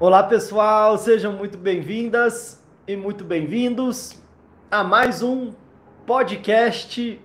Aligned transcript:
Olá 0.00 0.24
pessoal, 0.24 0.98
sejam 0.98 1.32
muito 1.32 1.56
bem-vindas 1.56 2.60
e 2.84 2.96
muito 2.96 3.22
bem-vindos 3.22 4.20
a 4.68 4.82
mais 4.82 5.22
um 5.22 5.52
podcast 6.04 7.20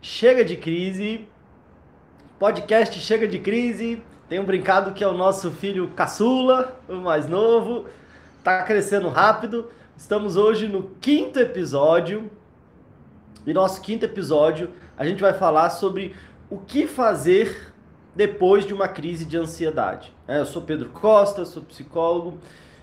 Chega 0.00 0.42
de 0.42 0.56
Crise. 0.56 1.28
Podcast 2.38 2.98
Chega 2.98 3.28
de 3.28 3.38
Crise. 3.38 4.02
Tenho 4.26 4.42
brincado 4.42 4.94
que 4.94 5.04
é 5.04 5.06
o 5.06 5.12
nosso 5.12 5.50
filho 5.50 5.88
caçula, 5.88 6.80
o 6.88 6.94
mais 6.94 7.28
novo, 7.28 7.84
tá 8.42 8.62
crescendo 8.62 9.10
rápido. 9.10 9.70
Estamos 9.94 10.38
hoje 10.38 10.66
no 10.66 10.84
quinto 11.02 11.38
episódio. 11.38 12.30
E 13.46 13.52
nosso 13.52 13.82
quinto 13.82 14.06
episódio, 14.06 14.70
a 14.96 15.04
gente 15.04 15.20
vai 15.20 15.34
falar 15.34 15.68
sobre 15.68 16.16
o 16.48 16.56
que 16.56 16.86
fazer 16.86 17.70
depois 18.16 18.64
de 18.64 18.72
uma 18.72 18.88
crise 18.88 19.26
de 19.26 19.36
ansiedade. 19.36 20.16
É, 20.28 20.38
eu 20.38 20.44
sou 20.44 20.60
Pedro 20.60 20.90
Costa, 20.90 21.46
sou 21.46 21.62
psicólogo 21.62 22.36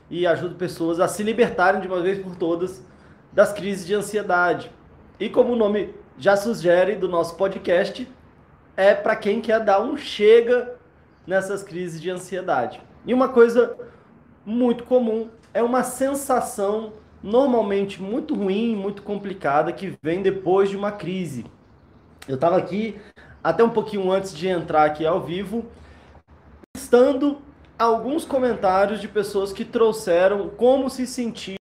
e 0.10 0.26
ajudo 0.26 0.56
pessoas 0.56 1.00
a 1.00 1.08
se 1.08 1.22
libertarem 1.22 1.80
de 1.80 1.88
uma 1.88 2.02
vez 2.02 2.18
por 2.18 2.36
todas 2.36 2.84
das 3.32 3.54
crises 3.54 3.86
de 3.86 3.94
ansiedade. 3.94 4.72
E 5.20 5.30
como 5.30 5.54
o 5.54 5.56
nome 5.56 5.94
já 6.18 6.36
sugere 6.36 6.96
do 6.96 7.08
nosso 7.08 7.36
podcast, 7.36 8.12
é 8.76 8.96
para 8.96 9.16
quem 9.16 9.42
quer 9.42 9.64
dar 9.64 9.80
um 9.80 9.96
chega 9.96 10.76
nessas 11.28 11.62
crises 11.62 12.02
de 12.02 12.10
ansiedade. 12.10 12.82
E 13.06 13.14
uma 13.14 13.30
coisa 13.30 13.78
muito 14.44 14.84
comum 14.84 15.30
é 15.54 15.62
uma 15.62 15.84
sensação 15.84 16.94
normalmente 17.22 18.02
muito 18.02 18.34
ruim, 18.34 18.76
muito 18.76 19.04
complicada 19.04 19.72
que 19.72 19.96
vem 20.02 20.24
depois 20.24 20.68
de 20.68 20.76
uma 20.76 20.92
crise. 20.92 21.46
Eu 22.28 22.36
estava 22.36 22.58
aqui 22.58 23.00
até 23.44 23.64
um 23.64 23.70
pouquinho 23.70 24.12
antes 24.12 24.34
de 24.34 24.48
entrar 24.48 24.86
aqui 24.86 25.06
ao 25.06 25.22
vivo, 25.22 25.64
listando 26.76 27.45
alguns 27.78 28.24
comentários 28.24 29.02
de 29.02 29.08
pessoas 29.08 29.52
que 29.52 29.66
trouxeram 29.66 30.50
como 30.50 30.90
se 30.90 31.06
sentiu 31.06 31.58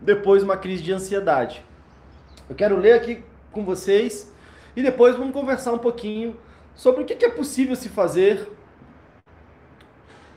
depois 0.00 0.40
de 0.40 0.44
uma 0.44 0.56
crise 0.56 0.82
de 0.82 0.92
ansiedade. 0.92 1.64
Eu 2.48 2.54
quero 2.54 2.76
ler 2.76 2.92
aqui 2.92 3.24
com 3.50 3.64
vocês 3.64 4.32
e 4.76 4.82
depois 4.82 5.16
vamos 5.16 5.32
conversar 5.32 5.72
um 5.72 5.78
pouquinho 5.78 6.36
sobre 6.74 7.02
o 7.02 7.04
que 7.04 7.24
é 7.24 7.30
possível 7.30 7.74
se 7.74 7.88
fazer, 7.88 8.48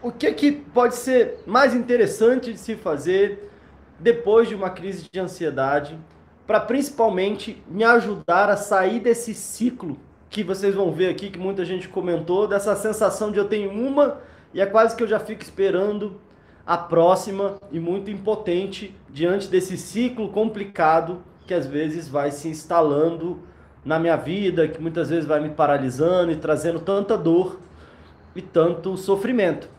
o 0.01 0.11
que, 0.11 0.31
que 0.31 0.51
pode 0.51 0.95
ser 0.95 1.39
mais 1.45 1.73
interessante 1.73 2.53
de 2.53 2.59
se 2.59 2.75
fazer 2.75 3.51
depois 3.99 4.47
de 4.47 4.55
uma 4.55 4.69
crise 4.69 5.07
de 5.11 5.19
ansiedade, 5.19 5.99
para 6.45 6.59
principalmente 6.59 7.61
me 7.67 7.83
ajudar 7.83 8.49
a 8.49 8.55
sair 8.55 8.99
desse 8.99 9.33
ciclo 9.33 9.97
que 10.29 10.43
vocês 10.43 10.73
vão 10.75 10.91
ver 10.91 11.09
aqui, 11.09 11.29
que 11.29 11.39
muita 11.39 11.65
gente 11.65 11.89
comentou, 11.89 12.47
dessa 12.47 12.75
sensação 12.75 13.31
de 13.31 13.39
eu 13.39 13.49
tenho 13.49 13.71
uma 13.71 14.21
e 14.53 14.61
é 14.61 14.65
quase 14.65 14.95
que 14.95 15.03
eu 15.03 15.07
já 15.07 15.19
fico 15.19 15.41
esperando 15.41 16.19
a 16.65 16.77
próxima 16.77 17.57
e 17.71 17.79
muito 17.79 18.11
impotente 18.11 18.95
diante 19.09 19.47
desse 19.47 19.77
ciclo 19.77 20.29
complicado 20.29 21.23
que 21.45 21.53
às 21.53 21.65
vezes 21.65 22.09
vai 22.09 22.29
se 22.29 22.49
instalando 22.49 23.41
na 23.85 23.97
minha 23.97 24.17
vida, 24.17 24.67
que 24.67 24.81
muitas 24.81 25.09
vezes 25.09 25.25
vai 25.25 25.39
me 25.39 25.49
paralisando 25.49 26.31
e 26.31 26.35
trazendo 26.35 26.81
tanta 26.81 27.17
dor 27.17 27.59
e 28.35 28.41
tanto 28.41 28.97
sofrimento. 28.97 29.69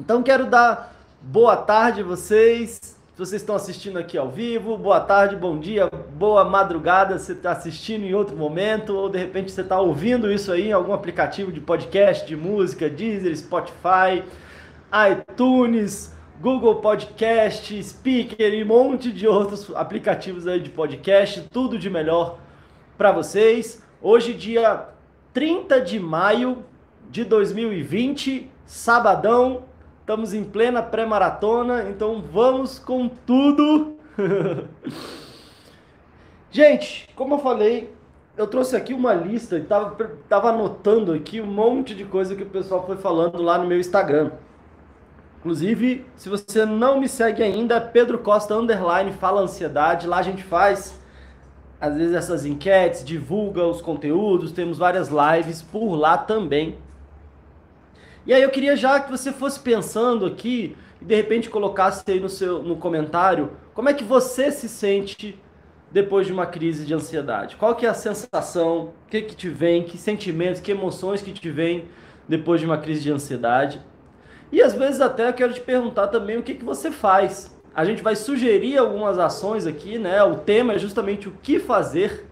Então 0.00 0.22
quero 0.22 0.46
dar 0.46 0.96
boa 1.22 1.56
tarde 1.56 2.00
a 2.00 2.04
vocês, 2.04 2.95
se 3.16 3.20
vocês 3.24 3.40
estão 3.40 3.56
assistindo 3.56 3.98
aqui 3.98 4.18
ao 4.18 4.30
vivo, 4.30 4.76
boa 4.76 5.00
tarde, 5.00 5.36
bom 5.36 5.58
dia, 5.58 5.88
boa 5.88 6.44
madrugada, 6.44 7.18
você 7.18 7.32
está 7.32 7.52
assistindo 7.52 8.04
em 8.04 8.12
outro 8.12 8.36
momento, 8.36 8.94
ou 8.94 9.08
de 9.08 9.16
repente 9.16 9.50
você 9.50 9.62
está 9.62 9.80
ouvindo 9.80 10.30
isso 10.30 10.52
aí 10.52 10.68
em 10.68 10.72
algum 10.72 10.92
aplicativo 10.92 11.50
de 11.50 11.58
podcast, 11.58 12.26
de 12.26 12.36
música, 12.36 12.90
Deezer, 12.90 13.34
Spotify, 13.34 14.22
iTunes, 15.10 16.14
Google 16.42 16.74
Podcast, 16.82 17.82
Speaker 17.82 18.52
e 18.52 18.62
um 18.62 18.66
monte 18.66 19.10
de 19.10 19.26
outros 19.26 19.74
aplicativos 19.74 20.46
aí 20.46 20.60
de 20.60 20.68
podcast, 20.68 21.48
tudo 21.50 21.78
de 21.78 21.88
melhor 21.88 22.38
para 22.98 23.12
vocês. 23.12 23.82
Hoje, 24.02 24.34
dia 24.34 24.90
30 25.32 25.80
de 25.80 25.98
maio 25.98 26.66
de 27.10 27.24
2020, 27.24 28.50
sabadão, 28.66 29.64
Estamos 30.06 30.32
em 30.32 30.44
plena 30.44 30.84
pré-maratona, 30.84 31.90
então 31.90 32.22
vamos 32.22 32.78
com 32.78 33.08
tudo. 33.08 33.96
Gente, 36.48 37.08
como 37.16 37.34
eu 37.34 37.38
falei, 37.40 37.92
eu 38.36 38.46
trouxe 38.46 38.76
aqui 38.76 38.94
uma 38.94 39.12
lista 39.12 39.58
e 39.58 39.64
tava, 39.64 39.96
tava 40.28 40.50
anotando 40.50 41.12
aqui 41.12 41.40
um 41.40 41.46
monte 41.48 41.92
de 41.92 42.04
coisa 42.04 42.36
que 42.36 42.44
o 42.44 42.48
pessoal 42.48 42.86
foi 42.86 42.96
falando 42.96 43.42
lá 43.42 43.58
no 43.58 43.66
meu 43.66 43.80
Instagram. 43.80 44.30
Inclusive, 45.40 46.06
se 46.14 46.28
você 46.28 46.64
não 46.64 47.00
me 47.00 47.08
segue 47.08 47.42
ainda, 47.42 47.74
é 47.74 47.80
Pedro 47.80 48.20
Costa 48.20 48.54
Underline 48.54 49.10
Fala 49.10 49.40
Ansiedade. 49.40 50.06
Lá 50.06 50.18
a 50.18 50.22
gente 50.22 50.44
faz, 50.44 50.96
às 51.80 51.96
vezes, 51.96 52.14
essas 52.14 52.46
enquetes, 52.46 53.04
divulga 53.04 53.66
os 53.66 53.82
conteúdos, 53.82 54.52
temos 54.52 54.78
várias 54.78 55.08
lives 55.08 55.62
por 55.62 55.96
lá 55.96 56.16
também. 56.16 56.78
E 58.26 58.34
aí 58.34 58.42
eu 58.42 58.50
queria 58.50 58.76
já 58.76 58.98
que 58.98 59.08
você 59.08 59.30
fosse 59.30 59.60
pensando 59.60 60.26
aqui 60.26 60.76
e 61.00 61.04
de 61.04 61.14
repente 61.14 61.48
colocasse 61.48 62.02
aí 62.08 62.18
no 62.18 62.28
seu 62.28 62.60
no 62.60 62.76
comentário 62.76 63.52
como 63.72 63.88
é 63.88 63.94
que 63.94 64.02
você 64.02 64.50
se 64.50 64.68
sente 64.68 65.40
depois 65.92 66.26
de 66.26 66.32
uma 66.32 66.44
crise 66.44 66.84
de 66.84 66.92
ansiedade. 66.92 67.54
Qual 67.54 67.76
que 67.76 67.86
é 67.86 67.88
a 67.88 67.94
sensação, 67.94 68.86
o 69.06 69.08
que 69.08 69.22
que 69.22 69.36
te 69.36 69.48
vem, 69.48 69.84
que 69.84 69.96
sentimentos, 69.96 70.60
que 70.60 70.72
emoções 70.72 71.22
que 71.22 71.32
te 71.32 71.48
vem 71.50 71.84
depois 72.28 72.60
de 72.60 72.66
uma 72.66 72.78
crise 72.78 73.02
de 73.02 73.12
ansiedade? 73.12 73.80
E 74.50 74.60
às 74.60 74.74
vezes 74.74 75.00
até 75.00 75.28
eu 75.28 75.32
quero 75.32 75.52
te 75.52 75.60
perguntar 75.60 76.08
também 76.08 76.36
o 76.36 76.42
que 76.42 76.54
que 76.54 76.64
você 76.64 76.90
faz. 76.90 77.54
A 77.72 77.84
gente 77.84 78.02
vai 78.02 78.16
sugerir 78.16 78.76
algumas 78.76 79.20
ações 79.20 79.68
aqui, 79.68 79.98
né? 79.98 80.20
O 80.24 80.36
tema 80.38 80.72
é 80.72 80.78
justamente 80.78 81.28
o 81.28 81.32
que 81.42 81.60
fazer 81.60 82.26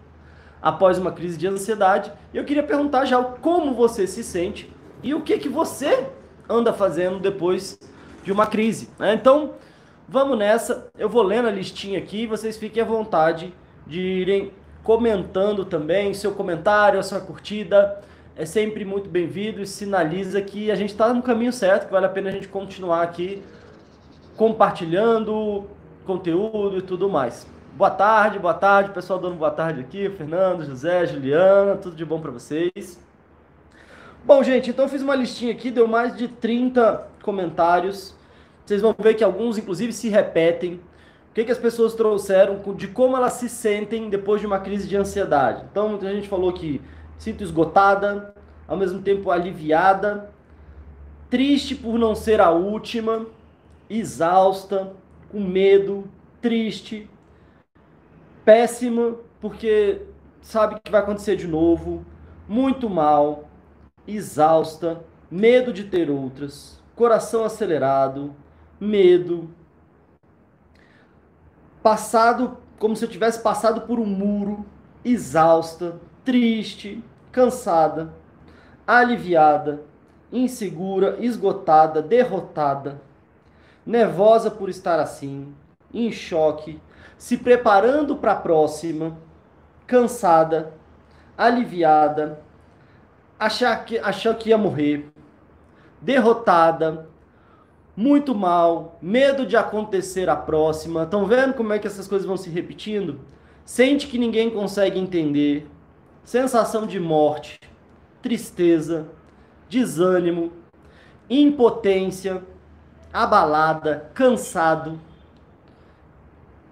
após 0.61 0.99
uma 0.99 1.13
crise 1.13 1.39
de 1.39 1.47
ansiedade. 1.47 2.13
E 2.33 2.37
eu 2.37 2.45
queria 2.45 2.65
perguntar 2.65 3.05
já 3.05 3.23
como 3.23 3.75
você 3.75 4.09
se 4.09 4.25
sente 4.25 4.74
e 5.05 5.15
o 5.15 5.21
que, 5.21 5.39
que 5.39 5.51
você 5.51 6.09
anda 6.49 6.73
fazendo 6.73 7.21
depois 7.21 7.79
de 8.25 8.33
uma 8.33 8.47
crise. 8.47 8.89
Né? 8.99 9.13
Então, 9.13 9.53
vamos 10.09 10.39
nessa. 10.39 10.89
Eu 10.99 11.11
vou 11.11 11.23
lendo 11.23 11.47
a 11.47 11.51
listinha 11.51 11.99
aqui 11.99 12.27
vocês 12.27 12.57
fiquem 12.57 12.83
à 12.83 12.87
vontade 12.87 13.55
de 13.87 14.01
irem 14.01 14.51
comentando 14.83 15.65
também. 15.67 16.15
Seu 16.15 16.33
comentário, 16.33 16.99
a 16.99 17.03
sua 17.03 17.21
curtida 17.21 18.01
é 18.35 18.47
sempre 18.47 18.83
muito 18.85 19.11
bem-vindo 19.11 19.61
e 19.61 19.67
sinaliza 19.67 20.41
que 20.41 20.71
a 20.71 20.75
gente 20.75 20.91
está 20.91 21.13
no 21.13 21.23
caminho 21.23 21.53
certo, 21.53 21.87
que 21.87 21.93
vale 21.93 22.07
a 22.07 22.09
pena 22.09 22.31
a 22.31 22.33
gente 22.33 22.49
continuar 22.49 23.03
aqui 23.03 23.43
compartilhando 24.37 25.67
conteúdo 26.07 26.79
e 26.79 26.83
tudo 26.83 27.11
mais. 27.11 27.47
Boa 27.77 27.91
tarde, 27.91 28.39
boa 28.39 28.55
tarde, 28.55 28.91
pessoal 28.91 29.19
dando 29.19 29.37
boa 29.37 29.51
tarde 29.51 29.81
aqui, 29.81 30.09
Fernando, 30.09 30.65
José, 30.65 31.07
Juliana, 31.07 31.77
tudo 31.77 31.95
de 31.95 32.05
bom 32.05 32.21
para 32.21 32.31
vocês. 32.31 32.99
Bom, 34.27 34.43
gente, 34.43 34.71
então 34.71 34.87
eu 34.87 34.89
fiz 34.89 35.03
uma 35.03 35.15
listinha 35.15 35.53
aqui, 35.53 35.71
deu 35.71 35.87
mais 35.87 36.17
de 36.17 36.29
30 36.29 37.09
comentários. 37.23 38.15
Vocês 38.65 38.81
vão 38.81 38.95
ver 38.99 39.13
que 39.13 39.23
alguns, 39.23 39.59
inclusive, 39.59 39.93
se 39.93 40.09
repetem. 40.09 40.81
O 41.31 41.35
que, 41.35 41.45
que 41.45 41.53
as 41.53 41.59
pessoas 41.59 41.93
trouxeram 41.93 42.59
de 42.75 42.89
como 42.89 43.19
elas 43.19 43.35
se 43.35 43.51
sentem 43.51 44.09
depois 44.09 44.41
de 44.41 44.47
uma 44.47 44.59
crise 44.59 44.89
de 44.89 44.97
ansiedade. 44.97 45.67
Então, 45.71 45.91
muita 45.91 46.11
gente 46.11 46.27
falou 46.27 46.55
que 46.55 46.81
sinto 47.19 47.45
esgotada, 47.45 48.35
ao 48.67 48.79
mesmo 48.79 49.03
tempo 49.03 49.31
aliviada, 49.31 50.31
triste 51.29 51.75
por 51.75 51.99
não 51.99 52.15
ser 52.15 52.41
a 52.41 52.51
última, 52.51 53.27
exausta, 53.91 54.95
com 55.31 55.41
medo, 55.41 56.09
triste, 56.41 57.11
péssima 58.43 59.17
porque 59.39 60.01
sabe 60.41 60.81
que 60.83 60.91
vai 60.91 61.03
acontecer 61.03 61.37
de 61.37 61.47
novo, 61.47 62.07
muito 62.49 62.89
mal, 62.89 63.45
exausta, 64.07 65.05
medo 65.31 65.73
de 65.73 65.85
ter 65.85 66.11
outras, 66.11 66.81
coração 66.95 67.45
acelerado, 67.45 68.35
medo, 68.81 69.51
passado 71.83 72.59
como 72.79 72.97
se 72.97 73.05
eu 73.05 73.09
tivesse 73.09 73.41
passado 73.41 73.83
por 73.83 73.99
um 73.99 74.07
muro, 74.07 74.65
exausta, 75.05 76.01
triste, 76.25 77.03
cansada, 77.31 78.13
aliviada, 78.87 79.83
insegura, 80.33 81.17
esgotada, 81.21 82.03
derrotada, 82.03 83.01
nervosa 83.87 84.51
por 84.51 84.69
estar 84.69 84.99
assim, 84.99 85.55
em 85.93 86.11
choque, 86.11 86.81
se 87.17 87.39
preparando 87.39 88.17
para 88.17 88.33
a 88.33 88.37
próxima, 88.37 89.17
cansada, 89.87 90.75
aliviada, 91.39 92.43
achar 93.45 93.85
que, 93.85 93.99
achou 93.99 94.35
que 94.35 94.49
ia 94.49 94.59
morrer, 94.59 95.13
derrotada, 96.01 97.09
muito 97.97 98.35
mal, 98.35 98.99
medo 99.01 99.47
de 99.47 99.57
acontecer 99.57 100.29
a 100.29 100.37
próxima. 100.37 101.05
Estão 101.05 101.27
vendo 101.27 101.55
como 101.55 101.73
é 101.73 101.79
que 101.79 101.87
essas 101.87 102.09
coisas 102.09 102.27
vão 102.27 102.37
se 102.37 102.49
repetindo? 102.49 103.21
Sente 103.65 104.07
que 104.07 104.19
ninguém 104.19 104.51
consegue 104.51 104.99
entender, 104.99 105.69
sensação 106.25 106.87
de 106.87 106.99
morte, 106.99 107.61
tristeza, 108.23 109.09
desânimo, 109.69 110.53
impotência, 111.29 112.43
abalada, 113.13 114.11
cansado. 114.15 114.99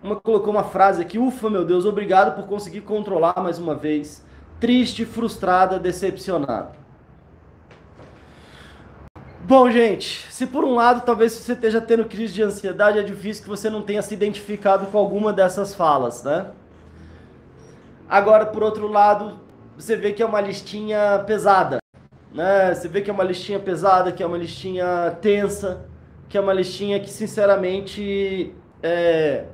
Uma 0.02 0.16
colocou 0.16 0.50
uma 0.50 0.64
frase 0.64 1.02
aqui, 1.02 1.18
ufa, 1.18 1.48
meu 1.48 1.64
Deus, 1.64 1.84
obrigado 1.84 2.34
por 2.34 2.46
conseguir 2.46 2.80
controlar 2.80 3.40
mais 3.42 3.58
uma 3.58 3.74
vez. 3.74 4.24
Triste, 4.62 5.04
frustrada, 5.04 5.76
decepcionada. 5.76 6.70
Bom, 9.40 9.68
gente, 9.68 10.24
se 10.30 10.46
por 10.46 10.62
um 10.62 10.76
lado 10.76 11.04
talvez 11.04 11.32
você 11.32 11.54
esteja 11.54 11.80
tendo 11.80 12.04
crise 12.04 12.32
de 12.32 12.44
ansiedade, 12.44 12.96
é 12.96 13.02
difícil 13.02 13.42
que 13.42 13.48
você 13.48 13.68
não 13.68 13.82
tenha 13.82 14.00
se 14.02 14.14
identificado 14.14 14.86
com 14.86 14.96
alguma 14.96 15.32
dessas 15.32 15.74
falas, 15.74 16.22
né? 16.22 16.52
Agora, 18.08 18.46
por 18.46 18.62
outro 18.62 18.86
lado, 18.86 19.40
você 19.76 19.96
vê 19.96 20.12
que 20.12 20.22
é 20.22 20.26
uma 20.26 20.40
listinha 20.40 21.24
pesada, 21.26 21.78
né? 22.32 22.72
Você 22.72 22.86
vê 22.86 23.00
que 23.02 23.10
é 23.10 23.12
uma 23.12 23.24
listinha 23.24 23.58
pesada, 23.58 24.12
que 24.12 24.22
é 24.22 24.26
uma 24.26 24.38
listinha 24.38 25.10
tensa, 25.20 25.84
que 26.28 26.38
é 26.38 26.40
uma 26.40 26.52
listinha 26.52 27.00
que, 27.00 27.10
sinceramente, 27.10 28.54
é... 28.80 29.46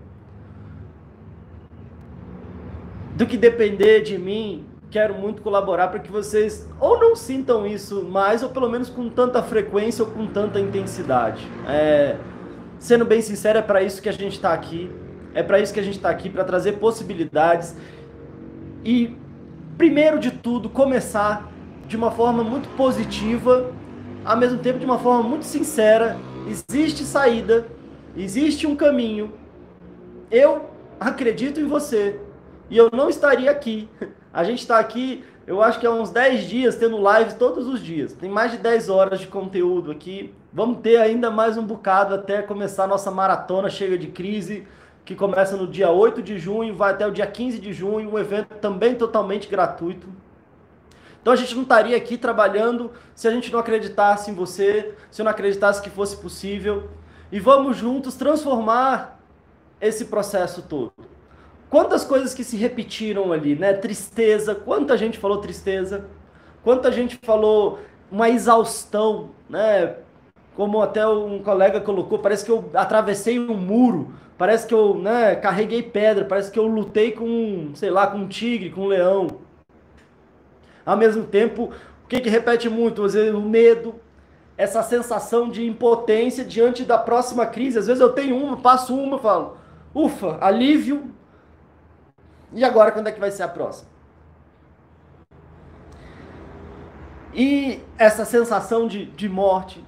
do 3.16 3.24
que 3.26 3.38
depender 3.38 4.02
de 4.02 4.18
mim, 4.18 4.67
quero 4.90 5.14
muito 5.14 5.42
colaborar 5.42 5.88
para 5.88 6.00
que 6.00 6.10
vocês 6.10 6.66
ou 6.80 6.98
não 6.98 7.14
sintam 7.14 7.66
isso 7.66 8.02
mais, 8.04 8.42
ou 8.42 8.48
pelo 8.48 8.68
menos 8.68 8.88
com 8.88 9.08
tanta 9.08 9.42
frequência 9.42 10.04
ou 10.04 10.10
com 10.10 10.26
tanta 10.26 10.58
intensidade. 10.58 11.46
É, 11.66 12.16
sendo 12.78 13.04
bem 13.04 13.20
sincero, 13.20 13.58
é 13.58 13.62
para 13.62 13.82
isso 13.82 14.00
que 14.00 14.08
a 14.08 14.12
gente 14.12 14.34
está 14.34 14.52
aqui. 14.52 14.90
É 15.34 15.42
para 15.42 15.60
isso 15.60 15.74
que 15.74 15.80
a 15.80 15.82
gente 15.82 15.96
está 15.96 16.08
aqui, 16.08 16.30
para 16.30 16.42
trazer 16.42 16.72
possibilidades. 16.72 17.76
E, 18.84 19.16
primeiro 19.76 20.18
de 20.18 20.30
tudo, 20.30 20.68
começar 20.68 21.50
de 21.86 21.96
uma 21.96 22.10
forma 22.10 22.42
muito 22.42 22.68
positiva, 22.70 23.70
ao 24.24 24.36
mesmo 24.36 24.58
tempo 24.58 24.78
de 24.78 24.84
uma 24.86 24.98
forma 24.98 25.22
muito 25.22 25.44
sincera. 25.44 26.16
Existe 26.46 27.04
saída, 27.04 27.66
existe 28.16 28.66
um 28.66 28.74
caminho. 28.74 29.34
Eu 30.30 30.70
acredito 30.98 31.60
em 31.60 31.66
você. 31.66 32.18
E 32.70 32.76
eu 32.76 32.90
não 32.92 33.08
estaria 33.08 33.50
aqui 33.50 33.88
a 34.38 34.44
gente 34.44 34.60
está 34.60 34.78
aqui, 34.78 35.24
eu 35.48 35.60
acho 35.60 35.80
que 35.80 35.86
há 35.86 35.90
uns 35.90 36.10
10 36.10 36.44
dias, 36.44 36.76
tendo 36.76 36.96
live 36.96 37.34
todos 37.34 37.66
os 37.66 37.82
dias. 37.82 38.12
Tem 38.12 38.30
mais 38.30 38.52
de 38.52 38.58
10 38.58 38.88
horas 38.88 39.18
de 39.18 39.26
conteúdo 39.26 39.90
aqui. 39.90 40.32
Vamos 40.52 40.78
ter 40.80 40.96
ainda 40.98 41.28
mais 41.28 41.58
um 41.58 41.66
bocado 41.66 42.14
até 42.14 42.40
começar 42.40 42.84
a 42.84 42.86
nossa 42.86 43.10
maratona 43.10 43.68
Chega 43.68 43.98
de 43.98 44.06
Crise, 44.06 44.64
que 45.04 45.16
começa 45.16 45.56
no 45.56 45.66
dia 45.66 45.90
8 45.90 46.22
de 46.22 46.38
junho, 46.38 46.72
vai 46.76 46.92
até 46.92 47.04
o 47.04 47.10
dia 47.10 47.26
15 47.26 47.58
de 47.58 47.72
junho, 47.72 48.12
um 48.12 48.16
evento 48.16 48.54
também 48.60 48.94
totalmente 48.94 49.48
gratuito. 49.48 50.06
Então 51.20 51.32
a 51.32 51.36
gente 51.36 51.56
não 51.56 51.62
estaria 51.62 51.96
aqui 51.96 52.16
trabalhando 52.16 52.92
se 53.16 53.26
a 53.26 53.32
gente 53.32 53.52
não 53.52 53.58
acreditasse 53.58 54.30
em 54.30 54.34
você, 54.34 54.94
se 55.10 55.20
eu 55.20 55.24
não 55.24 55.32
acreditasse 55.32 55.82
que 55.82 55.90
fosse 55.90 56.16
possível. 56.16 56.88
E 57.32 57.40
vamos 57.40 57.76
juntos 57.76 58.14
transformar 58.14 59.18
esse 59.80 60.04
processo 60.04 60.62
todo. 60.62 60.92
Quantas 61.70 62.04
coisas 62.04 62.32
que 62.32 62.42
se 62.42 62.56
repetiram 62.56 63.32
ali, 63.32 63.54
né? 63.54 63.74
Tristeza, 63.74 64.54
quanta 64.54 64.96
gente 64.96 65.18
falou 65.18 65.38
tristeza, 65.38 66.06
quanta 66.62 66.90
gente 66.90 67.18
falou 67.22 67.78
uma 68.10 68.28
exaustão, 68.30 69.30
né? 69.48 69.96
Como 70.56 70.80
até 70.80 71.06
um 71.06 71.40
colega 71.40 71.80
colocou, 71.80 72.18
parece 72.18 72.44
que 72.44 72.50
eu 72.50 72.70
atravessei 72.74 73.38
um 73.38 73.54
muro, 73.54 74.12
parece 74.36 74.66
que 74.66 74.74
eu, 74.74 74.94
né, 74.94 75.36
carreguei 75.36 75.82
pedra, 75.82 76.24
parece 76.24 76.50
que 76.50 76.58
eu 76.58 76.66
lutei 76.66 77.12
com, 77.12 77.70
sei 77.74 77.90
lá, 77.90 78.08
com 78.08 78.18
um 78.18 78.28
tigre, 78.28 78.70
com 78.70 78.82
um 78.82 78.86
leão. 78.86 79.38
Ao 80.84 80.96
mesmo 80.96 81.24
tempo, 81.24 81.70
o 82.04 82.08
que 82.08 82.20
que 82.20 82.28
repete 82.28 82.68
muito? 82.68 83.04
Às 83.04 83.14
vezes 83.14 83.32
o 83.32 83.40
medo, 83.40 83.94
essa 84.56 84.82
sensação 84.82 85.48
de 85.48 85.64
impotência 85.64 86.44
diante 86.44 86.82
da 86.82 86.98
próxima 86.98 87.46
crise. 87.46 87.78
Às 87.78 87.86
vezes 87.86 88.00
eu 88.00 88.12
tenho 88.12 88.36
uma, 88.36 88.56
passo 88.56 88.96
uma, 88.96 89.18
falo, 89.18 89.56
ufa, 89.94 90.38
alívio, 90.40 91.14
e 92.52 92.64
agora, 92.64 92.92
quando 92.92 93.08
é 93.08 93.12
que 93.12 93.20
vai 93.20 93.30
ser 93.30 93.42
a 93.42 93.48
próxima? 93.48 93.88
E 97.34 97.80
essa 97.98 98.24
sensação 98.24 98.88
de, 98.88 99.06
de 99.06 99.28
morte. 99.28 99.84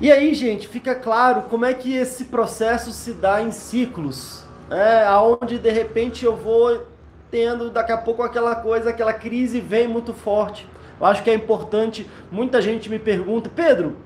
E 0.00 0.10
aí, 0.10 0.34
gente, 0.34 0.66
fica 0.66 0.94
claro 0.94 1.42
como 1.42 1.64
é 1.64 1.74
que 1.74 1.94
esse 1.94 2.26
processo 2.26 2.90
se 2.90 3.12
dá 3.12 3.40
em 3.40 3.52
ciclos. 3.52 4.44
É, 4.70 5.04
aonde 5.04 5.58
de 5.58 5.70
repente 5.70 6.24
eu 6.24 6.36
vou 6.36 6.86
tendo 7.30 7.70
daqui 7.70 7.92
a 7.92 7.98
pouco 7.98 8.22
aquela 8.22 8.54
coisa, 8.56 8.90
aquela 8.90 9.12
crise 9.12 9.60
vem 9.60 9.86
muito 9.86 10.12
forte. 10.12 10.66
Eu 10.98 11.06
acho 11.06 11.22
que 11.22 11.30
é 11.30 11.34
importante. 11.34 12.08
Muita 12.30 12.60
gente 12.60 12.88
me 12.88 12.98
pergunta, 12.98 13.50
Pedro, 13.54 13.96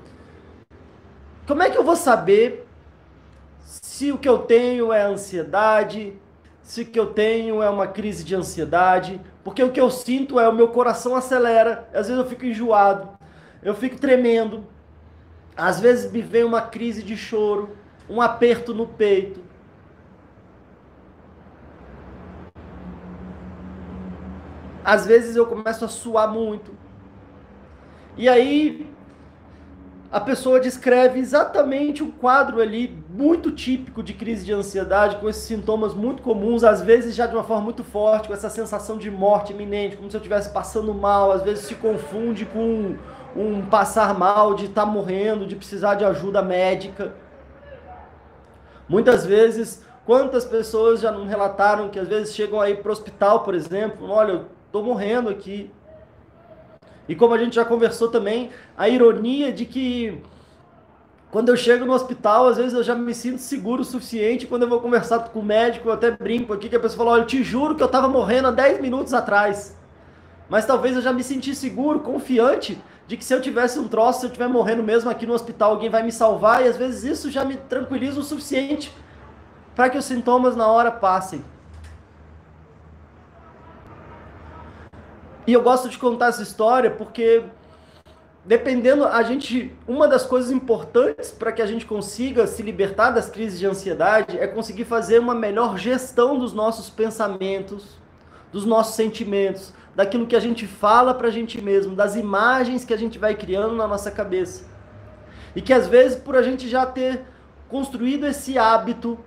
como 1.47 1.63
é 1.63 1.69
que 1.69 1.77
eu 1.77 1.83
vou 1.83 1.95
saber 1.95 2.64
se 3.65 4.11
o 4.11 4.17
que 4.17 4.29
eu 4.29 4.39
tenho 4.39 4.93
é 4.93 5.01
ansiedade, 5.01 6.13
se 6.61 6.83
o 6.83 6.85
que 6.85 6.99
eu 6.99 7.07
tenho 7.07 7.63
é 7.63 7.69
uma 7.69 7.87
crise 7.87 8.23
de 8.23 8.35
ansiedade, 8.35 9.19
porque 9.43 9.63
o 9.63 9.71
que 9.71 9.81
eu 9.81 9.89
sinto 9.89 10.39
é 10.39 10.47
o 10.47 10.53
meu 10.53 10.67
coração 10.67 11.15
acelera, 11.15 11.89
às 11.91 12.07
vezes 12.07 12.23
eu 12.23 12.29
fico 12.29 12.45
enjoado, 12.45 13.09
eu 13.63 13.73
fico 13.73 13.99
tremendo, 13.99 14.65
às 15.57 15.79
vezes 15.79 16.11
me 16.11 16.21
vem 16.21 16.43
uma 16.43 16.61
crise 16.61 17.01
de 17.01 17.17
choro, 17.17 17.75
um 18.07 18.21
aperto 18.21 18.73
no 18.73 18.87
peito. 18.87 19.43
Às 24.83 25.07
vezes 25.07 25.35
eu 25.35 25.47
começo 25.47 25.83
a 25.83 25.87
suar 25.87 26.31
muito. 26.31 26.71
E 28.15 28.29
aí 28.29 28.94
a 30.11 30.19
pessoa 30.19 30.59
descreve 30.59 31.19
exatamente 31.19 32.03
um 32.03 32.11
quadro 32.11 32.61
ali 32.61 32.97
muito 33.09 33.51
típico 33.51 34.03
de 34.03 34.13
crise 34.13 34.45
de 34.45 34.53
ansiedade, 34.53 35.17
com 35.17 35.27
esses 35.27 35.43
sintomas 35.43 35.93
muito 35.93 36.21
comuns, 36.21 36.63
às 36.63 36.81
vezes 36.81 37.15
já 37.15 37.25
de 37.25 37.35
uma 37.35 37.43
forma 37.43 37.63
muito 37.63 37.83
forte, 37.83 38.27
com 38.27 38.33
essa 38.33 38.49
sensação 38.49 38.97
de 38.97 39.09
morte 39.09 39.51
iminente, 39.51 39.97
como 39.97 40.09
se 40.09 40.15
eu 40.15 40.19
estivesse 40.19 40.51
passando 40.51 40.93
mal, 40.93 41.31
às 41.31 41.41
vezes 41.41 41.65
se 41.65 41.75
confunde 41.75 42.45
com 42.45 42.95
um 43.35 43.65
passar 43.65 44.17
mal, 44.17 44.53
de 44.53 44.65
estar 44.65 44.85
tá 44.85 44.87
morrendo, 44.87 45.45
de 45.45 45.55
precisar 45.55 45.95
de 45.95 46.05
ajuda 46.05 46.41
médica. 46.41 47.13
Muitas 48.87 49.25
vezes, 49.25 49.83
quantas 50.05 50.45
pessoas 50.45 51.01
já 51.01 51.11
não 51.11 51.25
relataram 51.25 51.89
que 51.89 51.99
às 51.99 52.07
vezes 52.07 52.33
chegam 52.33 52.61
aí 52.61 52.75
para 52.75 52.89
o 52.89 52.93
hospital, 52.93 53.43
por 53.43 53.53
exemplo, 53.53 54.09
olha, 54.09 54.31
eu 54.31 54.45
estou 54.67 54.83
morrendo 54.83 55.29
aqui, 55.29 55.71
e 57.07 57.15
como 57.15 57.33
a 57.33 57.37
gente 57.37 57.55
já 57.55 57.65
conversou 57.65 58.09
também, 58.09 58.49
a 58.77 58.89
ironia 58.89 59.51
de 59.51 59.65
que 59.65 60.21
quando 61.31 61.49
eu 61.49 61.57
chego 61.57 61.85
no 61.85 61.93
hospital, 61.93 62.47
às 62.47 62.57
vezes 62.57 62.73
eu 62.73 62.81
já 62.83 62.95
me 62.95 63.13
sinto 63.13 63.39
seguro 63.39 63.81
o 63.81 63.85
suficiente. 63.85 64.47
Quando 64.47 64.61
eu 64.61 64.69
vou 64.69 64.79
conversar 64.79 65.19
com 65.19 65.39
o 65.39 65.43
médico, 65.43 65.89
eu 65.89 65.93
até 65.93 66.09
brinco 66.09 66.53
aqui 66.53 66.69
que 66.69 66.75
a 66.75 66.79
pessoa 66.79 66.99
fala: 66.99 67.11
Olha, 67.11 67.21
eu 67.21 67.27
te 67.27 67.43
juro 67.43 67.75
que 67.75 67.83
eu 67.83 67.87
estava 67.87 68.07
morrendo 68.07 68.47
há 68.47 68.51
10 68.51 68.79
minutos 68.81 69.13
atrás. 69.13 69.75
Mas 70.49 70.65
talvez 70.65 70.95
eu 70.95 71.01
já 71.01 71.11
me 71.11 71.23
senti 71.23 71.53
seguro, 71.53 71.99
confiante 71.99 72.81
de 73.07 73.17
que 73.17 73.25
se 73.25 73.33
eu 73.33 73.41
tivesse 73.41 73.77
um 73.77 73.87
troço, 73.87 74.21
se 74.21 74.25
eu 74.25 74.29
estiver 74.29 74.47
morrendo 74.47 74.81
mesmo 74.81 75.09
aqui 75.09 75.25
no 75.25 75.33
hospital, 75.33 75.71
alguém 75.71 75.89
vai 75.89 76.03
me 76.03 76.11
salvar. 76.11 76.63
E 76.63 76.69
às 76.69 76.77
vezes 76.77 77.03
isso 77.03 77.29
já 77.29 77.43
me 77.43 77.57
tranquiliza 77.57 78.19
o 78.19 78.23
suficiente 78.23 78.93
para 79.75 79.89
que 79.89 79.97
os 79.97 80.05
sintomas 80.05 80.55
na 80.55 80.67
hora 80.67 80.89
passem. 80.89 81.43
E 85.47 85.53
eu 85.53 85.61
gosto 85.61 85.89
de 85.89 85.97
contar 85.97 86.27
essa 86.27 86.41
história 86.41 86.89
porque 86.89 87.43
dependendo 88.45 89.05
a 89.05 89.23
gente, 89.23 89.73
uma 89.87 90.07
das 90.07 90.23
coisas 90.23 90.51
importantes 90.51 91.31
para 91.31 91.51
que 91.51 91.61
a 91.61 91.65
gente 91.65 91.85
consiga 91.85 92.45
se 92.45 92.61
libertar 92.61 93.09
das 93.09 93.29
crises 93.29 93.59
de 93.59 93.65
ansiedade 93.65 94.37
é 94.37 94.45
conseguir 94.47 94.85
fazer 94.85 95.19
uma 95.19 95.33
melhor 95.33 95.77
gestão 95.77 96.37
dos 96.37 96.53
nossos 96.53 96.89
pensamentos, 96.89 97.97
dos 98.51 98.65
nossos 98.65 98.95
sentimentos, 98.95 99.73
daquilo 99.95 100.27
que 100.27 100.35
a 100.35 100.39
gente 100.39 100.67
fala 100.67 101.13
para 101.13 101.27
a 101.27 101.31
gente 101.31 101.61
mesmo, 101.61 101.95
das 101.95 102.15
imagens 102.15 102.85
que 102.85 102.93
a 102.93 102.97
gente 102.97 103.17
vai 103.17 103.33
criando 103.33 103.75
na 103.75 103.87
nossa 103.87 104.11
cabeça. 104.11 104.65
E 105.55 105.61
que 105.61 105.73
às 105.73 105.87
vezes 105.87 106.17
por 106.17 106.35
a 106.35 106.43
gente 106.43 106.69
já 106.69 106.85
ter 106.85 107.23
construído 107.67 108.27
esse 108.27 108.57
hábito 108.57 109.17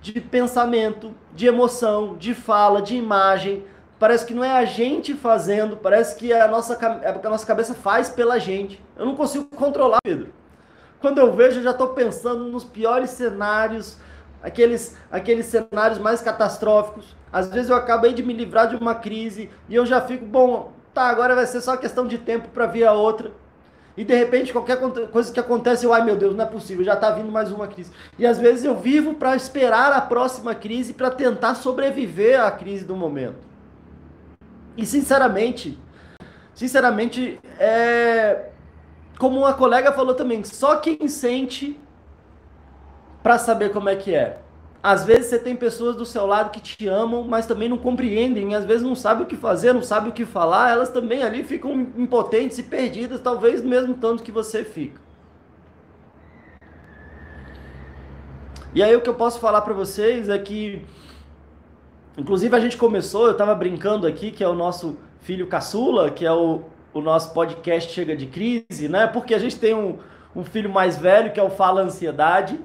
de 0.00 0.20
pensamento, 0.20 1.14
de 1.34 1.46
emoção, 1.46 2.16
de 2.16 2.34
fala, 2.34 2.82
de 2.82 2.96
imagem, 2.96 3.64
parece 4.04 4.26
que 4.26 4.34
não 4.34 4.44
é 4.44 4.50
a 4.50 4.66
gente 4.66 5.14
fazendo, 5.14 5.78
parece 5.78 6.14
que 6.16 6.30
a 6.30 6.46
nossa, 6.46 6.78
a 6.78 7.30
nossa 7.30 7.46
cabeça 7.46 7.72
faz 7.72 8.10
pela 8.10 8.38
gente. 8.38 8.78
Eu 8.98 9.06
não 9.06 9.16
consigo 9.16 9.46
controlar, 9.46 9.96
Pedro. 10.04 10.28
Quando 11.00 11.16
eu 11.16 11.32
vejo, 11.32 11.60
eu 11.60 11.62
já 11.62 11.70
estou 11.70 11.88
pensando 11.94 12.44
nos 12.44 12.64
piores 12.64 13.08
cenários, 13.08 13.96
aqueles, 14.42 14.94
aqueles 15.10 15.46
cenários 15.46 15.98
mais 15.98 16.20
catastróficos. 16.20 17.16
Às 17.32 17.48
vezes 17.48 17.70
eu 17.70 17.76
acabei 17.76 18.12
de 18.12 18.22
me 18.22 18.34
livrar 18.34 18.68
de 18.68 18.76
uma 18.76 18.94
crise 18.94 19.48
e 19.70 19.74
eu 19.74 19.86
já 19.86 20.02
fico, 20.02 20.26
bom, 20.26 20.74
tá, 20.92 21.04
agora 21.04 21.34
vai 21.34 21.46
ser 21.46 21.62
só 21.62 21.74
questão 21.74 22.06
de 22.06 22.18
tempo 22.18 22.48
para 22.48 22.66
vir 22.66 22.84
a 22.84 22.92
outra. 22.92 23.32
E 23.96 24.04
de 24.04 24.14
repente, 24.14 24.52
qualquer 24.52 24.78
coisa 25.10 25.32
que 25.32 25.40
acontece, 25.40 25.86
eu, 25.86 25.94
ai 25.94 26.04
meu 26.04 26.14
Deus, 26.14 26.36
não 26.36 26.44
é 26.44 26.46
possível, 26.46 26.84
já 26.84 26.92
está 26.92 27.10
vindo 27.10 27.32
mais 27.32 27.50
uma 27.50 27.66
crise. 27.66 27.90
E 28.18 28.26
às 28.26 28.38
vezes 28.38 28.66
eu 28.66 28.76
vivo 28.76 29.14
para 29.14 29.34
esperar 29.34 29.92
a 29.92 30.02
próxima 30.02 30.54
crise 30.54 30.92
para 30.92 31.10
tentar 31.10 31.54
sobreviver 31.54 32.38
à 32.38 32.50
crise 32.50 32.84
do 32.84 32.94
momento. 32.94 33.53
E 34.76 34.84
sinceramente, 34.84 35.78
sinceramente, 36.54 37.38
é 37.58 38.50
como 39.18 39.38
uma 39.38 39.54
colega 39.54 39.92
falou 39.92 40.14
também, 40.14 40.42
só 40.42 40.76
quem 40.76 41.06
sente 41.06 41.78
para 43.22 43.38
saber 43.38 43.72
como 43.72 43.88
é 43.88 43.96
que 43.96 44.14
é. 44.14 44.38
Às 44.82 45.04
vezes 45.04 45.26
você 45.26 45.38
tem 45.38 45.56
pessoas 45.56 45.96
do 45.96 46.04
seu 46.04 46.26
lado 46.26 46.50
que 46.50 46.60
te 46.60 46.86
amam, 46.86 47.24
mas 47.24 47.46
também 47.46 47.70
não 47.70 47.78
compreendem, 47.78 48.54
às 48.54 48.66
vezes 48.66 48.82
não 48.82 48.94
sabem 48.94 49.24
o 49.24 49.26
que 49.26 49.36
fazer, 49.36 49.72
não 49.72 49.82
sabem 49.82 50.10
o 50.10 50.12
que 50.12 50.26
falar, 50.26 50.72
elas 50.72 50.90
também 50.90 51.22
ali 51.22 51.42
ficam 51.42 51.72
impotentes 51.96 52.58
e 52.58 52.62
perdidas, 52.62 53.20
talvez 53.20 53.62
mesmo 53.62 53.94
tanto 53.94 54.22
que 54.22 54.30
você 54.30 54.62
fica. 54.62 55.00
E 58.74 58.82
aí 58.82 58.94
o 58.94 59.00
que 59.00 59.08
eu 59.08 59.14
posso 59.14 59.40
falar 59.40 59.62
para 59.62 59.72
vocês 59.72 60.28
é 60.28 60.38
que 60.38 60.84
inclusive 62.16 62.54
a 62.54 62.60
gente 62.60 62.76
começou, 62.76 63.26
eu 63.26 63.32
estava 63.32 63.54
brincando 63.54 64.06
aqui 64.06 64.30
que 64.30 64.42
é 64.44 64.48
o 64.48 64.54
nosso 64.54 64.96
filho 65.20 65.46
caçula, 65.46 66.10
que 66.10 66.24
é 66.24 66.32
o, 66.32 66.62
o 66.92 67.00
nosso 67.00 67.32
podcast 67.32 67.92
Chega 67.92 68.16
de 68.16 68.26
Crise, 68.26 68.88
né? 68.88 69.06
Porque 69.06 69.34
a 69.34 69.38
gente 69.38 69.58
tem 69.58 69.74
um, 69.74 69.98
um 70.34 70.44
filho 70.44 70.70
mais 70.70 70.96
velho 70.96 71.32
que 71.32 71.40
é 71.40 71.42
o 71.42 71.50
Fala 71.50 71.82
Ansiedade 71.82 72.58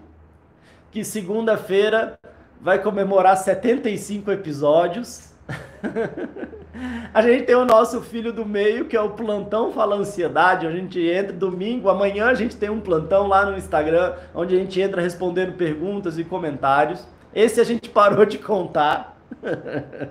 que 0.91 1.03
segunda-feira 1.03 2.19
vai 2.59 2.81
comemorar 2.81 3.37
75 3.37 4.31
episódios. 4.31 5.29
a 7.13 7.21
gente 7.21 7.45
tem 7.45 7.55
o 7.55 7.65
nosso 7.65 8.01
filho 8.01 8.33
do 8.33 8.45
meio, 8.45 8.85
que 8.85 8.95
é 8.95 9.01
o 9.01 9.11
Plantão 9.11 9.71
Fala 9.71 9.95
Ansiedade, 9.95 10.67
a 10.67 10.71
gente 10.71 10.99
entra 10.99 11.33
domingo, 11.33 11.89
amanhã 11.89 12.27
a 12.27 12.33
gente 12.33 12.55
tem 12.55 12.69
um 12.69 12.79
plantão 12.79 13.27
lá 13.27 13.45
no 13.45 13.57
Instagram, 13.57 14.15
onde 14.33 14.55
a 14.55 14.59
gente 14.59 14.79
entra 14.81 15.01
respondendo 15.01 15.53
perguntas 15.53 16.17
e 16.17 16.23
comentários. 16.23 17.07
Esse 17.33 17.61
a 17.61 17.63
gente 17.63 17.89
parou 17.89 18.25
de 18.25 18.37
contar. 18.37 19.18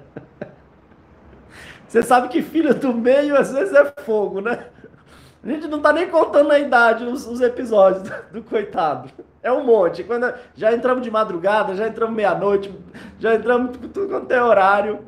Você 1.87 2.03
sabe 2.03 2.29
que 2.29 2.43
filho 2.43 2.75
do 2.75 2.93
meio 2.93 3.37
às 3.37 3.53
vezes 3.53 3.75
é 3.75 3.85
fogo, 4.03 4.41
né? 4.41 4.67
A 5.43 5.49
gente 5.49 5.69
não 5.69 5.81
tá 5.81 5.93
nem 5.93 6.09
contando 6.09 6.51
a 6.51 6.59
idade, 6.59 7.05
os, 7.05 7.27
os 7.27 7.41
episódios 7.41 8.03
do, 8.03 8.13
do, 8.33 8.43
coitado. 8.43 9.09
É 9.43 9.53
um 9.53 9.65
monte. 9.65 10.03
Quando, 10.03 10.33
já 10.55 10.73
entramos 10.73 11.03
de 11.03 11.11
madrugada, 11.11 11.75
já 11.75 11.87
entramos 11.87 12.15
meia-noite, 12.15 12.75
já 13.19 13.35
entramos 13.35 13.77
tudo 13.79 14.09
quanto 14.09 14.31
é 14.33 14.43
horário 14.43 15.01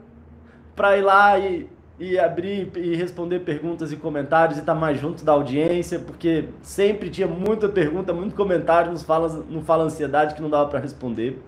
para 0.74 0.96
ir 0.96 1.02
lá 1.02 1.38
e, 1.38 1.68
e 1.98 2.18
abrir 2.18 2.70
e 2.76 2.94
responder 2.94 3.40
perguntas 3.40 3.92
e 3.92 3.96
comentários 3.96 4.56
e 4.56 4.60
estar 4.60 4.72
tá 4.72 4.80
mais 4.80 4.98
junto 4.98 5.24
da 5.24 5.32
audiência, 5.32 5.98
porque 5.98 6.48
sempre 6.62 7.10
tinha 7.10 7.26
muita 7.26 7.68
pergunta, 7.68 8.12
muito 8.14 8.34
comentário 8.34 8.92
nos 8.92 9.02
Fala, 9.02 9.28
no 9.28 9.62
Fala 9.62 9.84
Ansiedade 9.84 10.34
que 10.34 10.40
não 10.40 10.48
dava 10.48 10.70
para 10.70 10.78
responder. 10.78 11.42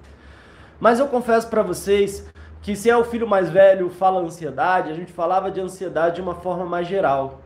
Mas 0.81 0.99
eu 0.99 1.07
confesso 1.07 1.49
para 1.49 1.63
vocês 1.63 2.29
que 2.63 2.75
se 2.75 2.89
é 2.89 2.97
o 2.97 3.05
filho 3.05 3.29
mais 3.29 3.51
velho 3.51 3.91
fala 3.91 4.21
ansiedade, 4.21 4.91
a 4.91 4.95
gente 4.95 5.13
falava 5.13 5.51
de 5.51 5.61
ansiedade 5.61 6.17
de 6.17 6.23
uma 6.23 6.37
forma 6.37 6.65
mais 6.65 6.87
geral 6.89 7.43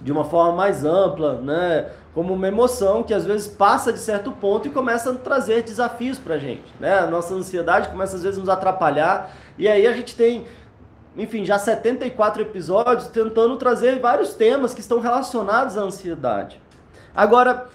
de 0.00 0.10
uma 0.10 0.24
forma 0.24 0.52
mais 0.52 0.84
ampla, 0.84 1.34
né? 1.40 1.90
Como 2.14 2.32
uma 2.32 2.48
emoção 2.48 3.02
que 3.02 3.12
às 3.12 3.24
vezes 3.24 3.46
passa 3.46 3.92
de 3.92 3.98
certo 3.98 4.32
ponto 4.32 4.66
e 4.66 4.70
começa 4.70 5.12
a 5.12 5.14
trazer 5.14 5.62
desafios 5.62 6.18
para 6.18 6.34
a 6.36 6.38
gente, 6.38 6.74
né? 6.80 6.98
A 6.98 7.06
nossa 7.06 7.34
ansiedade 7.34 7.88
começa 7.88 8.16
às 8.16 8.22
vezes 8.22 8.38
a 8.38 8.40
nos 8.40 8.48
atrapalhar 8.48 9.30
e 9.58 9.68
aí 9.68 9.86
a 9.86 9.92
gente 9.92 10.16
tem, 10.16 10.46
enfim, 11.16 11.44
já 11.44 11.58
74 11.58 12.42
episódios 12.42 13.08
tentando 13.08 13.56
trazer 13.56 14.00
vários 14.00 14.34
temas 14.34 14.72
que 14.72 14.80
estão 14.80 15.00
relacionados 15.00 15.76
à 15.76 15.82
ansiedade. 15.82 16.60
Agora, 17.14 17.68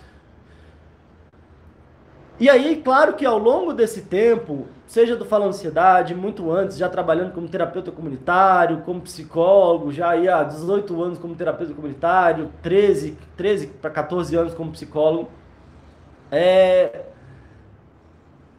e 2.40 2.50
aí, 2.50 2.82
claro 2.84 3.14
que 3.14 3.26
ao 3.26 3.38
longo 3.38 3.72
desse 3.72 4.02
tempo, 4.02 4.68
seja 4.88 5.16
do 5.16 5.26
Fala 5.26 5.46
Ansiedade, 5.46 6.14
muito 6.14 6.52
antes, 6.52 6.78
já 6.78 6.88
trabalhando 6.90 7.34
como 7.34 7.48
terapeuta 7.48 7.92
comunitário, 7.92 8.82
como 8.82 9.02
psicólogo, 9.02 9.92
já 9.92 10.12
há 10.12 10.44
18 10.44 11.04
anos 11.04 11.18
como 11.18 11.36
terapeuta 11.36 11.74
comunitário, 11.74 12.52
13, 12.62 13.18
13 13.36 13.68
para 13.68 13.90
14 13.90 14.36
anos 14.36 14.54
como 14.54 14.72
psicólogo, 14.72 15.30
é, 16.32 17.06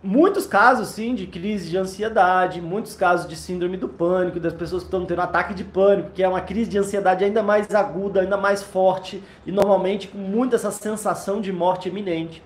muitos 0.02 0.46
casos, 0.46 0.88
sim, 0.88 1.14
de 1.14 1.26
crise 1.26 1.68
de 1.68 1.76
ansiedade, 1.76 2.60
muitos 2.60 2.94
casos 2.94 3.28
de 3.28 3.34
síndrome 3.34 3.76
do 3.76 3.88
pânico, 3.88 4.38
das 4.38 4.54
pessoas 4.54 4.82
que 4.82 4.86
estão 4.86 5.04
tendo 5.04 5.20
ataque 5.20 5.52
de 5.52 5.64
pânico, 5.64 6.10
que 6.10 6.22
é 6.22 6.28
uma 6.28 6.40
crise 6.40 6.70
de 6.70 6.78
ansiedade 6.78 7.24
ainda 7.24 7.42
mais 7.42 7.74
aguda, 7.74 8.20
ainda 8.20 8.36
mais 8.36 8.62
forte 8.62 9.22
e 9.44 9.50
normalmente 9.50 10.08
com 10.08 10.18
muita 10.18 10.56
essa 10.56 10.70
sensação 10.70 11.40
de 11.40 11.52
morte 11.52 11.88
iminente. 11.88 12.42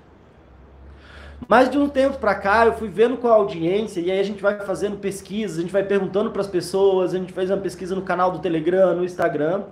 Mas 1.49 1.71
de 1.71 1.79
um 1.79 1.89
tempo 1.89 2.19
para 2.19 2.35
cá, 2.35 2.67
eu 2.67 2.75
fui 2.75 2.89
vendo 2.89 3.17
com 3.17 3.29
a 3.29 3.33
audiência, 3.33 4.01
e 4.01 4.11
aí 4.11 4.21
a 4.21 4.23
gente 4.23 4.43
vai 4.43 4.59
fazendo 4.61 4.99
pesquisas, 4.99 5.59
a 5.59 5.63
gente 5.63 5.73
vai 5.73 5.83
perguntando 5.83 6.31
para 6.31 6.43
as 6.43 6.47
pessoas, 6.47 7.15
a 7.15 7.19
gente 7.19 7.33
fez 7.33 7.51
uma 7.51 7.57
pesquisa 7.57 7.95
no 7.95 8.03
canal 8.03 8.31
do 8.31 8.39
Telegram, 8.39 8.95
no 8.95 9.05
Instagram. 9.05 9.65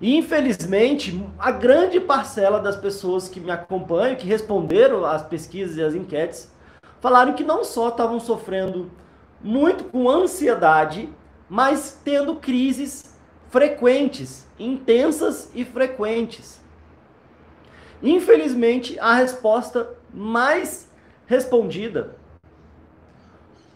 E 0.00 0.16
infelizmente, 0.16 1.24
a 1.38 1.50
grande 1.50 2.00
parcela 2.00 2.60
das 2.60 2.76
pessoas 2.76 3.28
que 3.28 3.40
me 3.40 3.50
acompanham, 3.50 4.16
que 4.16 4.26
responderam 4.26 5.04
às 5.04 5.22
pesquisas 5.22 5.76
e 5.76 5.82
às 5.82 5.94
enquetes, 5.94 6.52
falaram 7.00 7.32
que 7.32 7.44
não 7.44 7.64
só 7.64 7.88
estavam 7.88 8.18
sofrendo 8.18 8.90
muito 9.40 9.84
com 9.84 10.10
ansiedade, 10.10 11.08
mas 11.48 12.00
tendo 12.04 12.36
crises 12.36 13.14
frequentes, 13.50 14.46
intensas 14.58 15.50
e 15.54 15.64
frequentes. 15.64 16.60
Infelizmente, 18.02 18.98
a 18.98 19.14
resposta 19.14 19.88
mais 20.12 20.83
respondida. 21.26 22.16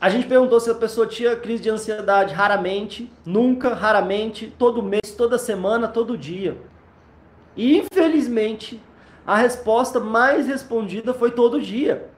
A 0.00 0.08
gente 0.08 0.28
perguntou 0.28 0.60
se 0.60 0.70
a 0.70 0.74
pessoa 0.74 1.06
tinha 1.06 1.34
crise 1.34 1.62
de 1.62 1.70
ansiedade 1.70 2.32
raramente, 2.32 3.12
nunca, 3.26 3.74
raramente, 3.74 4.52
todo 4.58 4.82
mês, 4.82 5.12
toda 5.16 5.38
semana, 5.38 5.88
todo 5.88 6.16
dia. 6.16 6.56
E 7.56 7.76
infelizmente, 7.76 8.80
a 9.26 9.36
resposta 9.36 9.98
mais 9.98 10.46
respondida 10.46 11.12
foi 11.12 11.32
todo 11.32 11.60
dia. 11.60 12.08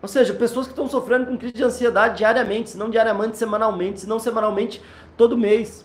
Ou 0.00 0.08
seja, 0.08 0.32
pessoas 0.32 0.66
que 0.66 0.72
estão 0.72 0.88
sofrendo 0.88 1.26
com 1.26 1.36
crise 1.36 1.54
de 1.54 1.64
ansiedade 1.64 2.18
diariamente, 2.18 2.70
se 2.70 2.78
não 2.78 2.88
diariamente, 2.88 3.36
semanalmente, 3.36 4.00
se 4.00 4.08
não 4.08 4.18
semanalmente, 4.18 4.80
todo 5.16 5.36
mês. 5.36 5.84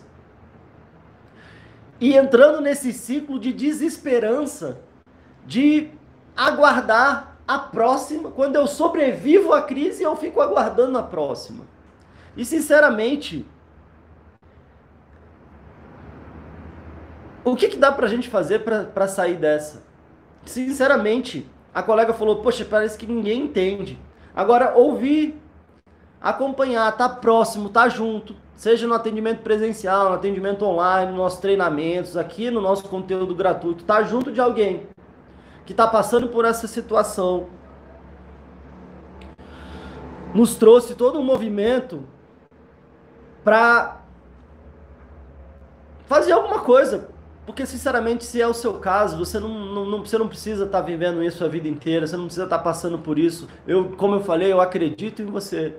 E 2.00 2.16
entrando 2.16 2.60
nesse 2.60 2.92
ciclo 2.92 3.38
de 3.38 3.52
desesperança, 3.52 4.80
de 5.46 5.90
aguardar 6.36 7.31
a 7.54 7.58
próxima, 7.58 8.30
quando 8.30 8.56
eu 8.56 8.66
sobrevivo 8.66 9.52
à 9.52 9.60
crise, 9.60 10.02
eu 10.02 10.16
fico 10.16 10.40
aguardando 10.40 10.96
a 10.96 11.02
próxima. 11.02 11.64
E 12.34 12.46
sinceramente, 12.46 13.46
o 17.44 17.54
que, 17.54 17.68
que 17.68 17.76
dá 17.76 17.92
pra 17.92 18.08
gente 18.08 18.30
fazer 18.30 18.60
para 18.60 19.06
sair 19.06 19.34
dessa? 19.34 19.82
Sinceramente, 20.46 21.46
a 21.74 21.82
colega 21.82 22.14
falou: 22.14 22.36
Poxa, 22.36 22.64
parece 22.64 22.96
que 22.96 23.06
ninguém 23.06 23.42
entende. 23.42 23.98
Agora, 24.34 24.72
ouvir, 24.74 25.38
acompanhar, 26.22 26.90
tá 26.96 27.06
próximo, 27.06 27.68
tá 27.68 27.86
junto, 27.86 28.34
seja 28.56 28.86
no 28.86 28.94
atendimento 28.94 29.42
presencial, 29.42 30.08
no 30.08 30.14
atendimento 30.14 30.64
online, 30.64 31.10
nos 31.10 31.18
nossos 31.18 31.40
treinamentos, 31.40 32.16
aqui 32.16 32.50
no 32.50 32.62
nosso 32.62 32.88
conteúdo 32.88 33.34
gratuito, 33.34 33.84
tá 33.84 34.02
junto 34.02 34.32
de 34.32 34.40
alguém 34.40 34.86
que 35.64 35.72
está 35.72 35.86
passando 35.86 36.28
por 36.28 36.44
essa 36.44 36.66
situação, 36.66 37.48
nos 40.34 40.54
trouxe 40.54 40.94
todo 40.94 41.18
um 41.18 41.24
movimento 41.24 42.04
para 43.44 44.02
fazer 46.06 46.32
alguma 46.32 46.60
coisa. 46.60 47.10
Porque, 47.44 47.66
sinceramente, 47.66 48.24
se 48.24 48.40
é 48.40 48.46
o 48.46 48.54
seu 48.54 48.74
caso, 48.74 49.18
você 49.18 49.40
não, 49.40 49.48
não, 49.48 49.84
não 49.84 49.98
você 50.04 50.16
não 50.16 50.28
precisa 50.28 50.64
estar 50.64 50.78
tá 50.78 50.84
vivendo 50.84 51.22
isso 51.24 51.44
a 51.44 51.48
vida 51.48 51.66
inteira, 51.66 52.06
você 52.06 52.16
não 52.16 52.26
precisa 52.26 52.44
estar 52.44 52.58
tá 52.58 52.62
passando 52.62 52.98
por 52.98 53.18
isso. 53.18 53.48
Eu, 53.66 53.90
como 53.96 54.14
eu 54.14 54.20
falei, 54.20 54.52
eu 54.52 54.60
acredito 54.60 55.22
em 55.22 55.26
você. 55.26 55.76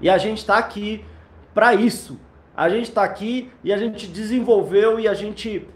E 0.00 0.08
a 0.08 0.16
gente 0.16 0.38
está 0.38 0.56
aqui 0.56 1.04
para 1.52 1.74
isso. 1.74 2.18
A 2.56 2.68
gente 2.68 2.88
está 2.88 3.02
aqui 3.02 3.50
e 3.64 3.72
a 3.72 3.76
gente 3.76 4.06
desenvolveu 4.06 5.00
e 5.00 5.08
a 5.08 5.14
gente 5.14 5.68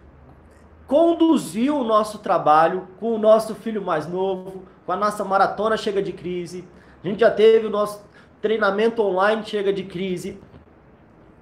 conduziu 0.88 1.76
o 1.76 1.84
nosso 1.84 2.18
trabalho 2.18 2.88
com 2.98 3.14
o 3.14 3.18
nosso 3.18 3.54
filho 3.54 3.82
mais 3.82 4.08
novo, 4.08 4.62
com 4.86 4.90
a 4.90 4.96
nossa 4.96 5.22
maratona 5.22 5.76
chega 5.76 6.02
de 6.02 6.12
crise. 6.12 6.66
A 7.04 7.06
gente 7.06 7.20
já 7.20 7.30
teve 7.30 7.66
o 7.66 7.70
nosso 7.70 8.02
treinamento 8.40 9.02
online 9.02 9.44
chega 9.44 9.70
de 9.70 9.84
crise. 9.84 10.40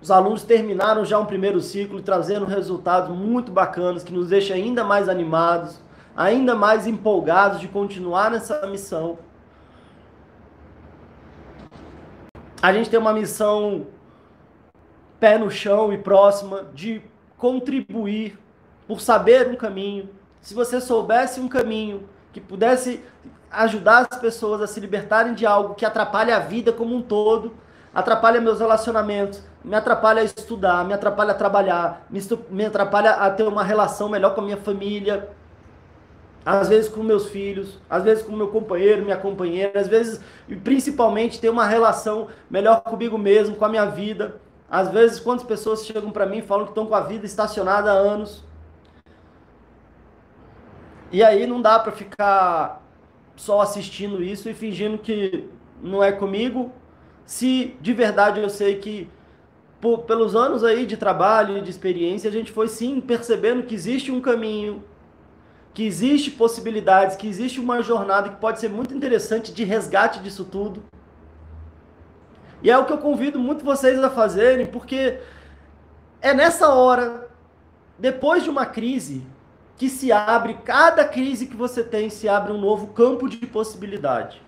Os 0.03 0.11
alunos 0.11 0.43
terminaram 0.43 1.05
já 1.05 1.17
um 1.19 1.25
primeiro 1.25 1.61
ciclo, 1.61 2.03
trazendo 2.03 2.45
resultados 2.45 3.17
muito 3.17 3.53
bacanas, 3.53 4.03
que 4.03 4.13
nos 4.13 4.29
deixam 4.29 4.57
ainda 4.57 4.83
mais 4.83 5.09
animados, 5.09 5.81
ainda 6.17 6.57
mais 6.57 6.87
empolgados 6.87 7.61
de 7.61 7.69
continuar 7.69 8.33
nessa 8.33 8.67
missão. 8.67 9.17
A 12.61 12.73
gente 12.73 12.91
tem 12.91 12.99
uma 12.99 13.13
missão 13.13 13.87
pé 15.21 15.39
no 15.39 15.51
chão 15.53 15.93
e 15.93 15.99
próxima 15.99 16.65
de 16.75 17.01
contribuir 17.39 18.37
por 18.87 19.01
saber 19.01 19.49
um 19.49 19.57
caminho. 19.57 20.09
Se 20.41 20.55
você 20.55 20.81
soubesse 20.81 21.41
um 21.41 21.49
caminho 21.49 22.09
que 22.33 22.41
pudesse 22.41 23.03
ajudar 23.51 24.07
as 24.11 24.19
pessoas 24.19 24.61
a 24.61 24.67
se 24.67 24.79
libertarem 24.81 25.35
de 25.35 25.47
algo 25.47 25.75
que 25.75 25.85
atrapalha 25.85 26.37
a 26.37 26.41
vida 26.41 26.73
como 26.73 26.95
um 26.95 27.03
todo, 27.03 27.55
atrapalha 27.95 28.41
meus 28.41 28.61
relacionamentos, 28.61 29.43
me 29.65 29.75
atrapalha 29.75 30.21
a 30.21 30.25
estudar, 30.25 30.85
me 30.85 30.93
atrapalha 30.93 31.33
a 31.33 31.35
trabalhar, 31.35 32.07
me, 32.11 32.21
me 32.51 32.65
atrapalha 32.67 33.13
a 33.13 33.31
ter 33.31 33.45
uma 33.45 33.65
relação 33.65 34.09
melhor 34.09 34.35
com 34.35 34.43
a 34.43 34.45
minha 34.45 34.57
família, 34.57 35.31
às 36.47 36.69
vezes 36.69 36.89
com 36.89 37.03
meus 37.03 37.29
filhos, 37.29 37.81
às 37.91 38.05
vezes 38.05 38.23
com 38.23 38.37
meu 38.37 38.47
companheiro, 38.49 39.03
minha 39.03 39.17
companheira, 39.17 39.81
às 39.81 39.89
vezes, 39.89 40.21
e 40.49 40.55
principalmente, 40.55 41.41
ter 41.41 41.49
uma 41.49 41.67
relação 41.67 42.29
melhor 42.49 42.83
comigo 42.83 43.19
mesmo, 43.19 43.57
com 43.57 43.65
a 43.65 43.69
minha 43.69 43.87
vida. 43.87 44.37
Às 44.71 44.89
vezes, 44.91 45.19
quantas 45.19 45.45
pessoas 45.45 45.85
chegam 45.85 46.13
para 46.13 46.25
mim 46.25 46.39
e 46.39 46.43
falam 46.43 46.65
que 46.65 46.71
estão 46.71 46.87
com 46.87 46.95
a 46.95 47.01
vida 47.01 47.27
estacionada 47.27 47.91
há 47.91 47.95
anos. 47.95 48.45
E 51.11 51.23
aí 51.23 51.47
não 51.47 51.63
dá 51.63 51.79
para 51.79 51.93
ficar 51.93 52.83
só 53.37 53.61
assistindo 53.61 54.23
isso 54.23 54.49
e 54.49 54.55
fingindo 54.55 54.99
que 54.99 55.49
não 55.83 56.03
é 56.03 56.11
comigo, 56.11 56.73
se 57.25 57.77
de 57.81 57.93
verdade 57.93 58.41
eu 58.41 58.49
sei 58.49 58.77
que 58.77 59.09
por, 59.81 59.99
pelos 60.01 60.35
anos 60.35 60.65
aí 60.65 60.87
de 60.87 60.97
trabalho 60.97 61.59
e 61.59 61.61
de 61.61 61.71
experiência, 61.71 62.31
a 62.31 62.33
gente 62.33 62.51
foi 62.51 62.67
sim 62.69 63.01
percebendo 63.01 63.63
que 63.65 63.75
existe 63.75 64.11
um 64.11 64.21
caminho, 64.21 64.83
que 65.75 65.85
existe 65.85 66.31
possibilidades, 66.31 67.17
que 67.17 67.29
existe 67.29 67.61
uma 67.61 67.83
jornada 67.83 68.31
que 68.31 68.37
pode 68.37 68.59
ser 68.59 68.71
muito 68.71 68.95
interessante 68.95 69.53
de 69.53 69.65
resgate 69.65 70.21
disso 70.21 70.45
tudo. 70.45 70.83
E 72.63 72.71
é 72.71 72.79
o 72.79 72.87
que 72.87 72.93
eu 72.93 72.99
convido 72.99 73.39
muito 73.39 73.65
vocês 73.65 74.03
a 74.03 74.09
fazerem, 74.09 74.67
porque 74.67 75.19
é 76.23 76.33
nessa 76.33 76.71
hora, 76.71 77.29
depois 77.99 78.43
de 78.43 78.49
uma 78.49 78.65
crise, 78.65 79.23
que 79.77 79.89
se 79.89 80.11
abre, 80.11 80.55
cada 80.65 81.05
crise 81.05 81.47
que 81.47 81.57
você 81.57 81.83
tem, 81.83 82.09
se 82.09 82.29
abre 82.29 82.53
um 82.53 82.61
novo 82.61 82.89
campo 82.89 83.29
de 83.29 83.47
possibilidade. 83.47 84.41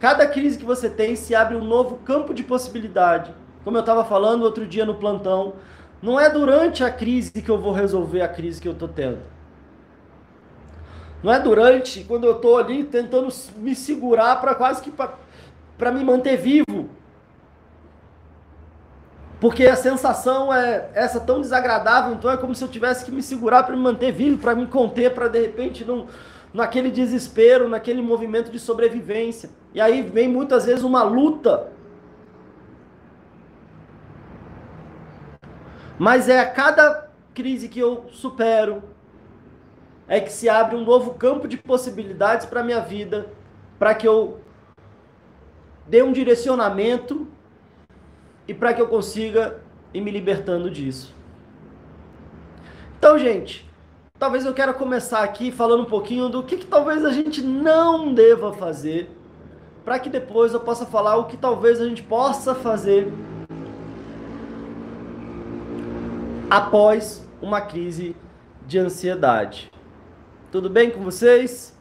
Cada 0.00 0.26
crise 0.26 0.58
que 0.58 0.64
você 0.64 0.88
tem, 0.88 1.14
se 1.14 1.34
abre 1.34 1.54
um 1.54 1.64
novo 1.64 1.98
campo 1.98 2.32
de 2.32 2.42
possibilidade. 2.42 3.34
Como 3.62 3.76
eu 3.76 3.80
estava 3.80 4.04
falando 4.04 4.42
outro 4.42 4.66
dia 4.66 4.84
no 4.84 4.94
plantão, 4.94 5.54
não 6.02 6.18
é 6.18 6.28
durante 6.28 6.82
a 6.82 6.90
crise 6.90 7.30
que 7.30 7.48
eu 7.48 7.58
vou 7.58 7.72
resolver 7.72 8.22
a 8.22 8.28
crise 8.28 8.60
que 8.60 8.66
eu 8.66 8.72
estou 8.72 8.88
tendo. 8.88 9.20
Não 11.22 11.32
é 11.32 11.38
durante, 11.38 12.02
quando 12.02 12.24
eu 12.24 12.32
estou 12.32 12.58
ali 12.58 12.82
tentando 12.82 13.28
me 13.56 13.74
segurar 13.76 14.40
para 14.40 14.54
quase 14.54 14.82
que 14.82 14.90
para 14.90 15.92
me 15.92 16.02
manter 16.02 16.36
vivo. 16.36 16.88
Porque 19.42 19.66
a 19.66 19.74
sensação 19.74 20.54
é 20.54 20.88
essa 20.94 21.18
tão 21.18 21.40
desagradável, 21.40 22.14
então 22.14 22.30
é 22.30 22.36
como 22.36 22.54
se 22.54 22.62
eu 22.62 22.68
tivesse 22.68 23.04
que 23.04 23.10
me 23.10 23.20
segurar 23.20 23.64
para 23.64 23.74
me 23.74 23.82
manter 23.82 24.12
vivo, 24.12 24.38
para 24.38 24.54
me 24.54 24.68
conter, 24.68 25.12
para 25.12 25.26
de 25.26 25.40
repente 25.40 25.84
não 25.84 26.06
naquele 26.54 26.92
desespero, 26.92 27.68
naquele 27.68 28.00
movimento 28.00 28.52
de 28.52 28.60
sobrevivência. 28.60 29.50
E 29.74 29.80
aí 29.80 30.00
vem 30.00 30.28
muitas 30.28 30.66
vezes 30.66 30.84
uma 30.84 31.02
luta. 31.02 31.72
Mas 35.98 36.28
é 36.28 36.38
a 36.38 36.48
cada 36.48 37.10
crise 37.34 37.68
que 37.68 37.80
eu 37.80 38.06
supero 38.12 38.80
é 40.06 40.20
que 40.20 40.32
se 40.32 40.48
abre 40.48 40.76
um 40.76 40.84
novo 40.84 41.14
campo 41.14 41.48
de 41.48 41.56
possibilidades 41.56 42.46
para 42.46 42.62
minha 42.62 42.80
vida, 42.80 43.26
para 43.76 43.92
que 43.92 44.06
eu 44.06 44.40
dê 45.88 46.00
um 46.00 46.12
direcionamento 46.12 47.26
e 48.46 48.54
para 48.54 48.74
que 48.74 48.80
eu 48.80 48.88
consiga 48.88 49.60
ir 49.92 50.00
me 50.00 50.10
libertando 50.10 50.70
disso. 50.70 51.14
Então, 52.98 53.18
gente, 53.18 53.68
talvez 54.18 54.44
eu 54.46 54.54
quero 54.54 54.74
começar 54.74 55.22
aqui 55.22 55.50
falando 55.50 55.82
um 55.82 55.90
pouquinho 55.90 56.28
do 56.28 56.42
que, 56.42 56.56
que 56.56 56.66
talvez 56.66 57.04
a 57.04 57.10
gente 57.10 57.42
não 57.42 58.14
deva 58.14 58.52
fazer, 58.52 59.10
para 59.84 59.98
que 59.98 60.08
depois 60.08 60.52
eu 60.52 60.60
possa 60.60 60.86
falar 60.86 61.16
o 61.16 61.24
que 61.24 61.36
talvez 61.36 61.80
a 61.80 61.88
gente 61.88 62.02
possa 62.02 62.54
fazer 62.54 63.12
após 66.48 67.26
uma 67.40 67.60
crise 67.60 68.14
de 68.66 68.78
ansiedade. 68.78 69.70
Tudo 70.50 70.68
bem 70.68 70.90
com 70.90 71.02
vocês? 71.02 71.71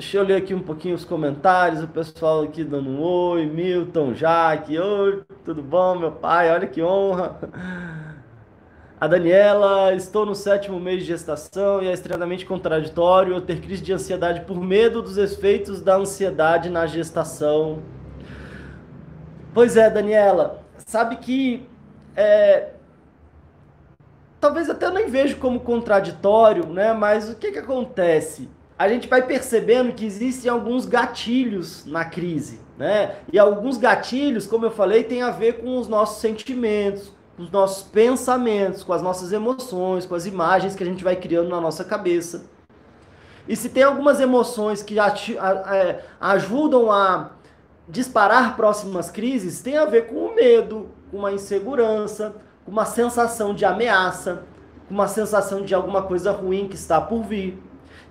Deixa 0.00 0.16
eu 0.16 0.24
ler 0.24 0.36
aqui 0.36 0.54
um 0.54 0.62
pouquinho 0.62 0.94
os 0.94 1.04
comentários, 1.04 1.82
o 1.82 1.86
pessoal 1.86 2.44
aqui 2.44 2.64
dando 2.64 2.88
um 2.88 3.02
oi, 3.02 3.44
Milton, 3.44 4.14
Jaque, 4.14 4.78
oi, 4.78 5.22
tudo 5.44 5.62
bom, 5.62 5.94
meu 5.94 6.10
pai? 6.10 6.50
Olha 6.50 6.66
que 6.66 6.82
honra. 6.82 7.38
A 8.98 9.06
Daniela, 9.06 9.92
estou 9.92 10.24
no 10.24 10.34
sétimo 10.34 10.80
mês 10.80 11.00
de 11.00 11.08
gestação 11.08 11.82
e 11.82 11.88
é 11.88 11.92
extremamente 11.92 12.46
contraditório 12.46 13.34
eu 13.34 13.42
ter 13.42 13.60
crise 13.60 13.82
de 13.82 13.92
ansiedade 13.92 14.40
por 14.46 14.58
medo 14.58 15.02
dos 15.02 15.18
efeitos 15.18 15.82
da 15.82 15.96
ansiedade 15.96 16.70
na 16.70 16.86
gestação. 16.86 17.82
Pois 19.52 19.76
é, 19.76 19.90
Daniela, 19.90 20.62
sabe 20.78 21.16
que 21.16 21.68
é, 22.16 22.70
talvez 24.40 24.70
até 24.70 24.90
nem 24.90 25.10
vejo 25.10 25.36
como 25.36 25.60
contraditório, 25.60 26.64
né? 26.68 26.94
Mas 26.94 27.28
o 27.28 27.36
que 27.36 27.52
que 27.52 27.58
acontece? 27.58 28.48
A 28.80 28.88
gente 28.88 29.08
vai 29.08 29.20
percebendo 29.20 29.92
que 29.92 30.06
existem 30.06 30.50
alguns 30.50 30.86
gatilhos 30.86 31.84
na 31.84 32.02
crise, 32.02 32.60
né? 32.78 33.16
E 33.30 33.38
alguns 33.38 33.76
gatilhos, 33.76 34.46
como 34.46 34.64
eu 34.64 34.70
falei, 34.70 35.04
tem 35.04 35.20
a 35.20 35.30
ver 35.30 35.60
com 35.60 35.76
os 35.76 35.86
nossos 35.86 36.22
sentimentos, 36.22 37.12
com 37.36 37.42
os 37.42 37.50
nossos 37.50 37.82
pensamentos, 37.82 38.82
com 38.82 38.94
as 38.94 39.02
nossas 39.02 39.32
emoções, 39.32 40.06
com 40.06 40.14
as 40.14 40.24
imagens 40.24 40.74
que 40.74 40.82
a 40.82 40.86
gente 40.86 41.04
vai 41.04 41.14
criando 41.14 41.50
na 41.50 41.60
nossa 41.60 41.84
cabeça. 41.84 42.46
E 43.46 43.54
se 43.54 43.68
tem 43.68 43.82
algumas 43.82 44.18
emoções 44.18 44.82
que 44.82 44.96
é, 44.98 46.02
ajudam 46.18 46.90
a 46.90 47.32
disparar 47.86 48.56
próximas 48.56 49.10
crises, 49.10 49.60
tem 49.60 49.76
a 49.76 49.84
ver 49.84 50.06
com 50.06 50.14
o 50.14 50.34
medo, 50.34 50.88
com 51.10 51.18
uma 51.18 51.32
insegurança, 51.32 52.34
com 52.64 52.72
uma 52.72 52.86
sensação 52.86 53.54
de 53.54 53.66
ameaça, 53.66 54.44
com 54.88 54.94
uma 54.94 55.06
sensação 55.06 55.60
de 55.66 55.74
alguma 55.74 56.00
coisa 56.00 56.32
ruim 56.32 56.66
que 56.66 56.76
está 56.76 56.98
por 56.98 57.22
vir. 57.24 57.62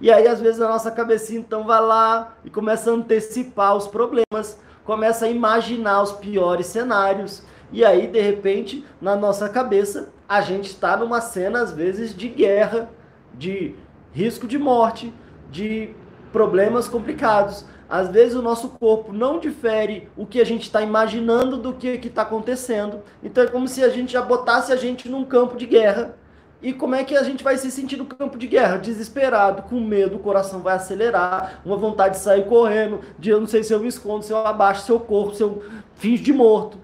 E 0.02 0.12
aí, 0.12 0.28
às 0.28 0.40
vezes, 0.40 0.62
a 0.62 0.68
nossa 0.68 0.92
cabecinha 0.92 1.40
então 1.40 1.66
vai 1.66 1.82
lá 1.82 2.36
e 2.44 2.50
começa 2.50 2.90
a 2.90 2.94
antecipar 2.94 3.76
os 3.76 3.88
problemas, 3.88 4.58
começa 4.84 5.26
a 5.26 5.30
imaginar 5.30 6.02
os 6.02 6.12
piores 6.14 6.68
cenários. 6.68 7.44
E 7.72 7.84
aí, 7.84 8.08
de 8.08 8.22
repente, 8.22 8.86
na 9.02 9.16
nossa 9.16 9.50
cabeça, 9.50 10.10
a 10.28 10.42
gente 10.42 10.68
está 10.68 10.96
numa 10.96 11.22
cena, 11.22 11.62
às 11.62 11.72
vezes, 11.72 12.16
de 12.16 12.28
guerra, 12.28 12.90
de 13.34 13.76
risco 14.14 14.48
de 14.48 14.58
morte, 14.58 15.14
de 15.52 15.94
problemas 16.32 16.88
complicados. 16.88 17.66
Às 17.90 18.10
vezes 18.10 18.36
o 18.36 18.42
nosso 18.42 18.70
corpo 18.70 19.12
não 19.12 19.40
difere 19.40 20.08
o 20.16 20.24
que 20.24 20.40
a 20.40 20.46
gente 20.46 20.62
está 20.62 20.80
imaginando 20.82 21.58
do 21.58 21.74
que 21.74 21.88
está 21.88 22.22
acontecendo. 22.22 23.02
Então 23.24 23.44
é 23.44 23.48
como 23.48 23.68
se 23.68 23.84
a 23.84 23.90
gente 23.90 24.14
já 24.14 24.22
botasse 24.22 24.72
a 24.72 24.76
gente 24.76 25.10
num 25.10 25.26
campo 25.26 25.58
de 25.58 25.66
guerra 25.66 26.16
e 26.62 26.74
como 26.74 26.94
é 26.94 27.04
que 27.06 27.16
a 27.16 27.24
gente 27.24 27.44
vai 27.44 27.58
se 27.58 27.72
sentir 27.72 27.96
no 27.96 28.06
campo 28.06 28.38
de 28.38 28.46
guerra? 28.46 28.78
Desesperado, 28.78 29.64
com 29.64 29.80
medo, 29.80 30.18
o 30.18 30.20
coração 30.20 30.60
vai 30.60 30.76
acelerar, 30.76 31.62
uma 31.66 31.78
vontade 31.78 32.16
de 32.16 32.22
sair 32.22 32.46
correndo, 32.46 33.00
de 33.18 33.30
eu 33.30 33.40
não 33.40 33.48
sei 33.48 33.64
se 33.64 33.74
eu 33.74 33.80
me 33.80 33.88
escondo, 33.88 34.26
se 34.26 34.34
eu 34.34 34.38
abaixo, 34.38 34.86
se 34.86 34.92
eu 34.92 35.00
corro, 35.00 35.34
se 35.34 35.42
eu 35.42 35.64
finge 35.96 36.22
de 36.22 36.34
morto. 36.34 36.78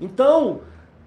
Então, 0.00 0.60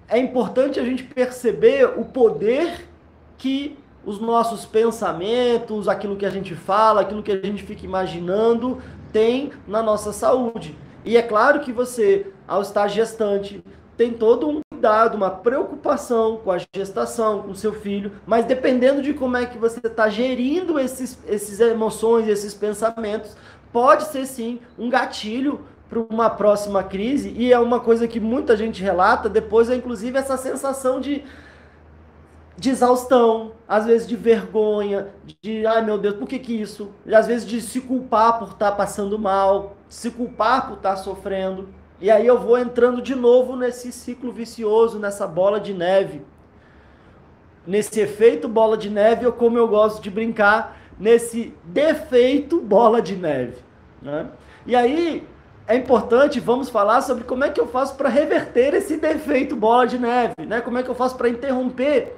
é 0.08 0.18
importante 0.18 0.78
a 0.78 0.84
gente 0.84 1.02
perceber 1.02 1.98
o 1.98 2.04
poder 2.04 2.88
que 3.36 3.76
os 4.04 4.20
nossos 4.20 4.64
pensamentos, 4.64 5.88
aquilo 5.88 6.16
que 6.16 6.26
a 6.26 6.30
gente 6.30 6.54
fala, 6.54 7.00
aquilo 7.00 7.22
que 7.22 7.32
a 7.32 7.40
gente 7.40 7.64
fica 7.64 7.84
imaginando, 7.84 8.80
tem 9.12 9.52
na 9.66 9.82
nossa 9.82 10.12
saúde. 10.12 10.76
E 11.04 11.16
é 11.16 11.22
claro 11.22 11.60
que 11.60 11.72
você, 11.72 12.32
ao 12.46 12.62
estar 12.62 12.86
gestante, 12.88 13.64
tem 13.96 14.12
todo 14.12 14.48
um 14.48 14.60
cuidado, 14.80 15.14
uma 15.14 15.30
preocupação 15.30 16.38
com 16.38 16.50
a 16.50 16.56
gestação, 16.74 17.42
com 17.42 17.54
seu 17.54 17.74
filho, 17.74 18.12
mas 18.26 18.46
dependendo 18.46 19.02
de 19.02 19.12
como 19.12 19.36
é 19.36 19.44
que 19.44 19.58
você 19.58 19.78
está 19.78 20.08
gerindo 20.08 20.78
esses, 20.80 21.18
esses 21.28 21.60
emoções, 21.60 22.26
esses 22.26 22.54
pensamentos, 22.54 23.36
pode 23.70 24.04
ser 24.04 24.24
sim 24.24 24.58
um 24.78 24.88
gatilho 24.88 25.60
para 25.86 25.98
uma 25.98 26.30
próxima 26.30 26.82
crise, 26.82 27.34
e 27.36 27.52
é 27.52 27.58
uma 27.58 27.78
coisa 27.78 28.08
que 28.08 28.18
muita 28.18 28.56
gente 28.56 28.82
relata, 28.82 29.28
depois 29.28 29.68
é 29.68 29.74
inclusive 29.74 30.16
essa 30.16 30.38
sensação 30.38 30.98
de, 30.98 31.24
de 32.56 32.70
exaustão, 32.70 33.52
às 33.68 33.84
vezes 33.84 34.08
de 34.08 34.16
vergonha, 34.16 35.08
de 35.42 35.66
ai 35.66 35.84
meu 35.84 35.98
Deus, 35.98 36.14
por 36.14 36.26
que 36.26 36.38
que 36.38 36.54
isso? 36.54 36.90
E 37.04 37.14
às 37.14 37.26
vezes 37.26 37.46
de 37.46 37.60
se 37.60 37.82
culpar 37.82 38.38
por 38.38 38.52
estar 38.52 38.70
tá 38.70 38.76
passando 38.76 39.18
mal, 39.18 39.76
se 39.90 40.10
culpar 40.10 40.68
por 40.68 40.76
estar 40.78 40.90
tá 40.90 40.96
sofrendo. 40.96 41.68
E 42.00 42.10
aí 42.10 42.26
eu 42.26 42.38
vou 42.38 42.58
entrando 42.58 43.02
de 43.02 43.14
novo 43.14 43.56
nesse 43.56 43.92
ciclo 43.92 44.32
vicioso, 44.32 44.98
nessa 44.98 45.26
bola 45.26 45.60
de 45.60 45.74
neve. 45.74 46.22
Nesse 47.66 48.00
efeito 48.00 48.48
bola 48.48 48.76
de 48.76 48.88
neve, 48.88 49.26
ou 49.26 49.32
como 49.32 49.58
eu 49.58 49.68
gosto 49.68 50.02
de 50.02 50.10
brincar, 50.10 50.76
nesse 50.98 51.54
defeito 51.64 52.60
bola 52.60 53.02
de 53.02 53.16
neve. 53.16 53.58
Né? 54.00 54.28
E 54.66 54.74
aí 54.74 55.26
é 55.66 55.76
importante, 55.76 56.40
vamos 56.40 56.70
falar 56.70 57.02
sobre 57.02 57.24
como 57.24 57.44
é 57.44 57.50
que 57.50 57.60
eu 57.60 57.66
faço 57.66 57.94
para 57.96 58.08
reverter 58.08 58.74
esse 58.74 58.96
defeito 58.96 59.54
bola 59.54 59.86
de 59.86 59.98
neve, 59.98 60.34
né? 60.46 60.60
Como 60.60 60.78
é 60.78 60.82
que 60.82 60.88
eu 60.88 60.94
faço 60.96 61.16
para 61.16 61.28
interromper 61.28 62.16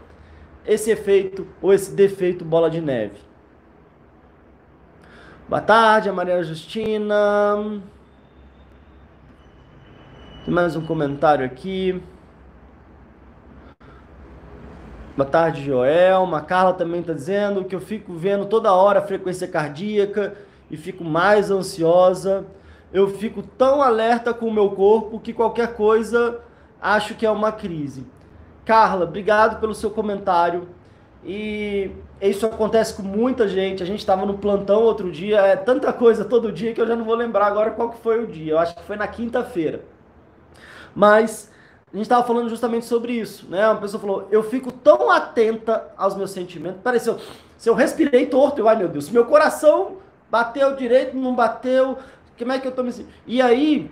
esse 0.67 0.91
efeito 0.91 1.47
ou 1.61 1.73
esse 1.73 1.93
defeito 1.93 2.45
bola 2.45 2.71
de 2.71 2.81
neve. 2.81 3.19
Boa 5.49 5.61
tarde, 5.61 6.09
a 6.09 6.13
Maria 6.13 6.43
Justina. 6.43 7.83
Tem 10.45 10.53
mais 10.53 10.75
um 10.75 10.85
comentário 10.85 11.47
aqui. 11.47 12.03
Boa 15.17 15.29
tarde, 15.29 15.65
Joel. 15.65 16.35
A 16.35 16.41
Carla 16.41 16.73
também 16.73 17.01
está 17.01 17.13
dizendo 17.13 17.65
que 17.65 17.77
eu 17.77 17.81
fico 17.81 18.13
vendo 18.15 18.47
toda 18.47 18.73
hora 18.73 18.99
a 18.99 19.07
frequência 19.07 19.47
cardíaca 19.47 20.35
e 20.69 20.77
fico 20.77 21.05
mais 21.05 21.49
ansiosa. 21.49 22.45
Eu 22.93 23.07
fico 23.09 23.41
tão 23.41 23.81
alerta 23.81 24.35
com 24.35 24.47
o 24.47 24.53
meu 24.53 24.71
corpo 24.71 25.21
que 25.21 25.33
qualquer 25.33 25.77
coisa 25.77 26.41
acho 26.81 27.15
que 27.15 27.25
é 27.25 27.31
uma 27.31 27.53
crise. 27.53 28.05
Carla, 28.65 29.05
obrigado 29.05 29.61
pelo 29.61 29.77
seu 29.77 29.93
comentário. 29.93 30.67
E 31.25 31.93
isso 32.21 32.45
acontece 32.47 32.95
com 32.95 33.03
muita 33.05 33.47
gente. 33.47 33.81
A 33.81 33.87
gente 33.87 34.01
estava 34.01 34.27
no 34.27 34.39
plantão 34.39 34.83
outro 34.83 35.13
dia, 35.13 35.39
é 35.39 35.55
tanta 35.55 35.93
coisa 35.93 36.25
todo 36.25 36.51
dia 36.51 36.75
que 36.75 36.81
eu 36.81 36.87
já 36.89 36.97
não 36.97 37.05
vou 37.05 37.15
lembrar 37.15 37.47
agora 37.47 37.71
qual 37.71 37.91
que 37.91 37.99
foi 37.99 38.25
o 38.25 38.27
dia. 38.27 38.55
Eu 38.55 38.59
acho 38.59 38.75
que 38.75 38.83
foi 38.83 38.97
na 38.97 39.07
quinta-feira. 39.07 39.92
Mas 40.95 41.51
a 41.93 41.97
gente 41.97 42.05
estava 42.05 42.27
falando 42.27 42.49
justamente 42.49 42.87
sobre 42.87 43.13
isso, 43.13 43.47
né? 43.49 43.67
Uma 43.69 43.81
pessoa 43.81 44.01
falou: 44.01 44.29
eu 44.31 44.43
fico 44.43 44.73
tão 44.73 45.11
atenta 45.11 45.91
aos 45.97 46.17
meus 46.17 46.31
sentimentos. 46.31 46.81
Pareceu, 46.83 47.19
se 47.57 47.69
eu 47.69 47.75
respirei 47.75 48.27
torto, 48.27 48.61
eu, 48.61 48.69
ai 48.69 48.77
meu 48.77 48.89
Deus, 48.89 49.09
meu 49.11 49.25
coração 49.25 49.99
bateu 50.31 50.75
direito, 50.75 51.15
não 51.17 51.35
bateu, 51.35 51.99
como 52.39 52.53
é 52.53 52.59
que 52.59 52.67
eu 52.67 52.73
tô 52.73 52.83
me 52.83 52.91
sentindo? 52.91 53.13
E 53.27 53.43
aí, 53.43 53.91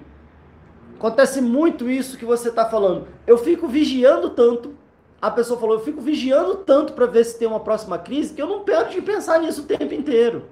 Acontece 1.01 1.41
muito 1.41 1.89
isso 1.89 2.19
que 2.19 2.27
você 2.27 2.51
está 2.51 2.67
falando. 2.67 3.09
Eu 3.27 3.39
fico 3.39 3.67
vigiando 3.67 4.29
tanto. 4.29 4.75
A 5.19 5.31
pessoa 5.31 5.59
falou, 5.59 5.77
eu 5.77 5.81
fico 5.81 5.99
vigiando 5.99 6.57
tanto 6.57 6.93
para 6.93 7.07
ver 7.07 7.25
se 7.25 7.39
tem 7.39 7.49
uma 7.49 7.61
próxima 7.61 7.97
crise 7.97 8.35
que 8.35 8.43
eu 8.43 8.47
não 8.47 8.65
paro 8.65 8.91
de 8.91 9.01
pensar 9.01 9.41
nisso 9.41 9.63
o 9.63 9.65
tempo 9.65 9.95
inteiro. 9.95 10.45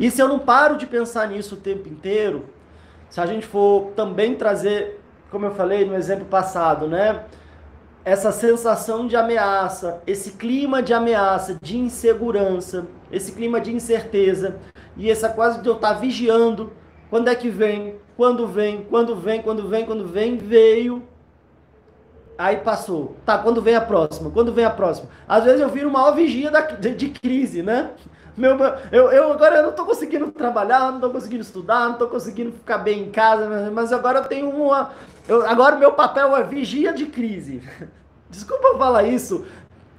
E 0.00 0.10
se 0.10 0.20
eu 0.20 0.26
não 0.26 0.40
paro 0.40 0.76
de 0.76 0.84
pensar 0.84 1.28
nisso 1.28 1.54
o 1.54 1.58
tempo 1.58 1.88
inteiro, 1.88 2.46
se 3.12 3.20
a 3.20 3.26
gente 3.26 3.46
for 3.46 3.92
também 3.94 4.34
trazer, 4.34 4.98
como 5.30 5.44
eu 5.44 5.50
falei 5.50 5.84
no 5.84 5.94
exemplo 5.94 6.24
passado, 6.24 6.86
né? 6.86 7.24
Essa 8.06 8.32
sensação 8.32 9.06
de 9.06 9.14
ameaça, 9.14 10.00
esse 10.06 10.32
clima 10.32 10.82
de 10.82 10.94
ameaça, 10.94 11.58
de 11.60 11.76
insegurança, 11.76 12.86
esse 13.12 13.32
clima 13.32 13.60
de 13.60 13.70
incerteza, 13.70 14.56
e 14.96 15.10
essa 15.10 15.28
quase 15.28 15.60
de 15.60 15.68
eu 15.68 15.74
estar 15.74 15.92
vigiando 15.92 16.72
quando 17.10 17.28
é 17.28 17.34
que 17.34 17.50
vem? 17.50 17.96
Quando 18.16 18.46
vem? 18.46 18.86
Quando 18.88 19.14
vem? 19.14 19.42
Quando 19.42 19.68
vem? 19.68 19.84
Quando 19.84 20.08
vem? 20.08 20.38
Veio. 20.38 21.02
Aí 22.38 22.56
passou. 22.56 23.18
Tá, 23.26 23.36
quando 23.36 23.60
vem 23.60 23.74
a 23.74 23.82
próxima? 23.82 24.30
Quando 24.30 24.54
vem 24.54 24.64
a 24.64 24.70
próxima? 24.70 25.10
Às 25.28 25.44
vezes 25.44 25.60
eu 25.60 25.68
viro 25.68 25.90
uma 25.90 26.10
vigia 26.12 26.50
da, 26.50 26.62
de, 26.62 26.94
de, 26.94 27.10
crise, 27.10 27.62
né? 27.62 27.90
Meu, 28.36 28.56
eu, 28.90 29.10
eu 29.12 29.32
agora 29.32 29.56
eu 29.56 29.62
não 29.64 29.72
tô 29.72 29.84
conseguindo 29.84 30.30
trabalhar, 30.32 30.90
não 30.90 31.00
tô 31.00 31.10
conseguindo 31.10 31.42
estudar, 31.42 31.90
não 31.90 31.98
tô 31.98 32.08
conseguindo 32.08 32.52
ficar 32.52 32.78
bem 32.78 33.02
em 33.02 33.10
casa, 33.10 33.70
mas 33.70 33.92
agora 33.92 34.20
eu 34.20 34.24
tenho 34.24 34.48
uma. 34.48 34.90
Eu, 35.28 35.46
agora 35.46 35.76
meu 35.76 35.92
papel 35.92 36.34
é 36.36 36.42
vigia 36.42 36.92
de 36.92 37.06
crise. 37.06 37.62
Desculpa 38.30 38.78
falar 38.78 39.02
isso, 39.02 39.44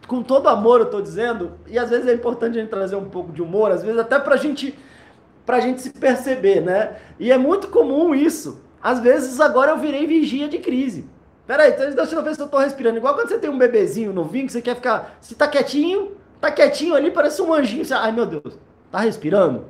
com 0.08 0.24
todo 0.24 0.50
amor 0.50 0.80
eu 0.80 0.89
tô 0.89 1.00
dizendo, 1.00 1.52
e 1.67 1.78
às 1.78 1.91
vezes 1.91 2.08
é 2.08 2.13
importante 2.13 2.58
a 2.58 2.62
gente 2.62 2.72
trazer 2.72 2.96
um 2.96 3.10
pouco 3.10 3.32
de 3.32 3.41
humor, 3.41 3.72
às 3.72 3.84
vezes 3.84 4.00
até 4.00 4.17
pra 4.17 4.36
gente 4.36 4.78
para 5.46 5.58
a 5.58 5.60
gente 5.60 5.82
se 5.82 5.89
perceber, 5.91 6.62
né? 6.62 6.96
E 7.19 7.32
é 7.32 7.38
muito 7.38 7.67
comum 7.67 8.15
isso. 8.15 8.62
Às 8.82 9.00
vezes 9.00 9.39
agora 9.39 9.72
eu 9.72 9.78
virei 9.78 10.08
vigia 10.08 10.48
de 10.48 10.58
crise. 10.58 11.06
Peraí, 11.46 11.72
então 11.72 11.91
deixa 11.91 12.15
eu 12.15 12.24
ver 12.24 12.36
se 12.36 12.41
eu 12.41 12.48
tô 12.48 12.58
respirando. 12.58 12.98
Igual 12.98 13.13
quando 13.13 13.30
você 13.30 13.38
tem 13.38 13.50
um 13.50 13.58
bebezinho 13.58 14.13
novinho 14.13 14.46
que 14.46 14.54
você 14.54 14.62
quer 14.62 14.76
ficar. 14.76 15.17
Se 15.19 15.36
tá 15.36 15.48
quietinho, 15.48 16.13
tá 16.43 16.51
quietinho 16.51 16.93
ali, 16.93 17.10
parece 17.10 17.41
um 17.41 17.53
anjinho. 17.53 17.86
Você, 17.86 17.93
Ai 17.93 18.12
meu 18.12 18.25
Deus, 18.25 18.60
tá 18.91 18.99
respirando? 18.99 19.65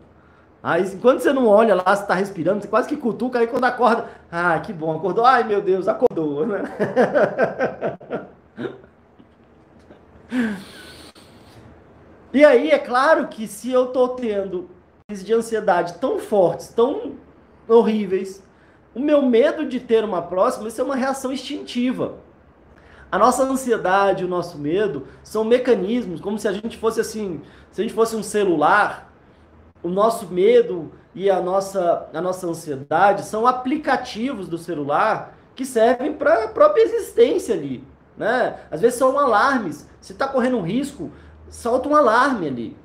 Aí 0.61 0.81
enquanto 0.83 1.19
você 1.19 1.31
não 1.31 1.47
olha 1.47 1.75
lá 1.75 1.95
se 1.95 2.07
tá 2.07 2.15
respirando, 2.15 2.61
você 2.61 2.67
quase 2.67 2.87
que 2.87 2.97
cutuca, 2.97 3.37
aí 3.39 3.47
quando 3.47 3.65
acorda. 3.65 4.09
Ah, 4.31 4.59
que 4.59 4.73
bom, 4.73 4.95
acordou. 4.95 5.25
Ai 5.25 5.43
meu 5.43 5.61
Deus, 5.61 5.87
acordou, 5.87 6.47
né? 6.47 6.63
e 12.33 12.43
aí, 12.43 12.71
é 12.71 12.79
claro 12.79 13.27
que 13.27 13.47
se 13.47 13.71
eu 13.71 13.87
tô 13.87 14.09
tendo 14.09 14.69
crises 15.07 15.25
de 15.25 15.33
ansiedade 15.33 15.95
tão 15.95 16.17
fortes, 16.17 16.69
tão 16.69 17.13
horríveis, 17.67 18.41
o 18.95 18.99
meu 18.99 19.21
medo 19.21 19.65
de 19.65 19.79
ter 19.79 20.03
uma 20.03 20.21
próxima, 20.21 20.67
isso 20.67 20.81
é 20.81 20.83
uma 20.83 20.95
reação 20.95 21.31
instintiva. 21.31 22.15
A 23.13 23.19
nossa 23.19 23.43
ansiedade, 23.43 24.25
o 24.25 24.27
nosso 24.27 24.57
medo 24.57 25.05
são 25.21 25.43
mecanismos, 25.43 26.19
como 26.19 26.39
se 26.39 26.47
a 26.47 26.51
gente 26.51 26.79
fosse 26.79 26.99
assim, 26.99 27.43
se 27.71 27.79
a 27.79 27.83
gente 27.83 27.93
fosse 27.93 28.15
um 28.15 28.23
celular, 28.23 29.13
o 29.83 29.87
nosso 29.87 30.25
medo 30.29 30.91
e 31.13 31.29
a 31.29 31.39
nossa, 31.39 32.09
a 32.11 32.19
nossa 32.19 32.47
ansiedade 32.47 33.23
são 33.23 33.45
aplicativos 33.45 34.47
do 34.47 34.57
celular 34.57 35.37
que 35.53 35.63
servem 35.63 36.13
para 36.13 36.45
a 36.45 36.47
própria 36.47 36.81
existência 36.81 37.53
ali. 37.53 37.83
Né? 38.17 38.59
Às 38.71 38.81
vezes 38.81 38.97
são 38.97 39.19
alarmes. 39.19 39.87
Se 40.01 40.13
está 40.13 40.27
correndo 40.27 40.57
um 40.57 40.63
risco, 40.63 41.11
solta 41.51 41.87
um 41.87 41.95
alarme 41.95 42.47
ali. 42.47 42.77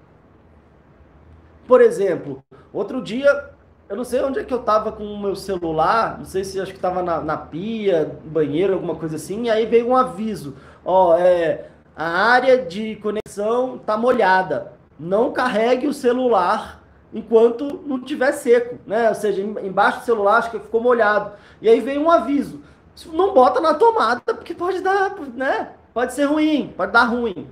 Por 1.67 1.81
exemplo, 1.81 2.45
outro 2.71 3.01
dia, 3.01 3.49
eu 3.89 3.97
não 3.97 4.05
sei 4.05 4.21
onde 4.23 4.39
é 4.39 4.45
que 4.45 4.53
eu 4.53 4.59
tava 4.59 4.93
com 4.93 5.03
o 5.03 5.19
meu 5.19 5.35
celular, 5.35 6.19
não 6.19 6.25
sei 6.25 6.45
se 6.45 6.61
acho 6.61 6.73
que 6.73 6.79
tava 6.79 7.03
na, 7.03 7.21
na 7.21 7.37
pia, 7.37 8.19
banheiro, 8.25 8.75
alguma 8.75 8.95
coisa 8.95 9.17
assim, 9.17 9.45
e 9.45 9.51
aí 9.51 9.65
veio 9.65 9.89
um 9.89 9.97
aviso, 9.97 10.57
ó, 10.85 11.17
é, 11.17 11.69
a 11.97 12.07
área 12.07 12.59
de 12.59 12.97
conexão 12.97 13.79
tá 13.79 13.97
molhada, 13.97 14.73
não 15.01 15.33
carregue 15.33 15.87
o 15.87 15.95
celular 15.95 16.83
enquanto 17.13 17.81
não 17.87 18.01
tiver 18.01 18.33
seco, 18.33 18.79
né? 18.87 19.09
Ou 19.09 19.15
seja, 19.15 19.41
embaixo 19.41 20.01
do 20.01 20.05
celular 20.05 20.39
acho 20.39 20.51
que 20.51 20.59
ficou 20.59 20.83
molhado. 20.83 21.33
E 21.63 21.69
aí 21.69 21.81
veio 21.81 22.03
um 22.03 22.11
aviso, 22.11 22.61
não 23.07 23.33
bota 23.33 23.61
na 23.61 23.75
tomada 23.75 24.21
porque 24.35 24.55
pode 24.55 24.81
dar, 24.81 25.15
né? 25.35 25.71
Pode 25.95 26.13
ser 26.13 26.25
ruim, 26.25 26.73
pode 26.77 26.93
dar 26.93 27.05
ruim, 27.05 27.49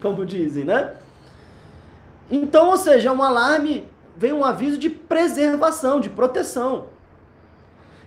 como 0.00 0.24
dizem, 0.24 0.64
né? 0.64 0.94
Então, 2.30 2.70
ou 2.70 2.76
seja, 2.76 3.12
um 3.12 3.22
alarme 3.22 3.91
vem 4.16 4.32
um 4.32 4.44
aviso 4.44 4.78
de 4.78 4.90
preservação, 4.90 6.00
de 6.00 6.10
proteção. 6.10 6.86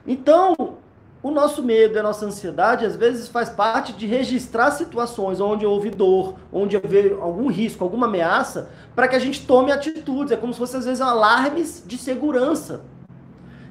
Então, 0.06 0.78
o 1.22 1.32
nosso 1.32 1.64
medo, 1.64 1.98
a 1.98 2.04
nossa 2.04 2.26
ansiedade, 2.26 2.86
às 2.86 2.96
vezes 2.96 3.28
faz 3.28 3.50
parte 3.50 3.94
de 3.94 4.06
registrar 4.06 4.70
situações 4.70 5.42
onde 5.42 5.66
houve 5.66 5.90
dor, 5.90 6.36
onde 6.54 6.78
houve 6.78 7.18
algum 7.20 7.48
risco, 7.48 7.84
alguma 7.84 8.06
ameaça, 8.06 8.70
para 8.94 9.08
que 9.08 9.16
a 9.16 9.20
gente 9.20 9.46
tome 9.46 9.72
atitudes. 9.72 10.32
É 10.32 10.38
como 10.38 10.54
se 10.54 10.60
fossem, 10.60 10.80
às 10.80 10.86
vezes, 10.86 11.02
alarmes 11.02 11.84
de 11.86 11.98
segurança. 11.98 12.82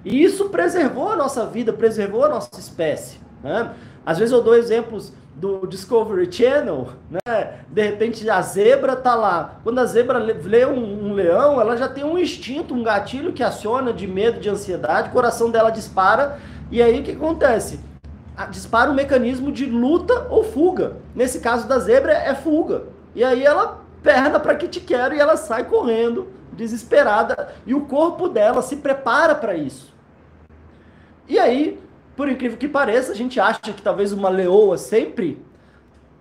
E 0.04 0.22
isso 0.22 0.48
preservou 0.48 1.12
a 1.12 1.16
nossa 1.16 1.46
vida, 1.46 1.72
preservou 1.72 2.24
a 2.24 2.28
nossa 2.28 2.58
espécie. 2.58 3.20
Né? 3.42 3.72
Às 4.04 4.18
vezes 4.18 4.32
eu 4.32 4.42
dou 4.42 4.54
exemplos 4.54 5.12
do 5.34 5.66
Discovery 5.66 6.30
Channel, 6.30 6.88
né? 7.10 7.58
De 7.68 7.82
repente 7.82 8.28
a 8.30 8.40
zebra 8.40 8.94
tá 8.94 9.14
lá. 9.14 9.56
Quando 9.64 9.80
a 9.80 9.84
zebra 9.84 10.18
lê 10.18 10.64
um, 10.64 11.08
um, 11.08 11.12
leão, 11.12 11.60
ela 11.60 11.76
já 11.76 11.88
tem 11.88 12.04
um 12.04 12.18
instinto, 12.18 12.74
um 12.74 12.82
gatilho 12.82 13.32
que 13.32 13.42
aciona 13.42 13.92
de 13.92 14.06
medo, 14.06 14.40
de 14.40 14.48
ansiedade, 14.48 15.08
o 15.08 15.12
coração 15.12 15.50
dela 15.50 15.70
dispara. 15.70 16.38
E 16.70 16.80
aí 16.80 17.00
o 17.00 17.02
que 17.02 17.12
acontece? 17.12 17.80
Dispara 18.50 18.90
um 18.90 18.94
mecanismo 18.94 19.50
de 19.50 19.66
luta 19.66 20.26
ou 20.30 20.44
fuga. 20.44 20.96
Nesse 21.14 21.40
caso 21.40 21.66
da 21.66 21.78
zebra 21.78 22.12
é 22.12 22.34
fuga. 22.34 22.84
E 23.14 23.24
aí 23.24 23.44
ela 23.44 23.80
perna 24.02 24.38
para 24.38 24.54
que 24.54 24.68
te 24.68 24.80
quero 24.80 25.14
e 25.14 25.20
ela 25.20 25.36
sai 25.36 25.64
correndo, 25.64 26.28
desesperada, 26.52 27.54
e 27.66 27.74
o 27.74 27.86
corpo 27.86 28.28
dela 28.28 28.60
se 28.60 28.76
prepara 28.76 29.34
para 29.34 29.54
isso. 29.54 29.92
E 31.26 31.38
aí 31.38 31.80
por 32.16 32.28
incrível 32.28 32.56
que 32.56 32.68
pareça, 32.68 33.12
a 33.12 33.14
gente 33.14 33.40
acha 33.40 33.60
que 33.60 33.82
talvez 33.82 34.12
uma 34.12 34.28
leoa 34.28 34.78
sempre 34.78 35.44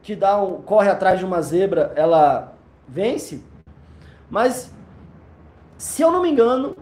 que 0.01 0.15
dá 0.15 0.41
um, 0.41 0.62
corre 0.62 0.89
atrás 0.89 1.19
de 1.19 1.25
uma 1.25 1.41
zebra, 1.41 1.93
ela 1.95 2.53
vence. 2.88 3.43
Mas 4.29 4.73
se 5.77 6.01
eu 6.01 6.12
não 6.12 6.21
me 6.21 6.29
engano, 6.29 6.75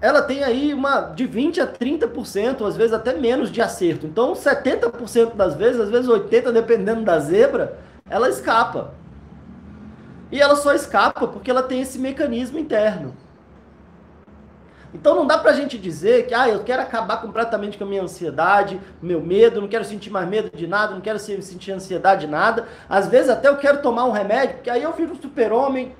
ela 0.00 0.22
tem 0.22 0.42
aí 0.44 0.74
uma 0.74 1.00
de 1.00 1.26
20 1.26 1.60
a 1.60 1.66
30%, 1.66 2.66
às 2.66 2.76
vezes 2.76 2.92
até 2.92 3.14
menos 3.14 3.50
de 3.50 3.62
acerto. 3.62 4.06
Então, 4.06 4.32
70% 4.32 5.34
das 5.34 5.54
vezes, 5.54 5.80
às 5.80 5.90
vezes 5.90 6.08
80 6.08 6.52
dependendo 6.52 7.02
da 7.02 7.18
zebra, 7.18 7.78
ela 8.08 8.28
escapa. 8.28 8.92
E 10.30 10.40
ela 10.40 10.56
só 10.56 10.74
escapa 10.74 11.28
porque 11.28 11.50
ela 11.50 11.62
tem 11.62 11.80
esse 11.80 11.98
mecanismo 11.98 12.58
interno. 12.58 13.14
Então 14.94 15.16
não 15.16 15.26
dá 15.26 15.36
pra 15.36 15.52
gente 15.52 15.76
dizer 15.76 16.28
que 16.28 16.34
ah, 16.34 16.48
eu 16.48 16.62
quero 16.62 16.80
acabar 16.80 17.20
completamente 17.20 17.76
com 17.76 17.82
a 17.82 17.86
minha 17.86 18.02
ansiedade, 18.02 18.80
meu 19.02 19.20
medo, 19.20 19.60
não 19.60 19.66
quero 19.66 19.84
sentir 19.84 20.08
mais 20.08 20.28
medo 20.28 20.56
de 20.56 20.68
nada, 20.68 20.94
não 20.94 21.00
quero 21.00 21.18
sentir 21.18 21.72
ansiedade 21.72 22.26
de 22.26 22.30
nada. 22.30 22.68
Às 22.88 23.08
vezes 23.08 23.28
até 23.28 23.48
eu 23.48 23.56
quero 23.56 23.82
tomar 23.82 24.04
um 24.04 24.12
remédio, 24.12 24.56
porque 24.56 24.70
aí 24.70 24.84
eu 24.84 24.92
viro 24.92 25.16
super-homem, 25.20 25.96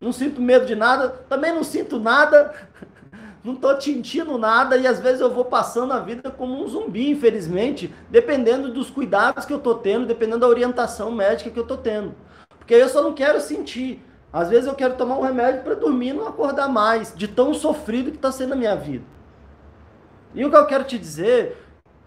não 0.00 0.12
sinto 0.12 0.42
medo 0.42 0.66
de 0.66 0.74
nada, 0.74 1.08
também 1.28 1.54
não 1.54 1.62
sinto 1.62 2.00
nada, 2.00 2.52
não 3.44 3.54
tô 3.54 3.80
sentindo 3.80 4.36
nada 4.36 4.76
e 4.76 4.84
às 4.84 4.98
vezes 4.98 5.20
eu 5.20 5.30
vou 5.30 5.44
passando 5.44 5.92
a 5.92 6.00
vida 6.00 6.28
como 6.28 6.60
um 6.60 6.66
zumbi, 6.66 7.10
infelizmente, 7.10 7.94
dependendo 8.10 8.72
dos 8.72 8.90
cuidados 8.90 9.44
que 9.44 9.52
eu 9.52 9.60
tô 9.60 9.76
tendo, 9.76 10.06
dependendo 10.06 10.40
da 10.40 10.48
orientação 10.48 11.12
médica 11.12 11.50
que 11.50 11.58
eu 11.58 11.66
tô 11.66 11.76
tendo. 11.76 12.16
Porque 12.58 12.74
eu 12.74 12.88
só 12.88 13.00
não 13.00 13.14
quero 13.14 13.40
sentir. 13.40 14.04
Às 14.32 14.50
vezes 14.50 14.66
eu 14.66 14.74
quero 14.74 14.94
tomar 14.94 15.16
um 15.16 15.22
remédio 15.22 15.62
para 15.62 15.74
dormir 15.74 16.08
e 16.08 16.12
não 16.12 16.28
acordar 16.28 16.68
mais, 16.68 17.14
de 17.16 17.26
tão 17.26 17.54
sofrido 17.54 18.10
que 18.10 18.16
está 18.16 18.30
sendo 18.30 18.52
a 18.52 18.56
minha 18.56 18.76
vida. 18.76 19.04
E 20.34 20.44
o 20.44 20.50
que 20.50 20.56
eu 20.56 20.66
quero 20.66 20.84
te 20.84 20.98
dizer, 20.98 21.56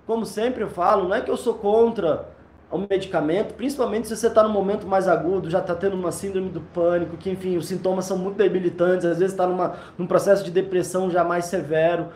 como 0.05 0.25
sempre 0.25 0.63
eu 0.63 0.69
falo, 0.69 1.07
não 1.07 1.15
é 1.15 1.21
que 1.21 1.31
eu 1.31 1.37
sou 1.37 1.55
contra 1.55 2.29
o 2.69 2.77
medicamento, 2.77 3.53
principalmente 3.55 4.07
se 4.07 4.15
você 4.15 4.27
está 4.27 4.43
no 4.43 4.49
momento 4.49 4.87
mais 4.87 5.07
agudo, 5.07 5.49
já 5.49 5.59
está 5.59 5.75
tendo 5.75 5.95
uma 5.95 6.11
síndrome 6.11 6.49
do 6.49 6.61
pânico, 6.61 7.17
que 7.17 7.29
enfim, 7.29 7.57
os 7.57 7.67
sintomas 7.67 8.05
são 8.05 8.17
muito 8.17 8.37
debilitantes, 8.37 9.05
às 9.05 9.17
vezes 9.17 9.33
está 9.33 9.45
num 9.97 10.07
processo 10.07 10.43
de 10.43 10.51
depressão 10.51 11.09
já 11.09 11.23
mais 11.23 11.45
severo, 11.45 12.07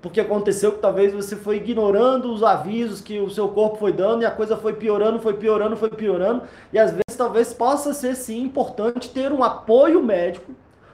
porque 0.00 0.20
aconteceu 0.20 0.72
que 0.72 0.78
talvez 0.78 1.12
você 1.12 1.34
foi 1.34 1.56
ignorando 1.56 2.32
os 2.32 2.42
avisos 2.44 3.00
que 3.00 3.18
o 3.18 3.30
seu 3.30 3.48
corpo 3.48 3.78
foi 3.78 3.92
dando 3.92 4.22
e 4.22 4.26
a 4.26 4.30
coisa 4.30 4.56
foi 4.56 4.74
piorando, 4.74 5.18
foi 5.18 5.34
piorando, 5.34 5.76
foi 5.76 5.90
piorando, 5.90 6.42
e 6.72 6.78
às 6.78 6.90
vezes 6.90 7.03
talvez 7.16 7.52
possa 7.52 7.92
ser 7.92 8.14
sim 8.14 8.42
importante 8.42 9.10
ter 9.10 9.32
um 9.32 9.42
apoio 9.42 10.02
médico, 10.02 10.52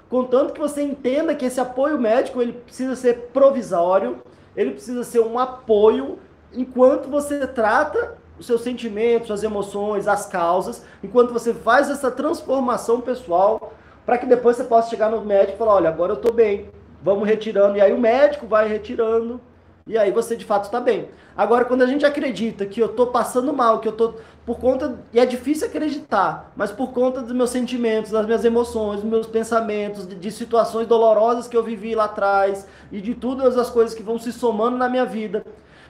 contanto 0.08 0.52
que 0.52 0.60
você 0.60 0.82
entenda 0.82 1.34
que 1.34 1.44
esse 1.44 1.60
apoio 1.60 2.00
médico 2.00 2.40
ele 2.40 2.52
precisa 2.52 2.96
ser 2.96 3.30
provisório, 3.32 4.18
ele 4.56 4.72
precisa 4.72 5.04
ser 5.04 5.20
um 5.20 5.38
apoio 5.38 6.18
enquanto 6.52 7.08
você 7.08 7.46
trata 7.46 8.18
os 8.38 8.46
seus 8.46 8.62
sentimentos, 8.62 9.30
as 9.30 9.42
emoções, 9.42 10.08
as 10.08 10.26
causas, 10.26 10.84
enquanto 11.04 11.32
você 11.32 11.52
faz 11.52 11.90
essa 11.90 12.10
transformação 12.10 13.00
pessoal, 13.00 13.74
para 14.06 14.16
que 14.16 14.26
depois 14.26 14.56
você 14.56 14.64
possa 14.64 14.88
chegar 14.88 15.10
no 15.10 15.20
médico 15.20 15.54
e 15.54 15.58
falar, 15.58 15.74
olha, 15.74 15.88
agora 15.90 16.12
eu 16.12 16.16
estou 16.16 16.32
bem, 16.32 16.70
vamos 17.02 17.28
retirando, 17.28 17.76
e 17.76 17.80
aí 17.80 17.92
o 17.92 18.00
médico 18.00 18.46
vai 18.46 18.66
retirando, 18.66 19.40
e 19.86 19.96
aí 19.98 20.10
você 20.10 20.36
de 20.36 20.44
fato 20.44 20.64
está 20.64 20.80
bem. 20.80 21.08
Agora, 21.36 21.64
quando 21.64 21.82
a 21.82 21.86
gente 21.86 22.04
acredita 22.04 22.66
que 22.66 22.80
eu 22.80 22.86
estou 22.86 23.08
passando 23.08 23.52
mal, 23.52 23.80
que 23.80 23.88
eu 23.88 23.92
estou 23.92 24.20
por 24.44 24.58
conta, 24.58 24.98
e 25.12 25.20
é 25.20 25.26
difícil 25.26 25.66
acreditar, 25.66 26.52
mas 26.56 26.70
por 26.70 26.92
conta 26.92 27.22
dos 27.22 27.32
meus 27.32 27.50
sentimentos, 27.50 28.10
das 28.10 28.26
minhas 28.26 28.44
emoções, 28.44 29.00
dos 29.00 29.08
meus 29.08 29.26
pensamentos, 29.26 30.06
de, 30.06 30.14
de 30.14 30.30
situações 30.30 30.86
dolorosas 30.86 31.46
que 31.46 31.56
eu 31.56 31.62
vivi 31.62 31.94
lá 31.94 32.04
atrás, 32.04 32.66
e 32.90 33.00
de 33.00 33.14
todas 33.14 33.56
as 33.56 33.70
coisas 33.70 33.94
que 33.94 34.02
vão 34.02 34.18
se 34.18 34.32
somando 34.32 34.76
na 34.76 34.88
minha 34.88 35.04
vida, 35.04 35.44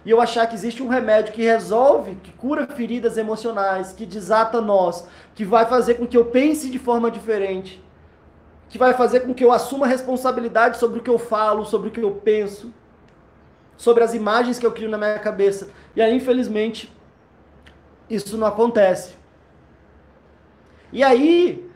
e 0.04 0.10
eu 0.10 0.20
achar 0.20 0.46
que 0.46 0.54
existe 0.54 0.82
um 0.82 0.88
remédio 0.88 1.32
que 1.32 1.42
resolve, 1.42 2.16
que 2.22 2.32
cura 2.32 2.66
feridas 2.66 3.18
emocionais, 3.18 3.92
que 3.92 4.06
desata 4.06 4.60
nós, 4.60 5.06
que 5.34 5.44
vai 5.44 5.66
fazer 5.66 5.94
com 5.94 6.06
que 6.06 6.16
eu 6.16 6.26
pense 6.26 6.70
de 6.70 6.78
forma 6.78 7.10
diferente, 7.10 7.82
que 8.68 8.78
vai 8.78 8.94
fazer 8.94 9.20
com 9.20 9.34
que 9.34 9.44
eu 9.44 9.52
assuma 9.52 9.86
responsabilidade 9.86 10.78
sobre 10.78 11.00
o 11.00 11.02
que 11.02 11.10
eu 11.10 11.18
falo, 11.18 11.66
sobre 11.66 11.88
o 11.88 11.90
que 11.90 12.00
eu 12.00 12.12
penso, 12.12 12.72
sobre 13.80 14.04
as 14.04 14.12
imagens 14.12 14.58
que 14.58 14.66
eu 14.66 14.72
crio 14.72 14.90
na 14.90 14.98
minha 14.98 15.18
cabeça. 15.18 15.70
E 15.96 16.02
aí, 16.02 16.14
infelizmente, 16.14 16.94
isso 18.10 18.36
não 18.36 18.46
acontece. 18.46 19.14
E 20.92 21.02
aí, 21.02 21.66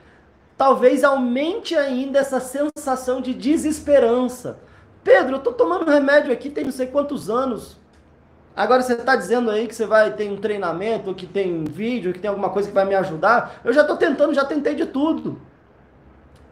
talvez 0.54 1.02
aumente 1.02 1.74
ainda 1.74 2.18
essa 2.18 2.40
sensação 2.40 3.22
de 3.22 3.32
desesperança. 3.32 4.58
Pedro, 5.02 5.36
eu 5.36 5.38
tô 5.38 5.50
tomando 5.50 5.90
remédio 5.90 6.30
aqui 6.30 6.50
tem 6.50 6.64
não 6.64 6.72
sei 6.72 6.88
quantos 6.88 7.30
anos. 7.30 7.80
Agora 8.54 8.82
você 8.82 8.92
está 8.92 9.16
dizendo 9.16 9.50
aí 9.50 9.66
que 9.66 9.74
você 9.74 9.86
vai 9.86 10.12
ter 10.12 10.30
um 10.30 10.36
treinamento, 10.36 11.14
que 11.14 11.26
tem 11.26 11.64
vídeo, 11.64 12.12
que 12.12 12.18
tem 12.18 12.28
alguma 12.28 12.50
coisa 12.50 12.68
que 12.68 12.74
vai 12.74 12.84
me 12.84 12.94
ajudar. 12.94 13.62
Eu 13.64 13.72
já 13.72 13.80
estou 13.80 13.96
tentando, 13.96 14.34
já 14.34 14.44
tentei 14.44 14.74
de 14.74 14.84
tudo. 14.84 15.40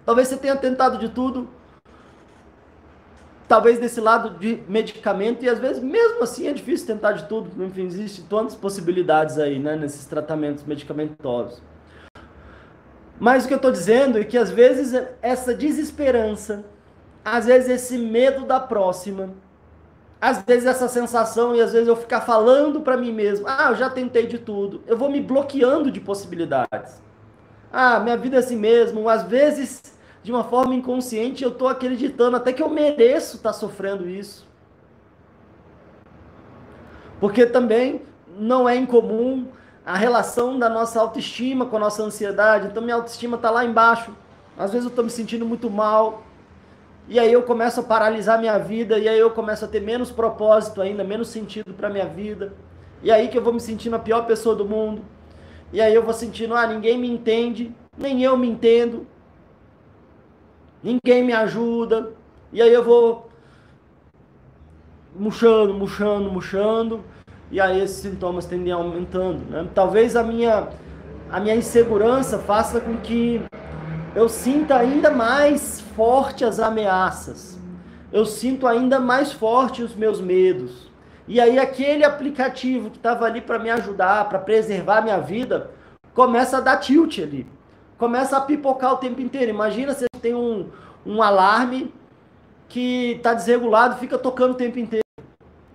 Talvez 0.07 0.29
você 0.29 0.39
tenha 0.39 0.57
tentado 0.57 0.97
de 0.97 1.11
tudo. 1.11 1.47
Talvez 3.53 3.79
desse 3.79 4.01
lado 4.01 4.39
de 4.39 4.63
medicamento, 4.67 5.45
e 5.45 5.49
às 5.51 5.59
vezes, 5.59 5.83
mesmo 5.83 6.23
assim, 6.23 6.49
é 6.49 6.55
difícil 6.55 6.87
tentar 6.87 7.13
de 7.13 7.25
tudo. 7.25 7.63
Enfim, 7.63 7.85
existem 7.85 8.25
tantas 8.25 8.55
possibilidades 8.55 9.39
aí, 9.39 9.59
né, 9.59 9.77
nesses 9.77 10.07
tratamentos 10.07 10.65
medicamentosos. 10.65 11.61
Mas 13.21 13.45
o 13.45 13.49
que 13.49 13.53
eu 13.53 13.59
estou 13.59 13.71
dizendo 13.71 14.19
é 14.19 14.25
que 14.25 14.39
às 14.39 14.51
vezes 14.51 14.99
essa 15.21 15.53
desesperança, 15.53 16.65
às 17.23 17.45
vezes 17.45 17.69
esse 17.69 17.99
medo 17.99 18.47
da 18.47 18.59
próxima, 18.59 19.35
às 20.19 20.43
vezes 20.43 20.65
essa 20.65 20.89
sensação 20.89 21.55
e 21.55 21.61
às 21.61 21.75
vezes 21.75 21.89
eu 21.89 21.97
ficar 21.97 22.23
falando 22.23 22.81
para 22.81 22.97
mim 22.97 23.13
mesmo, 23.13 23.47
ah, 23.47 23.67
eu 23.69 23.77
já 23.77 23.91
tentei 23.91 24.27
de 24.27 24.39
tudo, 24.39 24.83
eu 24.87 24.97
vou 24.97 25.11
me 25.11 25.21
bloqueando 25.21 25.91
de 25.91 26.01
possibilidades. 26.01 27.03
Ah, 27.71 28.01
minha 28.01 28.17
vida 28.17 28.37
é 28.37 28.39
assim 28.39 28.57
mesmo. 28.57 29.11
Às 29.11 29.25
vezes, 29.25 29.83
de 30.23 30.31
uma 30.31 30.45
forma 30.45 30.75
inconsciente, 30.75 31.43
eu 31.43 31.51
estou 31.51 31.69
acreditando 31.69 32.37
até 32.37 32.53
que 32.53 32.63
eu 32.63 32.69
mereço 32.69 33.37
estar 33.37 33.51
tá 33.51 33.53
sofrendo 33.53 34.09
isso. 34.09 34.47
Porque 37.19 37.45
também 37.45 38.03
não 38.37 38.69
é 38.69 38.77
incomum 38.77 39.49
a 39.85 39.97
relação 39.97 40.59
da 40.59 40.69
nossa 40.69 41.01
autoestima 41.01 41.67
com 41.67 41.77
a 41.77 41.81
nossa 41.81 42.03
ansiedade. 42.03 42.69
Então, 42.69 42.83
minha 42.83 42.95
autoestima 42.95 43.37
está 43.37 43.51
lá 43.51 43.65
embaixo. 43.65 44.13
Às 44.57 44.71
vezes 44.71 44.85
eu 44.85 44.91
estou 44.91 45.05
me 45.05 45.11
sentindo 45.11 45.45
muito 45.45 45.69
mal, 45.69 46.23
e 47.09 47.19
aí 47.19 47.33
eu 47.33 47.43
começo 47.43 47.81
a 47.81 47.83
paralisar 47.83 48.39
minha 48.39 48.59
vida, 48.59 48.99
e 48.99 49.09
aí 49.09 49.19
eu 49.19 49.31
começo 49.31 49.65
a 49.65 49.69
ter 49.69 49.81
menos 49.81 50.11
propósito 50.11 50.81
ainda, 50.81 51.03
menos 51.03 51.29
sentido 51.29 51.75
para 51.75 51.91
minha 51.91 52.07
vida. 52.07 52.53
E 53.03 53.11
aí 53.11 53.29
que 53.29 53.37
eu 53.37 53.43
vou 53.43 53.53
me 53.53 53.61
sentindo 53.61 53.97
a 53.97 53.99
pior 53.99 54.25
pessoa 54.25 54.55
do 54.55 54.65
mundo. 54.65 55.03
E 55.73 55.81
aí 55.81 55.93
eu 55.95 56.03
vou 56.03 56.13
sentindo, 56.13 56.55
ah, 56.55 56.67
ninguém 56.67 56.99
me 56.99 57.11
entende, 57.11 57.75
nem 57.99 58.23
eu 58.23 58.37
me 58.37 58.49
entendo. 58.49 59.07
Ninguém 60.83 61.25
me 61.25 61.33
ajuda. 61.33 62.13
E 62.53 62.61
aí 62.61 62.73
eu 62.73 62.83
vou 62.83 63.29
murchando, 65.15 65.75
murchando, 65.75 66.31
murchando. 66.31 67.05
E 67.51 67.61
aí 67.61 67.81
esses 67.81 67.99
sintomas 67.99 68.47
tendem 68.47 68.73
aumentando, 68.73 69.45
né? 69.51 69.69
Talvez 69.75 70.17
a 70.17 70.23
minha 70.23 70.69
a 71.31 71.41
minha 71.41 71.55
insegurança 71.55 72.39
faça 72.39 72.81
com 72.81 72.97
que 72.99 73.41
eu 74.15 74.29
sinta 74.29 74.77
ainda 74.77 75.11
mais 75.11 75.81
forte 75.97 76.45
as 76.45 76.61
ameaças. 76.61 77.59
Eu 78.13 78.27
sinto 78.27 78.67
ainda 78.67 79.01
mais 79.01 79.33
forte 79.33 79.83
os 79.83 79.95
meus 79.95 80.21
medos. 80.21 80.91
E 81.27 81.41
aí 81.41 81.59
aquele 81.59 82.05
aplicativo 82.05 82.91
que 82.91 82.99
estava 82.99 83.25
ali 83.25 83.41
para 83.41 83.59
me 83.59 83.71
ajudar, 83.71 84.29
para 84.29 84.39
preservar 84.39 85.01
minha 85.01 85.19
vida, 85.19 85.71
começa 86.13 86.59
a 86.59 86.61
dar 86.61 86.77
tilt 86.79 87.19
ali. 87.19 87.47
Começa 87.97 88.37
a 88.37 88.41
pipocar 88.41 88.93
o 88.93 88.99
tempo 88.99 89.21
inteiro. 89.21 89.51
Imagina 89.51 89.95
se 89.95 90.05
tem 90.23 90.35
um, 90.35 90.71
um 91.05 91.23
alarme 91.23 91.93
que 92.69 93.13
está 93.17 93.35
desregulado, 93.35 93.99
fica 93.99 94.17
tocando 94.17 94.53
o 94.53 94.57
tempo 94.57 94.79
inteiro. 94.79 95.03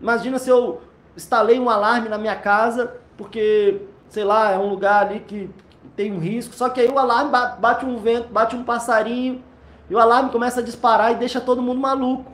Imagina 0.01 0.39
se 0.39 0.49
eu 0.49 0.81
instalei 1.15 1.59
um 1.59 1.69
alarme 1.69 2.09
na 2.09 2.17
minha 2.17 2.35
casa, 2.35 2.95
porque, 3.15 3.81
sei 4.09 4.23
lá, 4.23 4.51
é 4.51 4.57
um 4.57 4.69
lugar 4.69 5.05
ali 5.05 5.19
que 5.19 5.49
tem 5.95 6.11
um 6.13 6.19
risco. 6.19 6.55
Só 6.55 6.69
que 6.69 6.79
aí 6.79 6.87
o 6.87 6.97
alarme 6.97 7.31
bate 7.59 7.85
um 7.85 7.97
vento, 7.97 8.29
bate 8.29 8.55
um 8.55 8.63
passarinho, 8.63 9.43
e 9.89 9.95
o 9.95 9.99
alarme 9.99 10.31
começa 10.31 10.59
a 10.59 10.63
disparar 10.63 11.11
e 11.11 11.15
deixa 11.15 11.41
todo 11.41 11.61
mundo 11.61 11.79
maluco. 11.79 12.31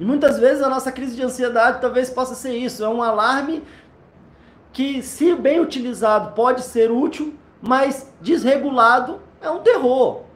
E 0.00 0.04
muitas 0.04 0.38
vezes 0.38 0.62
a 0.62 0.68
nossa 0.68 0.92
crise 0.92 1.16
de 1.16 1.22
ansiedade 1.22 1.80
talvez 1.80 2.08
possa 2.08 2.34
ser 2.34 2.56
isso. 2.56 2.84
É 2.84 2.88
um 2.88 3.02
alarme 3.02 3.64
que, 4.72 5.02
se 5.02 5.34
bem 5.34 5.60
utilizado, 5.60 6.32
pode 6.34 6.62
ser 6.62 6.90
útil, 6.90 7.34
mas 7.60 8.12
desregulado 8.20 9.20
é 9.40 9.50
um 9.50 9.58
terror. 9.58 10.27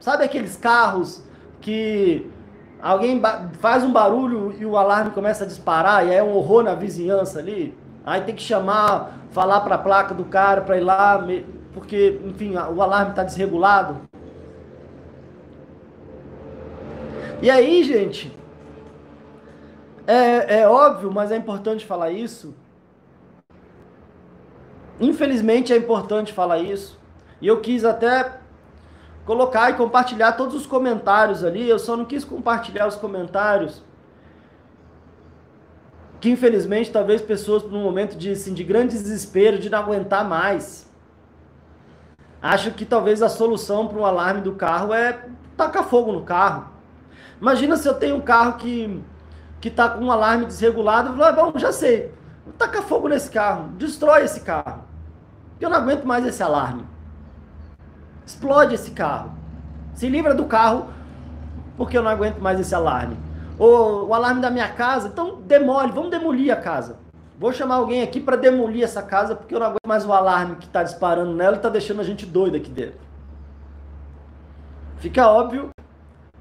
Sabe 0.00 0.24
aqueles 0.24 0.56
carros 0.56 1.22
que 1.60 2.28
alguém 2.80 3.20
faz 3.60 3.84
um 3.84 3.92
barulho 3.92 4.54
e 4.58 4.64
o 4.64 4.76
alarme 4.78 5.10
começa 5.10 5.44
a 5.44 5.46
disparar 5.46 6.06
e 6.06 6.14
é 6.14 6.22
um 6.22 6.34
horror 6.34 6.62
na 6.62 6.74
vizinhança 6.74 7.38
ali? 7.38 7.76
Aí 8.04 8.22
tem 8.22 8.34
que 8.34 8.42
chamar, 8.42 9.18
falar 9.30 9.60
para 9.60 9.74
a 9.74 9.78
placa 9.78 10.14
do 10.14 10.24
cara 10.24 10.62
para 10.62 10.78
ir 10.78 10.80
lá, 10.80 11.22
porque, 11.74 12.18
enfim, 12.24 12.54
o 12.56 12.80
alarme 12.80 13.10
está 13.10 13.22
desregulado. 13.22 14.08
E 17.42 17.50
aí, 17.50 17.84
gente, 17.84 18.34
é, 20.06 20.60
é 20.60 20.68
óbvio, 20.68 21.12
mas 21.12 21.30
é 21.30 21.36
importante 21.36 21.84
falar 21.84 22.10
isso. 22.10 22.54
Infelizmente 24.98 25.72
é 25.72 25.76
importante 25.76 26.32
falar 26.32 26.58
isso. 26.58 26.98
E 27.40 27.46
eu 27.46 27.60
quis 27.60 27.84
até 27.84 28.40
colocar 29.30 29.70
e 29.70 29.74
compartilhar 29.74 30.32
todos 30.32 30.56
os 30.56 30.66
comentários 30.66 31.44
ali. 31.44 31.68
Eu 31.68 31.78
só 31.78 31.96
não 31.96 32.04
quis 32.04 32.24
compartilhar 32.24 32.88
os 32.88 32.96
comentários 32.96 33.80
que 36.20 36.28
infelizmente 36.28 36.90
talvez 36.90 37.22
pessoas 37.22 37.62
num 37.62 37.80
momento 37.80 38.16
de, 38.16 38.32
assim, 38.32 38.52
de 38.52 38.64
grande 38.64 38.98
desespero, 38.98 39.56
de 39.56 39.70
não 39.70 39.78
aguentar 39.78 40.28
mais, 40.28 40.90
acho 42.42 42.72
que 42.72 42.84
talvez 42.84 43.22
a 43.22 43.28
solução 43.28 43.86
para 43.86 43.98
um 43.98 44.04
alarme 44.04 44.40
do 44.40 44.52
carro 44.52 44.92
é 44.92 45.24
taca 45.56 45.84
fogo 45.84 46.10
no 46.10 46.24
carro. 46.24 46.68
Imagina 47.40 47.76
se 47.76 47.86
eu 47.86 47.94
tenho 47.94 48.16
um 48.16 48.20
carro 48.20 48.54
que 48.54 49.00
que 49.60 49.68
está 49.68 49.90
com 49.90 50.06
um 50.06 50.10
alarme 50.10 50.46
desregulado, 50.46 51.10
eu 51.10 51.16
falo, 51.16 51.24
ah, 51.24 51.32
bom, 51.32 51.58
já 51.58 51.70
sei. 51.70 52.12
Taca 52.58 52.82
fogo 52.82 53.06
nesse 53.06 53.30
carro, 53.30 53.68
destrói 53.76 54.24
esse 54.24 54.40
carro. 54.40 54.82
Eu 55.60 55.70
não 55.70 55.76
aguento 55.76 56.04
mais 56.04 56.26
esse 56.26 56.42
alarme. 56.42 56.84
Explode 58.30 58.76
esse 58.76 58.92
carro. 58.92 59.32
Se 59.92 60.08
livra 60.08 60.32
do 60.32 60.44
carro, 60.44 60.86
porque 61.76 61.98
eu 61.98 62.02
não 62.02 62.10
aguento 62.12 62.38
mais 62.38 62.60
esse 62.60 62.72
alarme. 62.72 63.16
Ou 63.58 64.06
o 64.06 64.14
alarme 64.14 64.40
da 64.40 64.48
minha 64.48 64.68
casa, 64.68 65.08
então 65.08 65.42
demole, 65.42 65.90
vamos 65.90 66.10
demolir 66.10 66.52
a 66.52 66.56
casa. 66.56 66.96
Vou 67.36 67.52
chamar 67.52 67.74
alguém 67.76 68.02
aqui 68.02 68.20
para 68.20 68.36
demolir 68.36 68.84
essa 68.84 69.02
casa, 69.02 69.34
porque 69.34 69.52
eu 69.52 69.58
não 69.58 69.66
aguento 69.66 69.86
mais 69.86 70.06
o 70.06 70.12
alarme 70.12 70.56
que 70.56 70.66
está 70.66 70.84
disparando 70.84 71.34
nela 71.34 71.56
e 71.56 71.58
está 71.58 71.68
deixando 71.68 72.00
a 72.00 72.04
gente 72.04 72.24
doido 72.24 72.56
aqui 72.56 72.70
dentro. 72.70 73.00
Fica 74.98 75.26
óbvio 75.26 75.70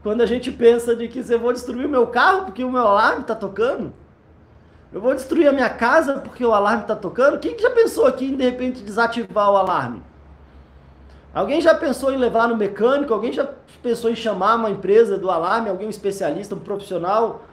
quando 0.04 0.22
a 0.22 0.28
gente 0.28 0.52
pensa 0.52 0.96
de 0.96 1.08
que 1.08 1.20
eu 1.28 1.40
vou 1.40 1.52
destruir 1.52 1.88
o 1.88 1.90
meu 1.90 2.06
carro 2.06 2.46
porque 2.46 2.64
o 2.64 2.72
meu 2.72 2.86
alarme 2.86 3.22
está 3.22 3.34
tocando. 3.34 3.92
Eu 4.94 5.02
vou 5.02 5.16
destruir 5.16 5.48
a 5.48 5.52
minha 5.52 5.70
casa 5.70 6.20
porque 6.20 6.46
o 6.46 6.54
alarme 6.54 6.84
está 6.84 6.96
tocando. 6.96 7.40
Quem 7.40 7.58
já 7.58 7.72
pensou 7.72 8.06
aqui 8.06 8.26
em 8.26 8.36
de 8.36 8.44
repente 8.44 8.84
desativar 8.84 9.52
o 9.52 9.58
alarme? 9.58 10.04
Alguém 11.34 11.62
já 11.62 11.76
pensou 11.76 12.12
em 12.12 12.18
levar 12.18 12.48
no 12.48 12.58
mecânico? 12.58 13.14
Alguém 13.14 13.32
já 13.32 13.48
pensou 13.84 14.10
em 14.10 14.16
chamar 14.16 14.56
uma 14.56 14.70
empresa 14.70 15.18
do 15.18 15.30
alarme, 15.30 15.70
alguém 15.70 15.88
um 15.88 15.90
especialista, 15.90 16.56
um 16.56 16.60
profissional 16.60 17.44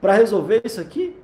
para 0.00 0.14
resolver 0.14 0.62
isso 0.64 0.80
aqui? 0.80 1.16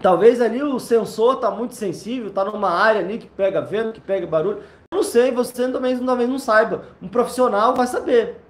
Talvez 0.00 0.40
ali 0.40 0.62
o 0.62 0.80
sensor 0.80 1.34
está 1.34 1.50
muito 1.50 1.74
sensível, 1.76 2.28
está 2.28 2.44
numa 2.44 2.70
área 2.70 3.00
ali 3.00 3.18
que 3.18 3.28
pega 3.28 3.60
vento, 3.60 3.94
que 3.94 4.00
pega 4.00 4.26
barulho. 4.26 4.58
Eu 4.90 4.96
não 4.96 5.02
sei, 5.02 5.30
você 5.30 5.70
também 5.70 5.96
talvez 5.98 6.28
não 6.28 6.38
saiba. 6.38 6.84
Um 7.00 7.08
profissional 7.08 7.74
vai 7.74 7.86
saber. 7.86 8.40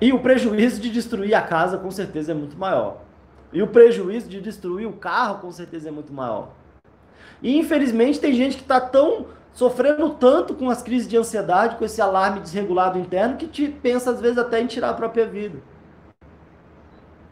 E 0.00 0.12
o 0.12 0.20
prejuízo 0.20 0.80
de 0.80 0.90
destruir 0.90 1.34
a 1.34 1.42
casa 1.42 1.78
com 1.78 1.90
certeza 1.90 2.32
é 2.32 2.34
muito 2.34 2.56
maior. 2.58 3.01
E 3.52 3.62
o 3.62 3.66
prejuízo 3.66 4.28
de 4.28 4.40
destruir 4.40 4.86
o 4.86 4.92
carro 4.92 5.40
com 5.40 5.52
certeza 5.52 5.88
é 5.88 5.92
muito 5.92 6.12
maior. 6.12 6.48
E 7.42 7.58
infelizmente 7.58 8.20
tem 8.20 8.32
gente 8.32 8.56
que 8.56 8.62
está 8.62 8.80
tão 8.80 9.26
sofrendo 9.52 10.10
tanto 10.10 10.54
com 10.54 10.70
as 10.70 10.82
crises 10.82 11.06
de 11.06 11.16
ansiedade, 11.16 11.76
com 11.76 11.84
esse 11.84 12.00
alarme 12.00 12.40
desregulado 12.40 12.98
interno, 12.98 13.36
que 13.36 13.46
te 13.46 13.68
pensa 13.68 14.10
às 14.10 14.20
vezes 14.20 14.38
até 14.38 14.60
em 14.60 14.66
tirar 14.66 14.90
a 14.90 14.94
própria 14.94 15.26
vida 15.26 15.58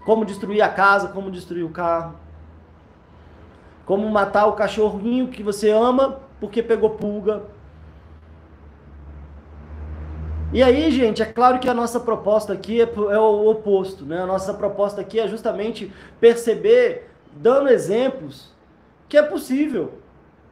como 0.04 0.24
destruir 0.24 0.62
a 0.62 0.68
casa, 0.68 1.08
como 1.08 1.30
destruir 1.30 1.64
o 1.64 1.70
carro, 1.70 2.16
como 3.84 4.08
matar 4.10 4.46
o 4.46 4.54
cachorrinho 4.54 5.28
que 5.28 5.42
você 5.42 5.70
ama 5.70 6.20
porque 6.40 6.62
pegou 6.62 6.90
pulga. 6.90 7.42
E 10.52 10.64
aí, 10.64 10.90
gente, 10.90 11.22
é 11.22 11.26
claro 11.26 11.60
que 11.60 11.68
a 11.68 11.74
nossa 11.74 12.00
proposta 12.00 12.52
aqui 12.52 12.80
é, 12.80 12.84
é 12.84 13.18
o 13.18 13.48
oposto, 13.48 14.04
né? 14.04 14.20
A 14.20 14.26
nossa 14.26 14.52
proposta 14.52 15.00
aqui 15.00 15.20
é 15.20 15.28
justamente 15.28 15.92
perceber, 16.18 17.08
dando 17.32 17.68
exemplos, 17.68 18.50
que 19.08 19.16
é 19.16 19.22
possível. 19.22 19.92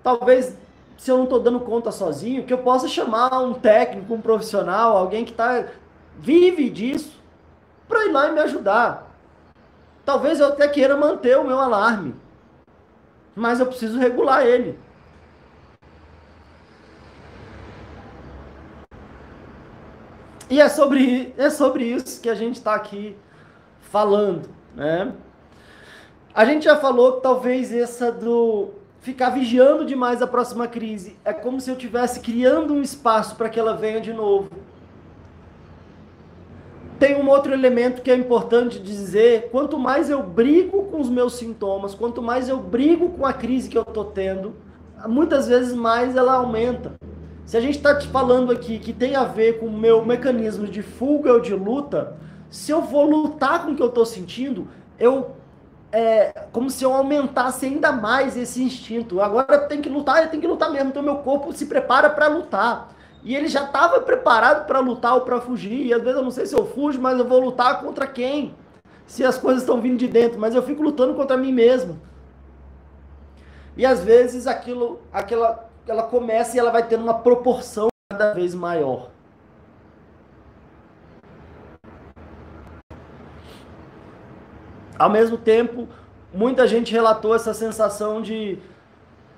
Talvez, 0.01 0.57
se 0.97 1.11
eu 1.11 1.17
não 1.17 1.25
estou 1.25 1.41
dando 1.41 1.59
conta 1.59 1.91
sozinho, 1.91 2.45
que 2.45 2.53
eu 2.53 2.59
possa 2.59 2.87
chamar 2.87 3.41
um 3.41 3.55
técnico, 3.55 4.15
um 4.15 4.21
profissional, 4.21 4.97
alguém 4.97 5.25
que 5.25 5.33
tá, 5.33 5.65
vive 6.17 6.71
disso, 6.71 7.21
para 7.89 8.07
ir 8.07 8.13
lá 8.13 8.29
e 8.29 8.33
me 8.33 8.41
ajudar. 8.41 9.13
Talvez 10.05 10.39
eu 10.39 10.47
até 10.47 10.69
queira 10.69 10.97
manter 10.97 11.37
o 11.39 11.45
meu 11.45 11.59
alarme, 11.59 12.15
mas 13.35 13.59
eu 13.59 13.67
preciso 13.67 13.99
regular 13.99 14.47
ele. 14.47 14.79
E 20.51 20.61
é 20.61 20.69
sobre, 20.69 21.35
é 21.37 21.51
sobre 21.51 21.85
isso 21.85 22.21
que 22.21 22.29
a 22.29 22.35
gente 22.35 22.57
está 22.57 22.75
aqui 22.75 23.15
falando, 23.81 24.49
né? 24.75 25.13
A 26.35 26.45
gente 26.45 26.65
já 26.65 26.77
falou 26.77 27.15
que 27.15 27.23
talvez 27.23 27.73
essa 27.73 28.11
do 28.11 28.71
ficar 29.01 29.31
vigiando 29.31 29.85
demais 29.85 30.23
a 30.23 30.27
próxima 30.27 30.67
crise 30.67 31.17
é 31.25 31.33
como 31.33 31.61
se 31.61 31.71
eu 31.71 31.75
estivesse 31.75 32.21
criando 32.21 32.75
um 32.75 32.83
espaço 32.83 33.37
para 33.37 33.49
que 33.49 33.59
ela 33.59 33.75
venha 33.75 34.01
de 34.01 34.13
novo. 34.13 34.51
Tem 36.99 37.21
um 37.21 37.29
outro 37.29 37.53
elemento 37.53 38.03
que 38.03 38.11
é 38.11 38.15
importante 38.15 38.79
dizer: 38.79 39.51
quanto 39.51 39.79
mais 39.79 40.09
eu 40.11 40.23
brigo 40.23 40.85
com 40.85 41.01
os 41.01 41.11
meus 41.11 41.35
sintomas, 41.35 41.95
quanto 41.95 42.23
mais 42.23 42.49
eu 42.49 42.59
brigo 42.59 43.11
com 43.11 43.27
a 43.27 43.33
crise 43.33 43.69
que 43.69 43.79
eu 43.79 43.83
estou 43.83 44.05
tendo, 44.05 44.57
muitas 45.07 45.47
vezes 45.47 45.75
mais 45.75 46.17
ela 46.17 46.35
aumenta. 46.35 46.95
Se 47.49 47.57
a 47.57 47.63
gente 47.63 47.79
está 47.79 47.99
falando 47.99 48.53
aqui 48.53 48.79
que 48.79 48.93
tem 48.93 49.17
a 49.17 49.25
ver 49.25 49.59
com 49.59 49.69
o 49.69 49.73
meu 49.73 50.05
mecanismo 50.05 50.67
de 50.67 50.83
fuga 50.83 51.33
ou 51.33 51.41
de 51.41 51.55
luta, 51.55 52.15
se 52.51 52.71
eu 52.71 52.83
vou 52.83 53.09
lutar 53.09 53.65
com 53.65 53.71
o 53.71 53.75
que 53.75 53.83
eu 53.83 53.89
estou 53.89 54.05
sentindo, 54.05 54.69
eu 54.99 55.31
é 55.91 56.45
como 56.53 56.69
se 56.69 56.85
eu 56.85 56.93
aumentasse 56.93 57.65
ainda 57.65 57.91
mais 57.91 58.37
esse 58.37 58.63
instinto. 58.63 59.23
Agora 59.23 59.61
tem 59.61 59.81
que 59.81 59.89
lutar, 59.89 60.23
eu 60.23 60.29
tenho 60.29 60.43
que 60.43 60.47
lutar 60.47 60.71
mesmo. 60.71 60.91
Então 60.91 61.03
meu 61.03 61.17
corpo 61.21 61.51
se 61.55 61.65
prepara 61.65 62.11
para 62.11 62.27
lutar. 62.27 62.91
E 63.25 63.35
ele 63.35 63.49
já 63.49 63.65
estava 63.65 63.99
preparado 64.03 64.67
para 64.67 64.81
lutar 64.81 65.15
ou 65.15 65.23
para 65.23 65.41
fugir. 65.41 65.87
E 65.87 65.95
às 65.95 66.03
vezes 66.03 66.19
eu 66.19 66.25
não 66.25 66.31
sei 66.31 66.45
se 66.45 66.55
eu 66.55 66.67
fujo, 66.67 67.01
mas 67.01 67.19
eu 67.19 67.25
vou 67.25 67.41
lutar 67.41 67.81
contra 67.81 68.07
quem? 68.07 68.55
Se 69.07 69.25
as 69.25 69.39
coisas 69.39 69.63
estão 69.63 69.81
vindo 69.81 69.97
de 69.97 70.07
dentro, 70.07 70.39
mas 70.39 70.55
eu 70.55 70.63
fico 70.63 70.83
lutando 70.83 71.15
contra 71.15 71.35
mim 71.35 71.55
mesmo. 71.55 71.99
E 73.75 73.87
às 73.87 74.05
vezes 74.05 74.47
aquilo, 74.47 75.01
aquela, 75.11 75.68
ela 75.90 76.03
começa 76.03 76.57
e 76.57 76.59
ela 76.59 76.70
vai 76.70 76.87
tendo 76.87 77.03
uma 77.03 77.18
proporção 77.18 77.88
cada 78.11 78.33
vez 78.35 78.55
maior. 78.55 79.11
Ao 84.98 85.09
mesmo 85.09 85.38
tempo, 85.38 85.88
muita 86.33 86.66
gente 86.66 86.92
relatou 86.92 87.35
essa 87.35 87.55
sensação 87.55 88.20
de 88.20 88.59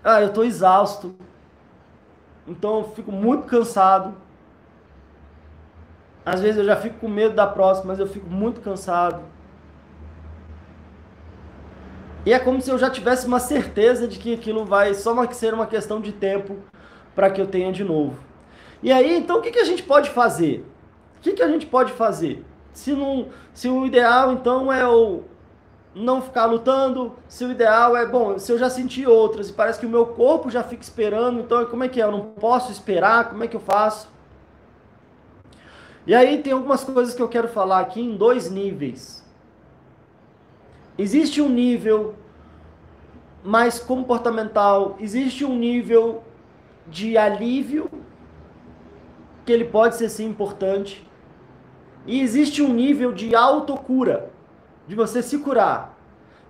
ah, 0.02 0.22
eu 0.22 0.28
estou 0.28 0.44
exausto, 0.44 1.14
então 2.48 2.78
eu 2.78 2.84
fico 2.92 3.12
muito 3.12 3.46
cansado. 3.46 4.14
Às 6.24 6.40
vezes 6.40 6.58
eu 6.58 6.64
já 6.64 6.76
fico 6.76 6.98
com 7.00 7.08
medo 7.08 7.34
da 7.34 7.46
próxima, 7.46 7.88
mas 7.88 7.98
eu 7.98 8.06
fico 8.06 8.28
muito 8.28 8.60
cansado. 8.60 9.22
E 12.24 12.32
é 12.32 12.38
como 12.38 12.60
se 12.60 12.70
eu 12.70 12.78
já 12.78 12.90
tivesse 12.90 13.26
uma 13.26 13.40
certeza 13.40 14.06
de 14.06 14.18
que 14.18 14.34
aquilo 14.34 14.64
vai 14.64 14.94
só 14.94 15.14
ser 15.32 15.54
uma 15.54 15.66
questão 15.66 16.00
de 16.00 16.12
tempo 16.12 16.58
para 17.14 17.30
que 17.30 17.40
eu 17.40 17.46
tenha 17.46 17.72
de 17.72 17.82
novo. 17.82 18.18
E 18.82 18.92
aí, 18.92 19.16
então, 19.16 19.38
o 19.38 19.42
que, 19.42 19.50
que 19.50 19.58
a 19.58 19.64
gente 19.64 19.82
pode 19.82 20.10
fazer? 20.10 20.64
O 21.18 21.20
que, 21.22 21.32
que 21.32 21.42
a 21.42 21.48
gente 21.48 21.66
pode 21.66 21.92
fazer? 21.92 22.44
Se, 22.72 22.92
não, 22.92 23.28
se 23.52 23.68
o 23.68 23.86
ideal, 23.86 24.32
então, 24.32 24.72
é 24.72 24.86
o, 24.86 25.22
não 25.94 26.22
ficar 26.22 26.46
lutando, 26.46 27.14
se 27.28 27.44
o 27.44 27.50
ideal 27.50 27.96
é, 27.96 28.06
bom, 28.06 28.38
se 28.38 28.52
eu 28.52 28.58
já 28.58 28.70
senti 28.70 29.06
outras 29.06 29.50
e 29.50 29.52
parece 29.52 29.80
que 29.80 29.86
o 29.86 29.90
meu 29.90 30.06
corpo 30.06 30.50
já 30.50 30.62
fica 30.62 30.82
esperando, 30.82 31.40
então 31.40 31.64
como 31.66 31.84
é 31.84 31.88
que 31.88 32.00
é? 32.00 32.04
Eu 32.04 32.12
não 32.12 32.20
posso 32.20 32.70
esperar, 32.70 33.28
como 33.28 33.42
é 33.42 33.48
que 33.48 33.56
eu 33.56 33.60
faço? 33.60 34.08
E 36.06 36.14
aí 36.14 36.42
tem 36.42 36.52
algumas 36.52 36.84
coisas 36.84 37.14
que 37.14 37.22
eu 37.22 37.28
quero 37.28 37.48
falar 37.48 37.80
aqui 37.80 38.00
em 38.00 38.16
dois 38.16 38.50
níveis. 38.50 39.19
Existe 41.00 41.40
um 41.40 41.48
nível 41.48 42.14
mais 43.42 43.78
comportamental, 43.78 44.96
existe 45.00 45.46
um 45.46 45.56
nível 45.56 46.22
de 46.86 47.16
alívio 47.16 47.90
que 49.46 49.50
ele 49.50 49.64
pode 49.64 49.96
ser 49.96 50.10
sim 50.10 50.26
importante. 50.26 51.02
E 52.04 52.20
existe 52.20 52.60
um 52.60 52.68
nível 52.68 53.12
de 53.12 53.34
autocura 53.34 54.28
de 54.86 54.94
você 54.94 55.22
se 55.22 55.38
curar. 55.38 55.96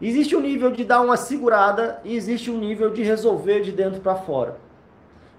Existe 0.02 0.34
um 0.34 0.40
nível 0.40 0.72
de 0.72 0.82
dar 0.82 1.00
uma 1.00 1.16
segurada 1.16 2.00
e 2.02 2.16
existe 2.16 2.50
um 2.50 2.58
nível 2.58 2.90
de 2.90 3.04
resolver 3.04 3.60
de 3.60 3.70
dentro 3.70 4.00
para 4.00 4.16
fora. 4.16 4.58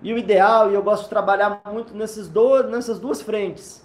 E 0.02 0.14
o 0.14 0.18
ideal, 0.18 0.72
e 0.72 0.74
eu 0.74 0.82
gosto 0.82 1.04
de 1.04 1.10
trabalhar 1.10 1.62
muito 1.70 1.94
nesses 1.94 2.30
dois, 2.30 2.66
nessas 2.70 2.98
duas 2.98 3.22
frentes. 3.22 3.84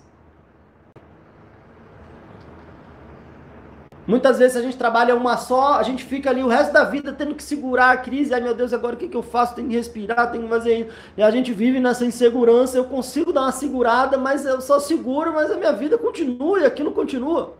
Muitas 4.07 4.39
vezes 4.39 4.57
a 4.57 4.63
gente 4.63 4.77
trabalha 4.77 5.17
uma 5.17 5.37
só, 5.37 5.75
a 5.75 5.83
gente 5.83 6.05
fica 6.05 6.31
ali 6.31 6.43
o 6.43 6.47
resto 6.47 6.73
da 6.73 6.85
vida 6.85 7.13
tendo 7.13 7.35
que 7.35 7.43
segurar 7.43 7.91
a 7.91 7.97
crise. 7.97 8.33
Ai 8.33 8.41
meu 8.41 8.55
Deus, 8.55 8.73
agora 8.73 8.95
o 8.95 8.99
que, 8.99 9.09
que 9.09 9.17
eu 9.17 9.23
faço? 9.23 9.57
Tenho 9.57 9.69
que 9.69 9.75
respirar, 9.75 10.31
tenho 10.31 10.45
que 10.45 10.49
fazer 10.49 10.79
isso. 10.79 10.91
E 11.17 11.23
a 11.23 11.31
gente 11.31 11.53
vive 11.53 11.81
nessa 11.81 12.05
insegurança. 12.05 12.77
Eu 12.77 12.85
consigo 12.85 13.33
dar 13.33 13.43
uma 13.43 13.53
segurada, 13.53 14.17
mas 14.17 14.47
eu 14.47 14.61
só 14.61 14.79
seguro, 14.79 15.35
mas 15.35 15.51
a 15.51 15.57
minha 15.57 15.73
vida 15.73 15.99
continua 15.99 16.61
e 16.61 16.65
aquilo 16.65 16.93
continua. 16.93 17.55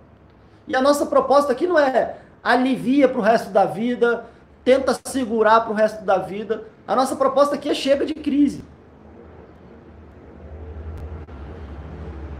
E 0.69 0.77
a 0.77 0.81
nossa 0.81 1.07
proposta 1.07 1.51
aqui 1.51 1.67
não 1.67 1.79
é 1.79 2.19
alivia 2.45 3.09
para 3.09 3.19
o 3.19 3.23
resto 3.23 3.51
da 3.51 3.65
vida, 3.65 4.25
tenta 4.65 4.97
segurar 5.05 5.63
para 5.63 5.73
o 5.73 5.75
resto 5.75 6.05
da 6.05 6.19
vida. 6.19 6.63
A 6.87 6.95
nossa 6.95 7.17
proposta 7.17 7.57
aqui 7.57 7.69
é 7.69 7.75
chega 7.75 8.07
de 8.07 8.15
crise. 8.15 8.65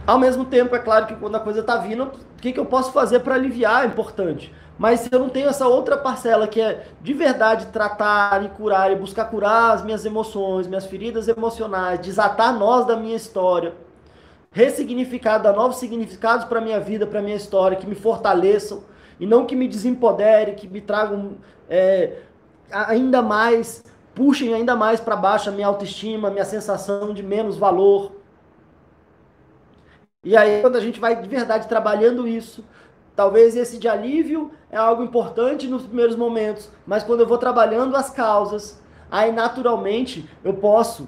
Ao 0.07 0.17
mesmo 0.17 0.45
tempo, 0.45 0.73
é 0.73 0.79
claro 0.79 1.05
que 1.05 1.15
quando 1.17 1.35
a 1.35 1.39
coisa 1.41 1.59
está 1.59 1.75
vindo, 1.75 2.05
o 2.05 2.41
que, 2.41 2.53
que 2.53 2.59
eu 2.59 2.65
posso 2.65 2.93
fazer 2.93 3.19
para 3.19 3.35
aliviar 3.35 3.83
é 3.83 3.87
importante. 3.87 4.53
Mas 4.79 5.01
se 5.01 5.09
eu 5.11 5.19
não 5.19 5.27
tenho 5.27 5.49
essa 5.49 5.67
outra 5.67 5.97
parcela 5.97 6.47
que 6.47 6.61
é 6.61 6.85
de 7.01 7.13
verdade 7.13 7.65
tratar 7.67 8.41
e 8.45 8.49
curar 8.49 8.89
e 8.89 8.95
buscar 8.95 9.25
curar 9.25 9.73
as 9.73 9.83
minhas 9.83 10.05
emoções, 10.05 10.65
minhas 10.65 10.85
feridas 10.85 11.27
emocionais, 11.27 11.99
desatar 11.99 12.57
nós 12.57 12.85
da 12.85 12.95
minha 12.95 13.17
história, 13.17 13.73
ressignificar, 14.49 15.39
dar 15.39 15.51
novos 15.51 15.77
significados 15.77 16.45
para 16.45 16.61
minha 16.61 16.79
vida, 16.79 17.05
para 17.05 17.21
minha 17.21 17.35
história, 17.35 17.75
que 17.75 17.85
me 17.85 17.95
fortaleçam 17.95 18.83
e 19.19 19.25
não 19.25 19.45
que 19.45 19.57
me 19.57 19.67
desempodere, 19.67 20.53
que 20.53 20.69
me 20.69 20.79
tragam 20.79 21.31
é, 21.69 22.19
ainda 22.71 23.21
mais, 23.21 23.83
puxem 24.15 24.53
ainda 24.53 24.73
mais 24.73 25.01
para 25.01 25.17
baixo 25.17 25.49
a 25.49 25.51
minha 25.51 25.67
autoestima, 25.67 26.29
a 26.29 26.31
minha 26.31 26.45
sensação 26.45 27.13
de 27.13 27.23
menos 27.23 27.57
valor. 27.57 28.11
E 30.27 30.35
aí, 30.35 30.59
quando 30.59 30.75
a 30.75 30.81
gente 30.81 30.99
vai 30.99 31.15
de 31.15 31.29
verdade 31.29 31.69
trabalhando 31.69 32.27
isso, 32.27 32.61
talvez 33.15 33.55
esse 33.55 33.77
de 33.77 33.87
alívio 33.87 34.51
é 34.69 34.75
algo 34.75 35.01
importante 35.01 35.69
nos 35.69 35.83
primeiros 35.83 36.17
momentos, 36.17 36.69
mas 36.85 37.01
quando 37.01 37.21
eu 37.21 37.25
vou 37.25 37.37
trabalhando 37.37 37.95
as 37.95 38.09
causas, 38.09 38.83
aí 39.09 39.31
naturalmente 39.31 40.29
eu 40.43 40.53
posso, 40.53 41.07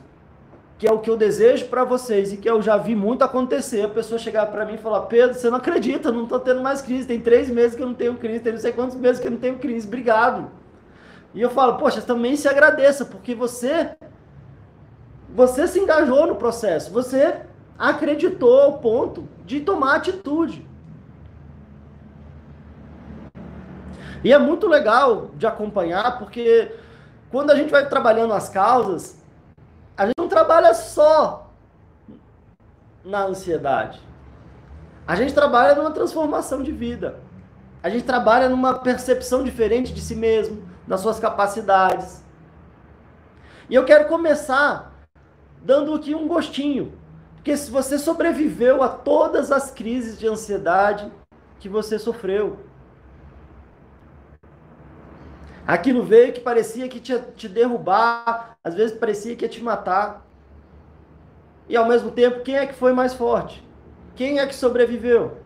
que 0.78 0.88
é 0.88 0.94
o 0.94 1.00
que 1.00 1.10
eu 1.10 1.18
desejo 1.18 1.66
para 1.66 1.84
vocês 1.84 2.32
e 2.32 2.38
que 2.38 2.50
eu 2.50 2.62
já 2.62 2.78
vi 2.78 2.96
muito 2.96 3.22
acontecer, 3.22 3.82
a 3.82 3.90
pessoa 3.90 4.18
chegar 4.18 4.46
para 4.46 4.66
mim 4.66 4.76
e 4.76 4.78
falar: 4.78 5.02
Pedro, 5.02 5.38
você 5.38 5.50
não 5.50 5.58
acredita, 5.58 6.14
não 6.14 6.24
estou 6.24 6.40
tendo 6.40 6.62
mais 6.62 6.82
crise, 6.82 7.06
tem 7.06 7.20
três 7.20 7.50
meses 7.50 7.76
que 7.76 7.84
eu 7.84 7.88
não 7.88 7.96
tenho 7.96 8.16
crise, 8.16 8.40
tem 8.40 8.54
não 8.54 8.60
sei 8.62 8.72
quantos 8.72 8.96
meses 8.96 9.20
que 9.20 9.28
eu 9.28 9.32
não 9.32 9.38
tenho 9.38 9.60
crise, 9.60 9.86
obrigado. 9.86 10.50
E 11.34 11.42
eu 11.42 11.50
falo: 11.50 11.78
Poxa, 11.78 12.02
também 12.02 12.38
se 12.38 12.48
agradeça, 12.48 13.04
porque 13.04 13.36
você. 13.36 13.98
Você 15.36 15.68
se 15.68 15.78
engajou 15.78 16.26
no 16.26 16.38
processo, 16.38 16.90
você 16.90 17.42
acreditou 17.80 18.62
ao 18.62 18.80
ponto 18.80 19.26
de 19.46 19.62
tomar 19.62 19.96
atitude. 19.96 20.68
E 24.22 24.34
é 24.34 24.38
muito 24.38 24.68
legal 24.68 25.32
de 25.36 25.48
acompanhar, 25.48 26.20
porque 26.20 26.76
quando 27.32 27.52
a 27.52 27.56
gente 27.56 27.72
vai 27.72 27.88
trabalhando 27.88 28.34
as 28.34 28.50
causas, 28.50 29.24
a 29.96 30.06
gente 30.06 30.16
não 30.18 30.28
trabalha 30.28 30.74
só 30.74 31.50
na 33.04 33.24
ansiedade. 33.24 34.02
A 35.08 35.16
gente 35.16 35.34
trabalha 35.34 35.74
numa 35.74 35.92
transformação 35.92 36.62
de 36.62 36.74
vida. 36.74 37.22
A 37.82 37.90
gente 37.90 38.04
trabalha 38.04 38.50
numa 38.50 38.74
percepção 38.74 39.42
diferente 39.42 39.94
de 39.94 40.02
si 40.02 40.16
mesmo, 40.16 40.68
das 40.86 41.00
suas 41.00 41.18
capacidades. 41.18 42.22
E 43.70 43.76
eu 43.76 43.86
quero 43.86 44.10
começar 44.10 44.94
dando 45.62 45.94
aqui 45.94 46.14
um 46.14 46.28
gostinho 46.28 46.99
porque 47.40 47.56
se 47.56 47.72
você 47.72 47.98
sobreviveu 47.98 48.84
a 48.84 48.90
todas 48.90 49.50
as 49.50 49.72
crises 49.72 50.20
de 50.20 50.28
ansiedade 50.28 51.10
que 51.58 51.70
você 51.70 51.98
sofreu, 51.98 52.60
aquilo 55.66 56.04
veio 56.04 56.34
que 56.34 56.42
parecia 56.42 56.90
que 56.90 57.02
ia 57.12 57.20
te 57.20 57.48
derrubar, 57.48 58.58
às 58.62 58.76
vezes 58.76 58.98
parecia 58.98 59.38
que 59.38 59.46
ia 59.46 59.50
te 59.50 59.64
matar. 59.64 60.26
E 61.70 61.78
ao 61.78 61.88
mesmo 61.88 62.12
tempo, 62.12 62.42
quem 62.42 62.58
é 62.58 62.68
que 62.68 62.74
foi 62.74 62.92
mais 62.92 63.14
forte? 63.14 63.66
Quem 64.18 64.40
é 64.40 64.46
que 64.46 64.54
sobreviveu? 64.54 65.38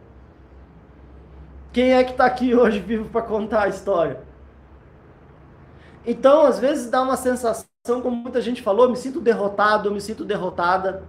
Quem 1.72 1.94
é 1.94 2.04
que 2.04 2.12
está 2.12 2.26
aqui 2.26 2.56
hoje 2.58 2.80
vivo 2.80 3.08
para 3.08 3.22
contar 3.22 3.64
a 3.64 3.70
história? 3.70 4.20
Então, 6.04 6.44
às 6.44 6.58
vezes 6.58 6.90
dá 6.90 7.04
uma 7.04 7.18
sensação, 7.18 7.68
como 8.02 8.16
muita 8.16 8.42
gente 8.42 8.64
falou, 8.64 8.90
me 8.90 8.98
sinto 8.98 9.22
derrotado, 9.22 9.92
me 9.92 10.02
sinto 10.02 10.26
derrotada. 10.26 11.08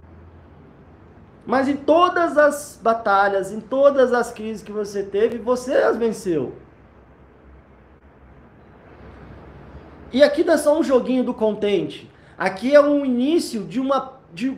Mas 1.45 1.67
em 1.67 1.75
todas 1.75 2.37
as 2.37 2.79
batalhas, 2.81 3.51
em 3.51 3.59
todas 3.59 4.11
as 4.11 4.31
crises 4.31 4.63
que 4.63 4.71
você 4.71 5.03
teve, 5.03 5.37
você 5.37 5.73
as 5.73 5.95
venceu. 5.95 6.53
E 10.11 10.23
aqui 10.23 10.43
não 10.43 10.53
é 10.53 10.57
só 10.57 10.77
um 10.79 10.83
joguinho 10.83 11.23
do 11.23 11.33
contente. 11.33 12.09
Aqui 12.37 12.73
é 12.73 12.81
um 12.81 13.05
início 13.05 13.63
de 13.63 13.79
uma. 13.79 14.13
De, 14.33 14.57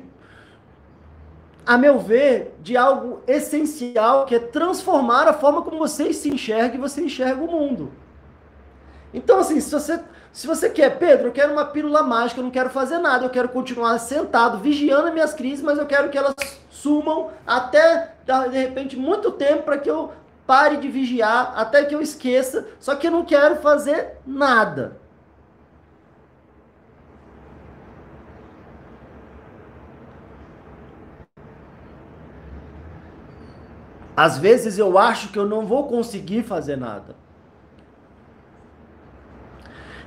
a 1.66 1.78
meu 1.78 2.00
ver, 2.00 2.56
de 2.62 2.78
algo 2.78 3.22
essencial, 3.28 4.26
que 4.26 4.36
é 4.36 4.40
transformar 4.40 5.28
a 5.28 5.34
forma 5.34 5.62
como 5.62 5.78
você 5.78 6.14
se 6.14 6.30
enxerga 6.30 6.76
e 6.76 6.80
você 6.80 7.02
enxerga 7.02 7.44
o 7.44 7.52
mundo. 7.52 7.92
Então, 9.14 9.40
assim, 9.40 9.60
se 9.60 9.72
você 9.72 10.00
se 10.32 10.46
você 10.46 10.70
quer, 10.70 10.98
Pedro, 11.00 11.28
eu 11.28 11.32
quero 11.32 11.52
uma 11.52 11.66
pílula 11.66 12.04
mágica, 12.04 12.40
eu 12.40 12.44
não 12.44 12.52
quero 12.52 12.70
fazer 12.70 13.00
nada, 13.00 13.26
eu 13.26 13.30
quero 13.30 13.50
continuar 13.50 13.98
sentado, 14.00 14.60
vigiando 14.60 15.08
as 15.08 15.14
minhas 15.14 15.34
crises, 15.34 15.64
mas 15.64 15.78
eu 15.78 15.86
quero 15.86 16.10
que 16.10 16.18
elas 16.18 16.36
sumam 16.70 17.32
até, 17.46 18.14
de 18.52 18.58
repente, 18.58 18.96
muito 18.96 19.32
tempo 19.32 19.64
para 19.64 19.78
que 19.78 19.90
eu 19.90 20.12
pare 20.46 20.78
de 20.78 20.88
vigiar, 20.88 21.54
até 21.56 21.84
que 21.84 21.94
eu 21.94 22.02
esqueça, 22.02 22.68
só 22.80 22.96
que 22.96 23.08
eu 23.08 23.12
não 23.12 23.26
quero 23.26 23.58
fazer 23.58 24.18
nada. 24.26 24.98
Às 34.16 34.38
vezes 34.40 34.80
eu 34.80 34.98
acho 34.98 35.30
que 35.32 35.38
eu 35.38 35.46
não 35.46 35.66
vou 35.66 35.88
conseguir 35.88 36.42
fazer 36.42 36.76
nada. 36.76 37.27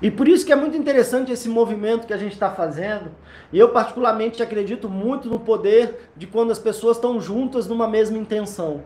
E 0.03 0.11
por 0.11 0.26
isso 0.26 0.46
que 0.46 0.53
é 0.53 0.57
muito 0.57 0.76
interessante 0.76 1.30
esse 1.30 1.48
movimento 1.48 2.07
que 2.07 2.12
a 2.12 2.16
gente 2.16 2.32
está 2.32 2.51
fazendo. 2.51 3.11
E 3.53 3.59
eu, 3.59 3.68
particularmente, 3.68 4.42
acredito 4.42 4.88
muito 4.88 5.28
no 5.28 5.38
poder 5.38 6.11
de 6.16 6.26
quando 6.26 6.51
as 6.51 6.59
pessoas 6.59 6.96
estão 6.96 7.20
juntas 7.20 7.66
numa 7.66 7.86
mesma 7.86 8.16
intenção. 8.16 8.82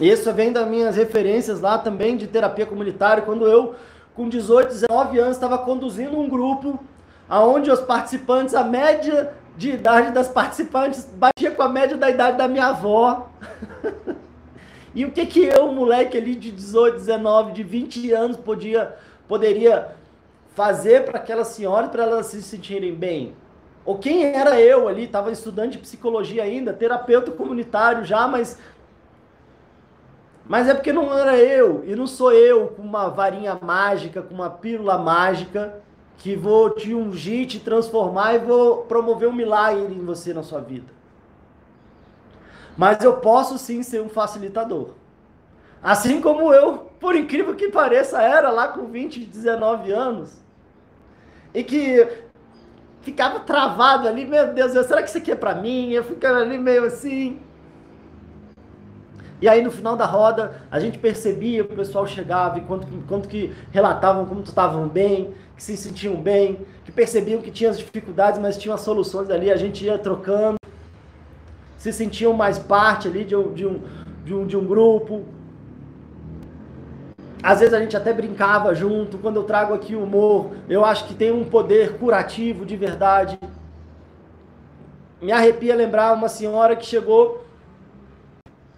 Isso 0.00 0.30
vem 0.32 0.52
das 0.52 0.68
minhas 0.68 0.94
referências 0.94 1.60
lá 1.60 1.78
também 1.78 2.16
de 2.16 2.26
terapia 2.26 2.66
comunitária, 2.66 3.22
quando 3.22 3.46
eu, 3.46 3.74
com 4.14 4.28
18, 4.28 4.68
19 4.68 5.18
anos, 5.18 5.36
estava 5.36 5.58
conduzindo 5.58 6.18
um 6.18 6.28
grupo 6.28 6.78
onde 7.28 7.70
os 7.70 7.80
participantes, 7.80 8.54
a 8.54 8.62
média 8.62 9.32
de 9.56 9.70
idade 9.70 10.12
das 10.12 10.28
participantes 10.28 11.08
batia 11.14 11.50
com 11.50 11.62
a 11.62 11.68
média 11.68 11.96
da 11.96 12.10
idade 12.10 12.36
da 12.36 12.46
minha 12.46 12.68
avó. 12.68 13.30
E 14.96 15.04
o 15.04 15.12
que 15.12 15.26
que 15.26 15.44
eu, 15.44 15.70
moleque 15.70 16.16
ali 16.16 16.34
de 16.34 16.50
18, 16.50 16.96
19, 16.96 17.52
de 17.52 17.62
20 17.62 18.12
anos, 18.12 18.38
podia, 18.38 18.96
poderia 19.28 19.94
fazer 20.54 21.04
para 21.04 21.18
aquelas 21.18 21.48
senhoras, 21.48 21.90
para 21.90 22.04
elas 22.04 22.28
se 22.28 22.40
sentirem 22.40 22.94
bem? 22.94 23.34
Ou 23.84 23.98
quem 23.98 24.24
era 24.24 24.58
eu 24.58 24.88
ali, 24.88 25.04
estava 25.04 25.30
estudante 25.30 25.72
de 25.72 25.82
psicologia 25.82 26.44
ainda, 26.44 26.72
terapeuta 26.72 27.30
comunitário 27.30 28.06
já, 28.06 28.26
mas 28.26 28.58
mas 30.46 30.66
é 30.66 30.72
porque 30.72 30.94
não 30.94 31.12
era 31.12 31.36
eu, 31.36 31.84
e 31.84 31.94
não 31.94 32.06
sou 32.06 32.32
eu 32.32 32.68
com 32.68 32.80
uma 32.80 33.08
varinha 33.08 33.58
mágica, 33.60 34.22
com 34.22 34.32
uma 34.32 34.48
pílula 34.48 34.96
mágica, 34.96 35.82
que 36.16 36.34
vou 36.34 36.70
te 36.70 36.94
ungir, 36.94 37.46
te 37.46 37.60
transformar 37.60 38.36
e 38.36 38.38
vou 38.38 38.78
promover 38.84 39.28
um 39.28 39.32
milagre 39.32 39.92
em 39.92 40.04
você 40.04 40.32
na 40.32 40.42
sua 40.42 40.60
vida. 40.60 40.95
Mas 42.76 43.02
eu 43.02 43.16
posso 43.16 43.58
sim 43.58 43.82
ser 43.82 44.02
um 44.02 44.08
facilitador. 44.08 44.90
Assim 45.82 46.20
como 46.20 46.52
eu, 46.52 46.90
por 47.00 47.14
incrível 47.14 47.54
que 47.54 47.68
pareça, 47.68 48.20
era 48.20 48.50
lá 48.50 48.68
com 48.68 48.86
20, 48.86 49.24
19 49.24 49.92
anos. 49.92 50.32
E 51.54 51.62
que 51.64 52.06
ficava 53.02 53.40
travado 53.40 54.08
ali, 54.08 54.26
meu 54.26 54.52
Deus, 54.52 54.72
será 54.86 55.02
que 55.02 55.08
isso 55.08 55.18
aqui 55.18 55.30
é 55.30 55.36
para 55.36 55.54
mim? 55.54 55.92
Eu 55.92 56.04
ficava 56.04 56.38
ali 56.38 56.58
meio 56.58 56.84
assim. 56.84 57.38
E 59.40 59.48
aí 59.48 59.62
no 59.62 59.70
final 59.70 59.96
da 59.96 60.06
roda, 60.06 60.62
a 60.70 60.80
gente 60.80 60.98
percebia 60.98 61.62
o 61.62 61.68
pessoal 61.68 62.06
chegava 62.06 62.58
e 62.58 62.62
quanto, 62.62 62.86
quanto 63.06 63.28
que 63.28 63.54
relatavam 63.70 64.24
como 64.26 64.42
estavam 64.42 64.88
bem, 64.88 65.34
que 65.54 65.62
se 65.62 65.76
sentiam 65.76 66.16
bem, 66.16 66.66
que 66.84 66.90
percebiam 66.90 67.40
que 67.40 67.50
tinham 67.50 67.70
as 67.70 67.78
dificuldades, 67.78 68.40
mas 68.40 68.56
tinham 68.56 68.74
as 68.74 68.80
soluções 68.80 69.30
ali, 69.30 69.50
a 69.50 69.56
gente 69.56 69.84
ia 69.84 69.98
trocando 69.98 70.56
se 71.76 71.92
sentiam 71.92 72.32
mais 72.32 72.58
parte 72.58 73.08
ali 73.08 73.24
de 73.24 73.36
um, 73.36 73.52
de 73.52 73.66
um, 73.66 73.82
de 74.24 74.34
um, 74.34 74.46
de 74.46 74.56
um 74.56 74.64
grupo. 74.64 75.24
Às 77.42 77.60
vezes 77.60 77.74
a 77.74 77.80
gente 77.80 77.96
até 77.96 78.12
brincava 78.12 78.74
junto. 78.74 79.18
Quando 79.18 79.36
eu 79.36 79.44
trago 79.44 79.74
aqui 79.74 79.94
o 79.94 80.02
humor, 80.02 80.52
eu 80.68 80.84
acho 80.84 81.06
que 81.06 81.14
tem 81.14 81.30
um 81.30 81.44
poder 81.44 81.98
curativo 81.98 82.64
de 82.64 82.76
verdade. 82.76 83.38
Me 85.20 85.32
arrepia 85.32 85.74
lembrar 85.74 86.12
uma 86.12 86.28
senhora 86.28 86.74
que 86.74 86.84
chegou 86.84 87.44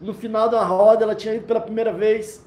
no 0.00 0.14
final 0.14 0.48
da 0.48 0.62
roda, 0.62 1.02
ela 1.04 1.14
tinha 1.14 1.34
ido 1.34 1.46
pela 1.46 1.60
primeira 1.60 1.92
vez. 1.92 2.44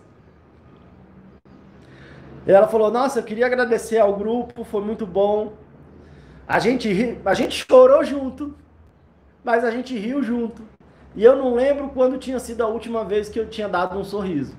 Ela 2.45 2.67
falou: 2.67 2.91
Nossa, 2.91 3.19
eu 3.19 3.23
queria 3.23 3.45
agradecer 3.45 3.97
ao 3.97 4.15
grupo, 4.15 4.63
foi 4.63 4.81
muito 4.81 5.05
bom. 5.05 5.53
A 6.47 6.59
gente, 6.59 7.17
a 7.23 7.33
gente 7.33 7.65
chorou 7.65 8.03
junto 8.03 8.55
mas 9.43 9.63
a 9.63 9.71
gente 9.71 9.97
riu 9.97 10.21
junto. 10.21 10.61
E 11.15 11.23
eu 11.23 11.35
não 11.35 11.53
lembro 11.53 11.89
quando 11.89 12.17
tinha 12.17 12.39
sido 12.39 12.61
a 12.61 12.67
última 12.67 13.03
vez 13.03 13.27
que 13.27 13.39
eu 13.39 13.49
tinha 13.49 13.67
dado 13.67 13.97
um 13.97 14.03
sorriso. 14.03 14.55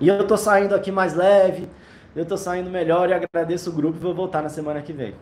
E 0.00 0.08
eu 0.08 0.26
tô 0.26 0.36
saindo 0.36 0.74
aqui 0.74 0.90
mais 0.90 1.14
leve, 1.14 1.68
eu 2.14 2.24
tô 2.24 2.36
saindo 2.36 2.68
melhor 2.68 3.08
e 3.08 3.14
agradeço 3.14 3.70
o 3.70 3.72
grupo 3.72 3.96
e 3.96 4.00
vou 4.00 4.14
voltar 4.14 4.42
na 4.42 4.48
semana 4.48 4.82
que 4.82 4.92
vem. 4.92 5.14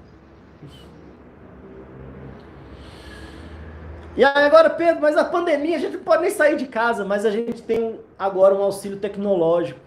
E 4.16 4.22
agora, 4.22 4.70
Pedro, 4.70 5.03
mas 5.03 5.16
a 5.16 5.24
pandemia 5.24 5.76
a 5.76 5.80
gente 5.80 5.97
não 5.97 6.05
pode 6.05 6.22
nem 6.22 6.30
sair 6.30 6.57
de 6.57 6.66
casa, 6.66 7.05
mas 7.05 7.24
a 7.26 7.30
gente 7.30 7.62
tem 7.62 7.99
agora 8.16 8.55
um 8.55 8.62
auxílio 8.62 8.99
tecnológico, 8.99 9.80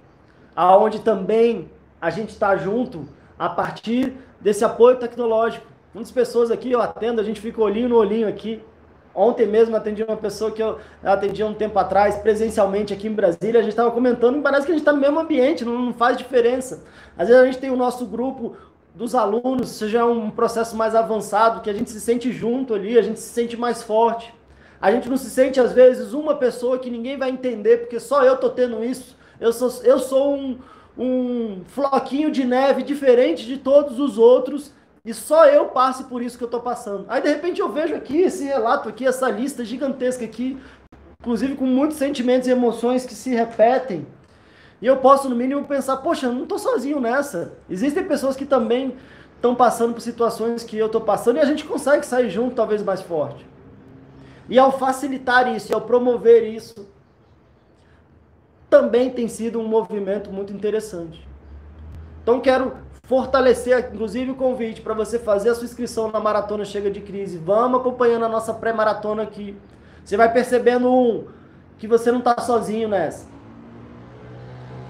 aonde 0.54 1.00
também 1.00 1.72
a 2.00 2.10
gente 2.10 2.30
está 2.30 2.58
junto 2.58 3.08
a 3.40 3.48
partir 3.48 4.14
desse 4.42 4.66
apoio 4.66 4.98
tecnológico. 4.98 5.66
Muitas 5.98 6.12
pessoas 6.12 6.52
aqui 6.52 6.72
eu 6.72 6.80
atendo, 6.80 7.20
a 7.20 7.24
gente 7.24 7.42
fica 7.42 7.60
olhinho 7.60 7.90
no 7.90 7.96
olhinho 7.96 8.28
aqui. 8.28 8.62
Ontem 9.16 9.48
mesmo 9.48 9.76
atendi 9.76 10.04
uma 10.04 10.16
pessoa 10.16 10.52
que 10.52 10.62
eu 10.62 10.78
atendi 11.04 11.44
um 11.44 11.56
tempo 11.56 11.80
atrás, 11.80 12.18
presencialmente 12.18 12.94
aqui 12.94 13.08
em 13.08 13.14
Brasília, 13.14 13.60
a 13.60 13.64
gente 13.64 13.72
estava 13.72 13.90
comentando, 13.90 14.40
parece 14.44 14.68
que 14.68 14.72
a 14.72 14.76
gente 14.76 14.84
está 14.84 14.94
no 14.94 15.02
mesmo 15.02 15.20
ambiente, 15.20 15.66
não, 15.66 15.86
não 15.86 15.94
faz 15.96 16.16
diferença. 16.16 16.84
Às 17.18 17.30
vezes 17.30 17.42
a 17.42 17.46
gente 17.48 17.58
tem 17.58 17.72
o 17.72 17.76
nosso 17.76 18.06
grupo 18.06 18.56
dos 18.94 19.16
alunos, 19.16 19.70
seja 19.70 20.06
um 20.06 20.30
processo 20.30 20.76
mais 20.78 20.94
avançado, 20.94 21.62
que 21.62 21.70
a 21.72 21.74
gente 21.74 21.90
se 21.90 22.00
sente 22.00 22.32
junto 22.32 22.76
ali, 22.76 22.96
a 22.96 23.02
gente 23.02 23.20
se 23.20 23.30
sente 23.30 23.58
mais 23.58 23.82
forte. 23.82 24.32
A 24.80 24.92
gente 24.92 25.10
não 25.10 25.18
se 25.18 25.32
sente, 25.32 25.60
às 25.60 25.74
vezes, 25.74 26.14
uma 26.14 26.36
pessoa 26.36 26.78
que 26.78 26.92
ninguém 26.92 27.18
vai 27.18 27.32
entender, 27.32 27.78
porque 27.78 28.00
só 28.00 28.24
eu 28.24 28.38
tô 28.38 28.52
tendo 28.52 28.84
isso. 28.84 29.18
Eu 29.40 29.52
sou, 29.52 29.84
eu 29.84 29.98
sou 29.98 30.36
um, 30.36 30.60
um 30.96 31.62
floquinho 31.66 32.30
de 32.30 32.46
neve 32.46 32.84
diferente 32.84 33.48
de 33.48 33.58
todos 33.58 34.00
os 34.00 34.20
outros, 34.20 34.78
e 35.08 35.14
só 35.14 35.46
eu 35.46 35.68
passo 35.68 36.04
por 36.04 36.22
isso 36.22 36.38
que 36.38 36.44
eu 36.44 36.50
tô 36.50 36.60
passando. 36.60 37.06
Aí, 37.08 37.22
de 37.22 37.30
repente, 37.30 37.62
eu 37.62 37.72
vejo 37.72 37.96
aqui 37.96 38.18
esse 38.18 38.44
relato 38.44 38.90
aqui, 38.90 39.08
essa 39.08 39.30
lista 39.30 39.64
gigantesca 39.64 40.26
aqui, 40.26 40.62
inclusive 41.22 41.56
com 41.56 41.66
muitos 41.66 41.96
sentimentos 41.96 42.46
e 42.46 42.52
emoções 42.52 43.06
que 43.06 43.16
se 43.16 43.34
repetem. 43.34 44.06
E 44.82 44.86
eu 44.86 44.98
posso, 44.98 45.30
no 45.30 45.36
mínimo, 45.36 45.64
pensar, 45.64 45.96
poxa, 45.96 46.26
eu 46.26 46.34
não 46.34 46.44
estou 46.44 46.60
sozinho 46.60 47.00
nessa. 47.00 47.54
Existem 47.70 48.04
pessoas 48.04 48.36
que 48.36 48.46
também 48.46 48.98
estão 49.34 49.56
passando 49.56 49.94
por 49.94 50.02
situações 50.02 50.66
que 50.66 50.78
eu 50.78 50.88
estou 50.88 51.00
passando 51.00 51.38
e 51.38 51.40
a 51.40 51.46
gente 51.46 51.64
consegue 51.64 52.06
sair 52.06 52.30
junto, 52.30 52.58
talvez 52.58 52.84
mais 52.84 53.02
forte. 53.02 53.48
E 54.50 54.60
ao 54.60 54.78
facilitar 54.78 55.56
isso, 55.56 55.74
ao 55.74 55.80
promover 55.80 56.44
isso, 56.44 56.86
também 58.70 59.10
tem 59.10 59.30
sido 59.30 59.58
um 59.58 59.68
movimento 59.70 60.34
muito 60.34 60.52
interessante. 60.52 61.26
Então 62.22 62.42
quero 62.42 62.86
fortalecer, 63.08 63.90
inclusive, 63.94 64.32
o 64.32 64.36
convite 64.36 64.82
para 64.82 64.94
você 64.94 65.18
fazer 65.18 65.50
a 65.50 65.56
sua 65.56 65.66
inscrição 65.66 66.12
na 66.12 66.20
Maratona 66.20 66.66
Chega 66.66 66.92
de 66.92 67.00
Crise. 67.00 67.38
Vamos 67.38 67.80
acompanhando 67.80 68.26
a 68.26 68.30
nossa 68.30 68.54
pré-maratona 68.54 69.24
aqui. 69.24 69.58
Você 70.04 70.18
vai 70.18 70.32
percebendo, 70.32 70.94
um, 70.94 71.26
que 71.78 71.88
você 71.88 72.12
não 72.12 72.20
está 72.20 72.40
sozinho 72.42 72.90
nessa. 72.90 73.26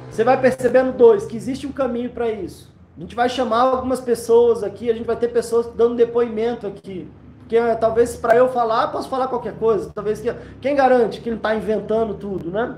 Você 0.09 0.23
vai 0.23 0.39
percebendo, 0.41 0.97
dois, 0.97 1.25
que 1.25 1.37
existe 1.37 1.67
um 1.67 1.71
caminho 1.71 2.09
para 2.09 2.27
isso. 2.29 2.73
A 2.97 2.99
gente 3.01 3.15
vai 3.15 3.29
chamar 3.29 3.61
algumas 3.61 3.99
pessoas 3.99 4.63
aqui, 4.63 4.89
a 4.89 4.93
gente 4.93 5.05
vai 5.05 5.15
ter 5.15 5.27
pessoas 5.27 5.67
dando 5.67 5.95
depoimento 5.95 6.65
aqui. 6.65 7.07
Porque 7.41 7.59
talvez 7.79 8.15
para 8.15 8.35
eu 8.35 8.49
falar, 8.49 8.87
posso 8.87 9.07
falar 9.07 9.27
qualquer 9.27 9.53
coisa. 9.57 9.91
Talvez 9.93 10.19
que, 10.19 10.33
quem 10.59 10.75
garante 10.75 11.21
que 11.21 11.29
ele 11.29 11.35
está 11.37 11.55
inventando 11.55 12.15
tudo, 12.15 12.49
né? 12.49 12.77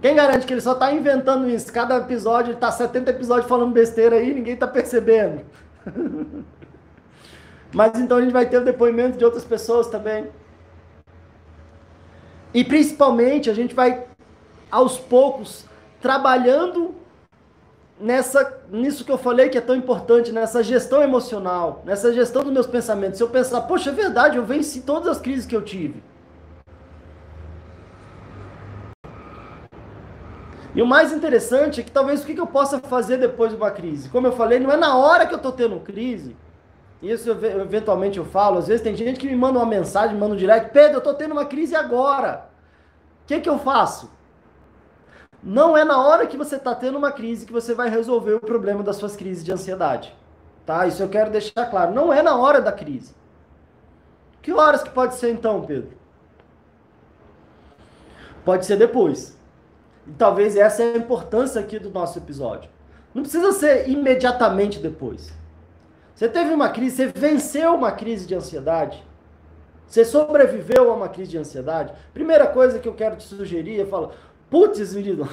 Quem 0.00 0.14
garante 0.14 0.46
que 0.46 0.52
ele 0.52 0.60
só 0.60 0.72
está 0.72 0.92
inventando 0.92 1.48
isso? 1.48 1.72
Cada 1.72 1.96
episódio, 1.96 2.50
ele 2.50 2.56
está 2.56 2.70
70 2.70 3.10
episódios 3.10 3.48
falando 3.48 3.72
besteira 3.72 4.16
aí, 4.16 4.32
ninguém 4.32 4.54
está 4.54 4.66
percebendo. 4.66 5.42
Mas 7.74 7.98
então 7.98 8.18
a 8.18 8.20
gente 8.20 8.32
vai 8.32 8.46
ter 8.46 8.58
o 8.58 8.64
depoimento 8.64 9.18
de 9.18 9.24
outras 9.24 9.44
pessoas 9.44 9.88
também. 9.88 10.28
E 12.54 12.64
principalmente 12.64 13.50
a 13.50 13.54
gente 13.54 13.74
vai 13.74 14.04
aos 14.70 14.98
poucos, 14.98 15.64
trabalhando 16.00 16.94
nessa, 18.00 18.60
nisso 18.70 19.04
que 19.04 19.10
eu 19.10 19.18
falei 19.18 19.48
que 19.48 19.58
é 19.58 19.60
tão 19.60 19.74
importante, 19.74 20.30
nessa 20.30 20.62
gestão 20.62 21.02
emocional, 21.02 21.82
nessa 21.84 22.12
gestão 22.12 22.42
dos 22.44 22.52
meus 22.52 22.66
pensamentos. 22.66 23.18
Se 23.18 23.22
eu 23.22 23.28
pensar, 23.28 23.62
poxa, 23.62 23.90
é 23.90 23.92
verdade, 23.92 24.36
eu 24.36 24.44
venci 24.44 24.82
todas 24.82 25.08
as 25.08 25.20
crises 25.20 25.46
que 25.46 25.56
eu 25.56 25.62
tive. 25.62 26.02
E 30.78 30.82
o 30.82 30.86
mais 30.86 31.12
interessante 31.12 31.80
é 31.80 31.82
que 31.82 31.90
talvez 31.90 32.22
o 32.22 32.24
que 32.24 32.38
eu 32.38 32.46
possa 32.46 32.78
fazer 32.78 33.16
depois 33.16 33.50
de 33.50 33.56
uma 33.56 33.68
crise. 33.68 34.08
Como 34.08 34.28
eu 34.28 34.32
falei, 34.32 34.60
não 34.60 34.70
é 34.70 34.76
na 34.76 34.96
hora 34.96 35.26
que 35.26 35.34
eu 35.34 35.38
estou 35.38 35.50
tendo 35.50 35.80
crise. 35.80 36.36
Isso 37.02 37.28
eu, 37.28 37.62
eventualmente 37.62 38.16
eu 38.16 38.24
falo. 38.24 38.58
Às 38.58 38.68
vezes 38.68 38.80
tem 38.80 38.94
gente 38.94 39.18
que 39.18 39.26
me 39.26 39.34
manda 39.34 39.58
uma 39.58 39.66
mensagem, 39.66 40.14
me 40.14 40.20
manda 40.20 40.34
um 40.34 40.36
direct. 40.36 40.70
Pedro, 40.72 40.92
eu 40.92 40.98
estou 40.98 41.14
tendo 41.14 41.32
uma 41.32 41.46
crise 41.46 41.74
agora. 41.74 42.48
O 43.24 43.26
que, 43.26 43.40
que 43.40 43.48
eu 43.48 43.58
faço? 43.58 44.08
Não 45.42 45.76
é 45.76 45.82
na 45.82 46.00
hora 46.00 46.28
que 46.28 46.36
você 46.36 46.54
está 46.54 46.72
tendo 46.76 46.96
uma 46.96 47.10
crise 47.10 47.44
que 47.44 47.52
você 47.52 47.74
vai 47.74 47.90
resolver 47.90 48.34
o 48.34 48.40
problema 48.40 48.84
das 48.84 48.94
suas 48.94 49.16
crises 49.16 49.44
de 49.44 49.50
ansiedade. 49.50 50.14
Tá? 50.64 50.86
Isso 50.86 51.02
eu 51.02 51.08
quero 51.08 51.28
deixar 51.28 51.66
claro. 51.66 51.92
Não 51.92 52.12
é 52.12 52.22
na 52.22 52.36
hora 52.36 52.60
da 52.60 52.70
crise. 52.70 53.16
Que 54.40 54.52
horas 54.52 54.84
que 54.84 54.90
pode 54.90 55.16
ser 55.16 55.32
então, 55.32 55.60
Pedro? 55.60 55.90
Pode 58.44 58.64
ser 58.64 58.76
depois. 58.76 59.36
E 60.08 60.12
talvez 60.12 60.56
essa 60.56 60.82
é 60.82 60.94
a 60.94 60.96
importância 60.96 61.60
aqui 61.60 61.78
do 61.78 61.90
nosso 61.90 62.18
episódio. 62.18 62.70
Não 63.14 63.22
precisa 63.22 63.52
ser 63.52 63.88
imediatamente 63.88 64.78
depois. 64.78 65.32
Você 66.14 66.28
teve 66.28 66.52
uma 66.52 66.70
crise, 66.70 66.96
você 66.96 67.06
venceu 67.06 67.74
uma 67.74 67.92
crise 67.92 68.26
de 68.26 68.34
ansiedade, 68.34 69.04
você 69.86 70.04
sobreviveu 70.04 70.90
a 70.90 70.94
uma 70.94 71.08
crise 71.08 71.30
de 71.30 71.38
ansiedade. 71.38 71.92
Primeira 72.12 72.46
coisa 72.46 72.78
que 72.78 72.88
eu 72.88 72.94
quero 72.94 73.16
te 73.16 73.24
sugerir 73.24 73.80
é 73.80 73.86
falar, 73.86 74.10
Putz, 74.50 74.94
menino, 74.94 75.28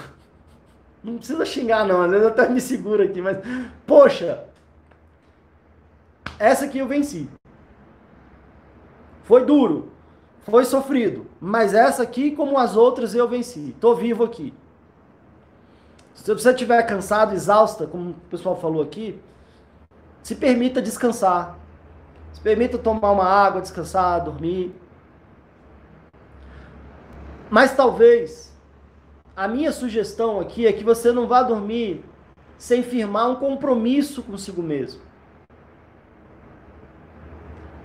não 1.03 1.17
precisa 1.17 1.45
xingar 1.45 1.87
não, 1.87 2.01
às 2.01 2.11
vezes 2.11 2.25
eu 2.25 2.31
até 2.31 2.49
me 2.49 2.59
seguro 2.59 3.01
aqui, 3.01 3.21
mas, 3.21 3.37
poxa, 3.87 4.43
essa 6.37 6.65
aqui 6.65 6.79
eu 6.79 6.87
venci. 6.87 7.29
Foi 9.23 9.43
duro, 9.43 9.91
foi 10.43 10.65
sofrido, 10.65 11.25
mas 11.39 11.73
essa 11.73 12.03
aqui, 12.03 12.31
como 12.31 12.57
as 12.57 12.75
outras, 12.75 13.15
eu 13.15 13.27
venci. 13.27 13.75
Tô 13.79 13.95
vivo 13.95 14.23
aqui. 14.23 14.53
Se 16.15 16.33
você 16.33 16.49
estiver 16.49 16.81
cansado, 16.83 17.35
exausta, 17.35 17.85
como 17.85 18.11
o 18.11 18.13
pessoal 18.29 18.59
falou 18.59 18.81
aqui, 18.81 19.21
se 20.23 20.33
permita 20.33 20.81
descansar. 20.81 21.59
Se 22.33 22.41
permita 22.41 22.79
tomar 22.79 23.11
uma 23.11 23.25
água, 23.25 23.61
descansar, 23.61 24.23
dormir. 24.23 24.73
Mas 27.49 27.75
talvez 27.75 28.51
a 29.35 29.47
minha 29.47 29.71
sugestão 29.71 30.39
aqui 30.39 30.65
é 30.65 30.73
que 30.73 30.83
você 30.83 31.11
não 31.11 31.27
vá 31.27 31.43
dormir 31.43 32.03
sem 32.57 32.81
firmar 32.81 33.29
um 33.29 33.35
compromisso 33.35 34.23
consigo 34.23 34.63
mesmo. 34.63 35.01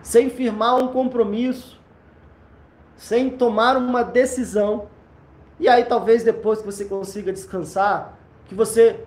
Sem 0.03 0.31
firmar 0.31 0.77
um 0.77 0.89
compromisso, 0.89 1.79
sem 2.97 3.29
tomar 3.29 3.77
uma 3.77 4.03
decisão. 4.03 4.89
E 5.59 5.69
aí 5.69 5.85
talvez 5.85 6.23
depois 6.25 6.61
que 6.61 6.67
você 6.67 6.85
consiga 6.85 7.33
descansar, 7.33 8.20
que 8.51 8.55
você 8.57 9.05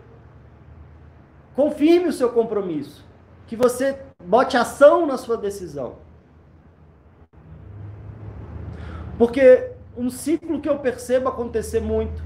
confirme 1.54 2.08
o 2.08 2.14
seu 2.14 2.30
compromisso, 2.30 3.06
que 3.46 3.58
você 3.58 4.00
bote 4.24 4.56
ação 4.56 5.06
na 5.06 5.18
sua 5.18 5.36
decisão. 5.36 5.98
Porque 9.18 9.72
um 9.98 10.10
ciclo 10.10 10.62
que 10.62 10.70
eu 10.70 10.80
percebo 10.80 11.28
acontecer 11.28 11.82
muito 11.82 12.24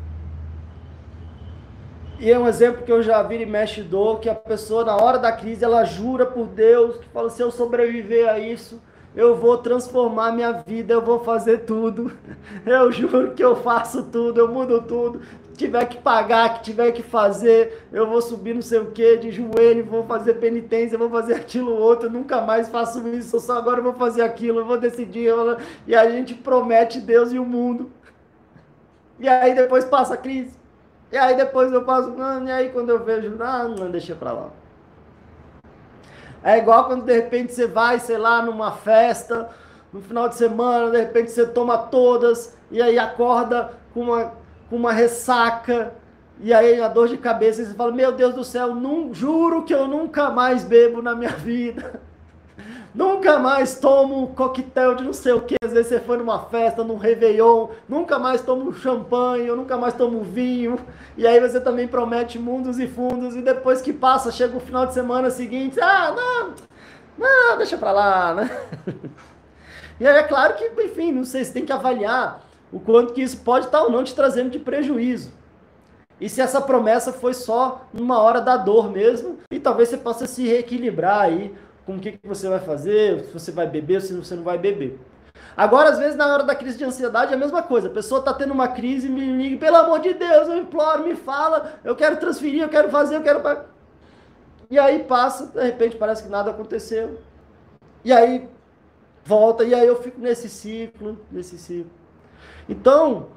e 2.19 2.31
é 2.31 2.37
um 2.37 2.47
exemplo 2.47 2.83
que 2.83 2.91
eu 2.91 3.01
já 3.01 3.23
vi 3.23 3.41
e 3.41 3.45
mexe 3.47 3.81
dou, 3.81 4.19
que 4.19 4.29
a 4.29 4.35
pessoa 4.35 4.85
na 4.85 4.95
hora 4.95 5.17
da 5.17 5.31
crise, 5.31 5.65
ela 5.65 5.83
jura 5.85 6.23
por 6.23 6.45
Deus, 6.45 6.97
que 6.97 7.09
fala, 7.09 7.31
se 7.31 7.41
eu 7.41 7.49
sobreviver 7.49 8.29
a 8.29 8.37
isso, 8.37 8.79
eu 9.15 9.35
vou 9.35 9.57
transformar 9.57 10.31
minha 10.31 10.51
vida, 10.51 10.93
eu 10.93 11.01
vou 11.01 11.19
fazer 11.23 11.65
tudo. 11.65 12.11
Eu 12.63 12.91
juro 12.91 13.31
que 13.31 13.43
eu 13.43 13.55
faço 13.55 14.03
tudo, 14.03 14.39
eu 14.39 14.47
mudo 14.47 14.81
tudo. 14.81 15.21
Tiver 15.57 15.85
que 15.87 15.97
pagar, 15.97 16.53
que 16.53 16.65
tiver 16.65 16.91
que 16.91 17.01
fazer, 17.01 17.87
eu 17.91 18.07
vou 18.07 18.21
subir 18.21 18.53
não 18.53 18.61
sei 18.61 18.77
o 18.77 18.91
que, 18.91 19.17
de 19.17 19.31
joelho, 19.31 19.83
vou 19.83 20.05
fazer 20.05 20.35
penitência, 20.35 20.99
vou 20.99 21.09
fazer 21.09 21.33
aquilo 21.33 21.73
outro, 21.73 22.11
nunca 22.11 22.39
mais 22.39 22.69
faço 22.69 23.05
isso, 23.07 23.39
só 23.39 23.57
agora 23.57 23.79
eu 23.79 23.83
vou 23.83 23.93
fazer 23.93 24.21
aquilo, 24.21 24.59
eu 24.59 24.65
vou 24.65 24.77
decidir. 24.77 25.33
E 25.87 25.95
a 25.95 26.09
gente 26.11 26.35
promete 26.35 27.01
Deus 27.01 27.33
e 27.33 27.39
o 27.39 27.43
mundo. 27.43 27.91
E 29.19 29.27
aí 29.27 29.55
depois 29.55 29.83
passa 29.83 30.13
a 30.13 30.17
crise. 30.17 30.55
E 31.11 31.17
aí 31.17 31.35
depois 31.35 31.73
eu 31.73 31.83
passo, 31.83 32.13
e 32.45 32.51
aí 32.51 32.69
quando 32.69 32.89
eu 32.89 33.03
vejo, 33.03 33.31
não, 33.31 33.69
não 33.69 33.89
deixa 33.89 34.13
pra 34.13 34.31
lá. 34.31 34.49
É 36.43 36.59
igual 36.59 36.85
quando 36.85 37.03
de 37.03 37.13
repente 37.13 37.51
você 37.51 37.65
vai, 37.65 37.99
sei 37.99 38.19
lá, 38.19 38.43
numa 38.43 38.73
festa, 38.73 39.49
no 39.91 40.01
final 40.01 40.29
de 40.29 40.35
semana, 40.35 40.91
de 40.91 40.99
repente 40.99 41.31
você 41.31 41.47
toma 41.47 41.77
todas, 41.77 42.55
e 42.69 42.79
aí 42.79 42.99
acorda 42.99 43.73
com 43.91 44.01
uma, 44.01 44.33
com 44.69 44.75
uma 44.75 44.91
ressaca, 44.91 45.93
e 46.39 46.53
aí 46.53 46.81
a 46.81 46.87
dor 46.87 47.07
de 47.07 47.17
cabeça, 47.17 47.61
e 47.61 47.65
você 47.65 47.73
fala, 47.73 47.91
meu 47.91 48.11
Deus 48.11 48.33
do 48.33 48.43
céu, 48.43 48.75
não, 48.75 49.13
juro 49.13 49.63
que 49.63 49.73
eu 49.73 49.87
nunca 49.87 50.29
mais 50.29 50.63
bebo 50.63 51.01
na 51.01 51.15
minha 51.15 51.31
vida. 51.31 52.01
Nunca 52.95 53.37
mais 53.37 53.79
tomo 53.79 54.23
um 54.23 54.25
coquetel 54.25 54.95
de 54.95 55.03
não 55.03 55.13
sei 55.13 55.31
o 55.31 55.41
que. 55.41 55.55
Às 55.63 55.71
vezes 55.71 55.87
você 55.87 55.99
foi 55.99 56.17
numa 56.17 56.45
festa, 56.45 56.83
num 56.83 56.97
Réveillon. 56.97 57.69
Nunca 57.87 58.17
mais 58.17 58.41
tomo 58.41 58.73
champanhe, 58.73 59.51
nunca 59.51 59.77
mais 59.77 59.93
tomo 59.93 60.23
vinho. 60.23 60.79
E 61.15 61.27
aí 61.27 61.39
você 61.39 61.61
também 61.61 61.87
promete 61.87 62.39
mundos 62.39 62.79
e 62.79 62.87
fundos. 62.87 63.35
E 63.35 63.43
depois 63.43 63.81
que 63.83 63.93
passa, 63.93 64.31
chega 64.31 64.57
o 64.57 64.59
final 64.59 64.87
de 64.87 64.95
semana 64.95 65.29
seguinte. 65.29 65.79
Ah, 65.79 66.11
não, 66.11 66.55
não, 67.19 67.57
deixa 67.57 67.77
pra 67.77 67.91
lá, 67.91 68.33
né? 68.33 68.49
E 69.99 70.07
aí 70.07 70.15
é 70.15 70.23
claro 70.23 70.53
que, 70.53 70.65
enfim, 70.83 71.11
não 71.11 71.25
sei, 71.25 71.43
você 71.43 71.51
tem 71.51 71.65
que 71.65 71.73
avaliar 71.73 72.46
o 72.71 72.79
quanto 72.79 73.13
que 73.13 73.21
isso 73.21 73.37
pode 73.41 73.65
estar 73.65 73.81
ou 73.83 73.91
não 73.91 74.03
te 74.03 74.13
trazendo 74.13 74.49
de 74.49 74.59
prejuízo. 74.59 75.31
E 76.19 76.27
se 76.27 76.41
essa 76.41 76.59
promessa 76.59 77.13
foi 77.13 77.33
só 77.33 77.85
numa 77.93 78.19
hora 78.19 78.41
da 78.41 78.57
dor 78.57 78.91
mesmo, 78.91 79.37
e 79.51 79.59
talvez 79.59 79.89
você 79.89 79.97
possa 79.97 80.25
se 80.25 80.47
reequilibrar 80.47 81.21
aí 81.21 81.53
com 81.85 81.95
o 81.95 81.99
que, 81.99 82.13
que 82.13 82.27
você 82.27 82.49
vai 82.49 82.59
fazer, 82.59 83.23
se 83.25 83.33
você 83.33 83.51
vai 83.51 83.67
beber 83.67 83.95
ou 83.95 84.01
se 84.01 84.13
você 84.13 84.35
não 84.35 84.43
vai 84.43 84.57
beber. 84.57 84.99
Agora, 85.55 85.89
às 85.89 85.97
vezes, 85.97 86.15
na 86.15 86.27
hora 86.27 86.43
da 86.43 86.53
crise 86.53 86.77
de 86.77 86.83
ansiedade, 86.83 87.31
é 87.31 87.35
a 87.35 87.39
mesma 87.39 87.63
coisa. 87.63 87.87
A 87.87 87.91
pessoa 87.91 88.19
está 88.19 88.33
tendo 88.33 88.53
uma 88.53 88.67
crise, 88.67 89.07
me 89.07 89.21
liga, 89.21 89.57
pelo 89.57 89.77
amor 89.77 89.99
de 89.99 90.13
Deus, 90.13 90.47
eu 90.47 90.57
imploro, 90.57 91.03
me 91.03 91.15
fala, 91.15 91.79
eu 91.83 91.95
quero 91.95 92.17
transferir, 92.17 92.61
eu 92.61 92.69
quero 92.69 92.89
fazer, 92.89 93.15
eu 93.15 93.23
quero. 93.23 93.41
E 94.69 94.77
aí 94.77 95.03
passa, 95.03 95.47
de 95.47 95.63
repente 95.63 95.95
parece 95.95 96.23
que 96.23 96.29
nada 96.29 96.51
aconteceu. 96.51 97.19
E 98.03 98.11
aí 98.11 98.47
volta, 99.23 99.63
e 99.63 99.73
aí 99.73 99.87
eu 99.87 100.01
fico 100.01 100.19
nesse 100.19 100.49
ciclo, 100.49 101.19
nesse 101.31 101.57
ciclo. 101.57 101.91
Então, 102.67 103.29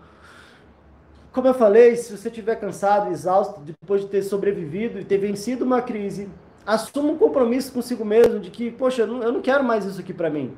como 1.32 1.46
eu 1.46 1.54
falei, 1.54 1.96
se 1.96 2.16
você 2.16 2.28
estiver 2.28 2.56
cansado, 2.56 3.10
exausto, 3.10 3.60
depois 3.60 4.02
de 4.02 4.08
ter 4.08 4.22
sobrevivido 4.22 4.98
e 4.98 5.04
ter 5.04 5.18
vencido 5.18 5.64
uma 5.64 5.80
crise, 5.80 6.28
assuma 6.66 7.12
um 7.12 7.18
compromisso 7.18 7.72
consigo 7.72 8.04
mesmo 8.04 8.40
de 8.40 8.50
que, 8.50 8.70
poxa, 8.70 9.02
eu 9.02 9.32
não 9.32 9.40
quero 9.40 9.62
mais 9.62 9.84
isso 9.84 10.00
aqui 10.00 10.12
para 10.12 10.28
mim. 10.28 10.56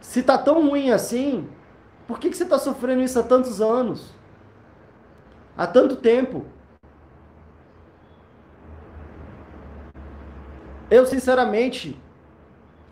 Se 0.00 0.22
tá 0.22 0.36
tão 0.38 0.68
ruim 0.68 0.90
assim, 0.90 1.48
por 2.06 2.18
que, 2.18 2.30
que 2.30 2.36
você 2.36 2.44
está 2.44 2.58
sofrendo 2.58 3.02
isso 3.02 3.18
há 3.18 3.22
tantos 3.22 3.60
anos? 3.60 4.14
Há 5.56 5.66
tanto 5.66 5.96
tempo? 5.96 6.44
Eu, 10.90 11.06
sinceramente, 11.06 12.01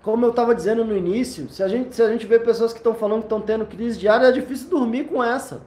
como 0.03 0.25
eu 0.25 0.31
estava 0.31 0.55
dizendo 0.55 0.85
no 0.85 0.97
início, 0.97 1.49
se 1.51 1.63
a 1.63 1.69
gente, 1.69 1.95
se 1.95 2.03
a 2.03 2.11
gente 2.11 2.27
vê 2.27 2.39
pessoas 2.39 2.73
que 2.73 2.79
estão 2.79 2.95
falando 2.95 3.21
que 3.21 3.27
estão 3.27 3.41
tendo 3.41 3.67
crise 3.67 3.99
diária, 3.99 4.27
é 4.27 4.33
difícil 4.33 4.71
dormir 4.71 5.05
com 5.05 5.23
essa. 5.23 5.61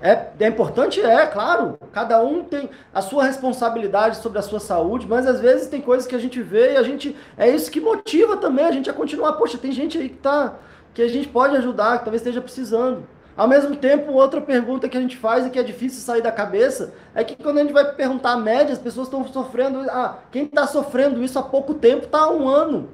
É, 0.00 0.28
é 0.38 0.46
importante? 0.46 1.00
É, 1.00 1.26
claro. 1.26 1.76
Cada 1.92 2.22
um 2.22 2.44
tem 2.44 2.70
a 2.94 3.02
sua 3.02 3.24
responsabilidade 3.24 4.18
sobre 4.18 4.38
a 4.38 4.42
sua 4.42 4.60
saúde, 4.60 5.06
mas 5.08 5.26
às 5.26 5.40
vezes 5.40 5.68
tem 5.68 5.80
coisas 5.80 6.06
que 6.06 6.14
a 6.14 6.18
gente 6.18 6.40
vê 6.40 6.74
e 6.74 6.76
a 6.76 6.82
gente. 6.82 7.16
É 7.36 7.48
isso 7.48 7.70
que 7.70 7.80
motiva 7.80 8.36
também 8.36 8.64
a 8.64 8.70
gente 8.70 8.88
a 8.88 8.92
continuar. 8.92 9.32
Poxa, 9.32 9.58
tem 9.58 9.72
gente 9.72 9.98
aí 9.98 10.08
que 10.08 10.18
tá. 10.18 10.56
que 10.94 11.02
a 11.02 11.08
gente 11.08 11.28
pode 11.28 11.56
ajudar, 11.56 11.98
que 11.98 12.04
talvez 12.04 12.20
esteja 12.22 12.40
precisando. 12.40 13.04
Ao 13.38 13.46
mesmo 13.46 13.76
tempo, 13.76 14.12
outra 14.12 14.40
pergunta 14.40 14.88
que 14.88 14.98
a 14.98 15.00
gente 15.00 15.16
faz 15.16 15.46
e 15.46 15.50
que 15.50 15.60
é 15.60 15.62
difícil 15.62 16.00
sair 16.00 16.20
da 16.20 16.32
cabeça 16.32 16.92
é 17.14 17.22
que 17.22 17.36
quando 17.36 17.58
a 17.58 17.62
gente 17.62 17.72
vai 17.72 17.94
perguntar 17.94 18.32
a 18.32 18.36
média, 18.36 18.72
as 18.72 18.80
pessoas 18.80 19.06
estão 19.06 19.24
sofrendo. 19.28 19.88
Ah, 19.88 20.18
quem 20.32 20.44
está 20.44 20.66
sofrendo 20.66 21.22
isso 21.22 21.38
há 21.38 21.42
pouco 21.42 21.74
tempo 21.74 22.06
está 22.06 22.18
há 22.18 22.30
um 22.30 22.48
ano. 22.48 22.88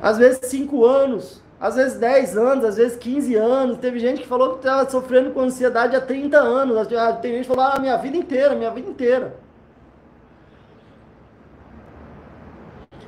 Às 0.00 0.16
vezes 0.16 0.48
cinco 0.48 0.86
anos 0.86 1.44
às 1.60 1.76
vezes 1.76 1.98
10 1.98 2.36
anos, 2.36 2.64
às 2.64 2.76
vezes 2.76 2.96
15 2.98 3.34
anos. 3.36 3.78
Teve 3.78 3.98
gente 3.98 4.20
que 4.20 4.28
falou 4.28 4.50
que 4.50 4.56
estava 4.56 4.88
sofrendo 4.90 5.30
com 5.30 5.40
ansiedade 5.40 5.96
há 5.96 6.00
30 6.00 6.36
anos. 6.36 6.86
Tem 7.22 7.32
gente 7.32 7.48
que 7.48 7.54
falou, 7.54 7.64
ah, 7.64 7.78
minha 7.80 7.96
vida 7.96 8.16
inteira, 8.16 8.54
minha 8.54 8.70
vida 8.70 8.90
inteira. 8.90 9.43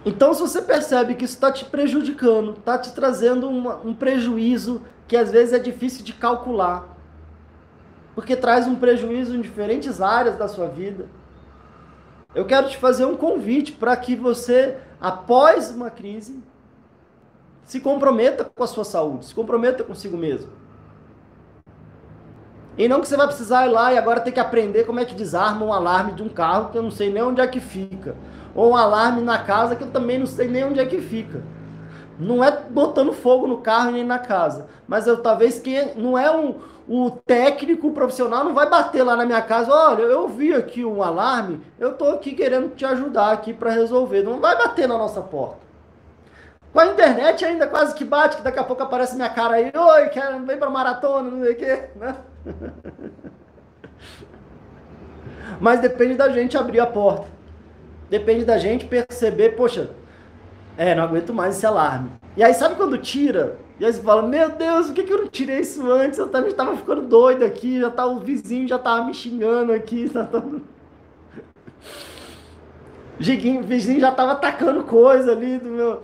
Então, 0.09 0.33
se 0.33 0.41
você 0.41 0.63
percebe 0.63 1.17
que 1.17 1.25
isso 1.25 1.35
está 1.35 1.51
te 1.51 1.65
prejudicando, 1.65 2.53
está 2.53 2.79
te 2.79 2.93
trazendo 2.93 3.49
uma, 3.49 3.79
um 3.85 3.93
prejuízo 3.93 4.81
que 5.09 5.17
às 5.17 5.33
vezes 5.33 5.53
é 5.53 5.59
difícil 5.59 6.05
de 6.05 6.13
calcular, 6.13 6.97
porque 8.15 8.37
traz 8.37 8.69
um 8.69 8.77
prejuízo 8.77 9.35
em 9.35 9.41
diferentes 9.41 10.01
áreas 10.01 10.39
da 10.39 10.47
sua 10.47 10.69
vida, 10.69 11.09
eu 12.37 12.45
quero 12.47 12.69
te 12.69 12.77
fazer 12.77 13.05
um 13.05 13.17
convite 13.17 13.73
para 13.73 13.97
que 13.97 14.15
você, 14.15 14.79
após 15.01 15.73
uma 15.73 15.91
crise, 15.91 16.41
se 17.65 17.81
comprometa 17.81 18.45
com 18.45 18.63
a 18.63 18.67
sua 18.69 18.85
saúde, 18.85 19.27
se 19.27 19.35
comprometa 19.35 19.83
consigo 19.83 20.17
mesmo. 20.17 20.53
E 22.79 22.89
não 22.89 23.01
que 23.01 23.09
você 23.09 23.17
vai 23.17 23.27
precisar 23.27 23.67
ir 23.67 23.71
lá 23.71 23.93
e 23.93 23.99
agora 23.99 24.21
ter 24.21 24.33
que 24.33 24.41
aprender 24.41 24.85
como 24.85 25.01
é 25.01 25.05
que 25.05 25.15
desarma 25.15 25.65
um 25.65 25.73
alarme 25.73 26.13
de 26.13 26.23
um 26.23 26.29
carro 26.29 26.71
que 26.71 26.79
eu 26.79 26.83
não 26.83 26.91
sei 26.91 27.11
nem 27.11 27.23
onde 27.23 27.41
é 27.41 27.47
que 27.47 27.61
fica. 27.61 28.15
Ou 28.55 28.73
um 28.73 28.77
alarme 28.77 29.23
na 29.23 29.39
casa 29.39 29.75
que 29.75 29.83
eu 29.83 29.91
também 29.91 30.19
não 30.19 30.27
sei 30.27 30.49
nem 30.49 30.65
onde 30.65 30.81
é 30.81 30.87
que 30.87 31.01
fica. 31.01 31.43
Não 32.19 32.43
é 32.45 32.51
botando 32.51 33.13
fogo 33.13 33.47
no 33.47 33.59
carro 33.59 33.91
nem 33.91 34.05
na 34.05 34.19
casa. 34.19 34.67
Mas 34.87 35.07
eu 35.07 35.23
talvez 35.23 35.59
quem 35.59 35.95
não 35.97 36.19
é 36.19 36.31
um 36.31 36.55
o 36.89 37.11
técnico 37.11 37.91
profissional 37.91 38.45
não 38.45 38.55
vai 38.55 38.69
bater 38.69 39.03
lá 39.03 39.17
na 39.17 39.27
minha 39.27 39.43
casa, 39.43 39.73
olha, 39.73 40.03
eu 40.03 40.29
vi 40.29 40.55
aqui 40.55 40.85
um 40.85 41.03
alarme, 41.03 41.61
eu 41.81 41.95
tô 41.95 42.11
aqui 42.11 42.33
querendo 42.33 42.75
te 42.77 42.85
ajudar 42.85 43.33
aqui 43.33 43.53
para 43.53 43.73
resolver. 43.73 44.23
Não 44.23 44.39
vai 44.39 44.57
bater 44.57 44.87
na 44.87 44.97
nossa 44.97 45.21
porta. 45.21 45.67
Com 46.73 46.81
a 46.81 46.87
internet 46.87 47.45
ainda 47.45 47.67
quase 47.67 47.95
que 47.95 48.05
bate, 48.05 48.37
que 48.37 48.43
daqui 48.43 48.59
a 48.59 48.65
pouco 48.65 48.83
aparece 48.83 49.17
minha 49.17 49.31
cara 49.31 49.57
aí, 49.57 49.73
oi, 49.75 50.09
quero, 50.11 50.45
vem 50.45 50.59
pra 50.59 50.71
maratona, 50.71 51.31
não 51.31 51.43
sei 51.43 51.53
o 51.53 51.57
quê, 51.57 51.91
né? 51.97 52.17
Mas 55.61 55.81
depende 55.81 56.15
da 56.15 56.29
gente 56.29 56.57
abrir 56.57 56.79
a 56.81 56.87
porta. 56.87 57.27
Depende 58.09 58.45
da 58.45 58.57
gente 58.59 58.87
perceber, 58.87 59.51
poxa, 59.51 59.91
é, 60.77 60.95
não 60.95 61.03
aguento 61.05 61.35
mais 61.35 61.57
esse 61.57 61.67
alarme. 61.67 62.11
E 62.37 62.45
aí, 62.45 62.55
sabe 62.55 62.77
quando 62.77 62.97
tira? 62.99 63.59
E 63.81 63.85
aí 63.85 63.93
você 63.93 64.01
fala, 64.01 64.23
meu 64.23 64.51
Deus, 64.51 64.87
por 64.87 64.95
que, 64.95 65.03
que 65.03 65.13
eu 65.13 65.23
não 65.23 65.29
tirei 65.29 65.61
isso 65.61 65.91
antes? 65.91 66.19
Eu 66.19 66.29
também 66.29 66.51
estava 66.51 66.77
ficando 66.77 67.03
doido 67.03 67.45
aqui, 67.45 67.81
já 67.81 67.91
tá, 67.91 68.07
o 68.07 68.21
vizinho 68.21 68.69
já 68.69 68.79
tava 68.79 69.05
me 69.05 69.15
xingando 69.15 69.73
aqui. 69.73 70.09
Tá 70.09 70.25
todo... 70.25 70.63
o 73.19 73.63
vizinho 73.63 74.01
já 74.01 74.13
tava 74.13 74.33
atacando 74.33 74.85
coisa 74.85 75.33
ali 75.33 75.59
do 75.59 75.71
meu 75.71 76.03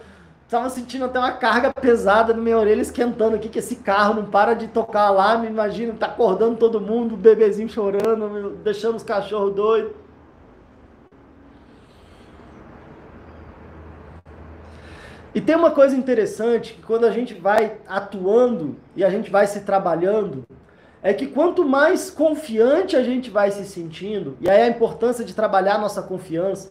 Tava 0.52 0.68
sentindo 0.68 1.06
até 1.06 1.18
uma 1.18 1.32
carga 1.32 1.72
pesada 1.72 2.34
na 2.34 2.42
minha 2.42 2.58
orelha 2.58 2.82
esquentando 2.82 3.36
aqui, 3.36 3.48
que 3.48 3.58
esse 3.58 3.76
carro 3.76 4.12
não 4.12 4.26
para 4.26 4.52
de 4.52 4.68
tocar 4.68 5.04
alarme. 5.04 5.46
Imagina, 5.46 5.94
tá 5.94 6.04
acordando 6.04 6.58
todo 6.58 6.78
mundo, 6.78 7.14
o 7.14 7.16
bebezinho 7.16 7.70
chorando, 7.70 8.50
deixando 8.62 8.96
os 8.96 9.02
cachorros 9.02 9.54
doidos. 9.54 9.92
E 15.34 15.40
tem 15.40 15.56
uma 15.56 15.70
coisa 15.70 15.96
interessante 15.96 16.74
que 16.74 16.82
quando 16.82 17.06
a 17.06 17.10
gente 17.10 17.32
vai 17.32 17.78
atuando 17.88 18.76
e 18.94 19.02
a 19.02 19.08
gente 19.08 19.30
vai 19.30 19.46
se 19.46 19.60
trabalhando, 19.60 20.44
é 21.02 21.14
que 21.14 21.28
quanto 21.28 21.66
mais 21.66 22.10
confiante 22.10 22.94
a 22.94 23.02
gente 23.02 23.30
vai 23.30 23.50
se 23.50 23.64
sentindo, 23.64 24.36
e 24.38 24.50
aí 24.50 24.60
a 24.60 24.68
importância 24.68 25.24
de 25.24 25.34
trabalhar 25.34 25.76
a 25.76 25.80
nossa 25.80 26.02
confiança, 26.02 26.70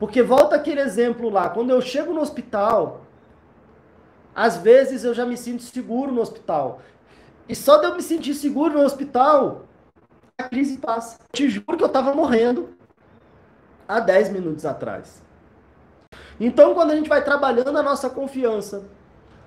porque 0.00 0.20
volta 0.20 0.56
aquele 0.56 0.80
exemplo 0.80 1.30
lá, 1.30 1.48
quando 1.48 1.70
eu 1.70 1.80
chego 1.80 2.12
no 2.12 2.22
hospital, 2.22 3.02
às 4.40 4.56
vezes 4.56 5.04
eu 5.04 5.12
já 5.12 5.26
me 5.26 5.36
sinto 5.36 5.62
seguro 5.62 6.10
no 6.10 6.22
hospital. 6.22 6.80
E 7.46 7.54
só 7.54 7.76
de 7.76 7.84
eu 7.84 7.94
me 7.94 8.02
sentir 8.02 8.32
seguro 8.32 8.72
no 8.72 8.84
hospital, 8.86 9.66
a 10.38 10.44
crise 10.44 10.78
passa. 10.78 11.18
Te 11.30 11.46
juro 11.46 11.76
que 11.76 11.82
eu 11.82 11.88
estava 11.88 12.14
morrendo 12.14 12.70
há 13.86 14.00
10 14.00 14.30
minutos 14.30 14.64
atrás. 14.64 15.22
Então, 16.40 16.72
quando 16.72 16.92
a 16.92 16.96
gente 16.96 17.06
vai 17.06 17.22
trabalhando 17.22 17.76
a 17.76 17.82
nossa 17.82 18.08
confiança, 18.08 18.84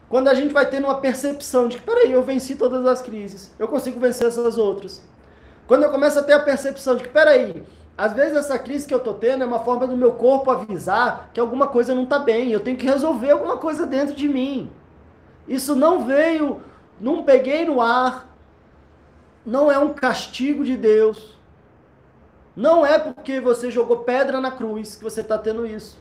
quando 0.08 0.28
a 0.28 0.36
gente 0.36 0.54
vai 0.54 0.70
tendo 0.70 0.86
uma 0.86 1.02
percepção 1.02 1.68
de 1.68 1.78
que, 1.78 1.84
peraí, 1.84 2.12
eu 2.12 2.22
venci 2.22 2.54
todas 2.54 2.86
as 2.86 3.02
crises, 3.02 3.52
eu 3.58 3.68
consigo 3.68 4.00
vencer 4.00 4.28
essas 4.28 4.60
outras. 4.60 5.02
Quando 5.66 5.82
eu 5.82 5.90
começo 5.90 6.20
a 6.20 6.24
ter 6.24 6.34
a 6.34 6.40
percepção 6.40 6.98
de 6.98 7.04
que, 7.06 7.10
peraí, 7.10 7.64
às 7.98 8.14
vezes 8.14 8.38
essa 8.38 8.60
crise 8.60 8.86
que 8.86 8.94
eu 8.94 9.00
tô 9.00 9.16
tendo 9.16 9.44
é 9.44 9.48
uma 9.48 9.62
forma 9.62 9.88
do 9.88 9.98
meu 9.98 10.12
corpo 10.12 10.52
avisar 10.52 11.32
que 11.34 11.40
alguma 11.40 11.66
coisa 11.66 11.96
não 11.96 12.06
tá 12.06 12.20
bem, 12.20 12.52
eu 12.52 12.60
tenho 12.60 12.78
que 12.78 12.86
resolver 12.86 13.32
alguma 13.32 13.58
coisa 13.58 13.88
dentro 13.88 14.14
de 14.14 14.30
mim. 14.30 14.72
Isso 15.48 15.76
não 15.76 16.06
veio, 16.06 16.62
não 17.00 17.24
peguei 17.24 17.66
no 17.66 17.82
ar, 17.82 18.34
não 19.46 19.72
é 19.72 19.78
um 19.78 19.94
castigo 19.94 20.64
de 20.64 20.78
Deus. 20.78 21.38
Não 22.56 22.86
é 22.86 23.00
porque 23.00 23.42
você 23.42 23.72
jogou 23.72 24.00
pedra 24.00 24.40
na 24.40 24.52
cruz 24.52 24.96
que 24.96 25.04
você 25.04 25.22
está 25.22 25.38
tendo 25.38 25.66
isso. 25.66 25.98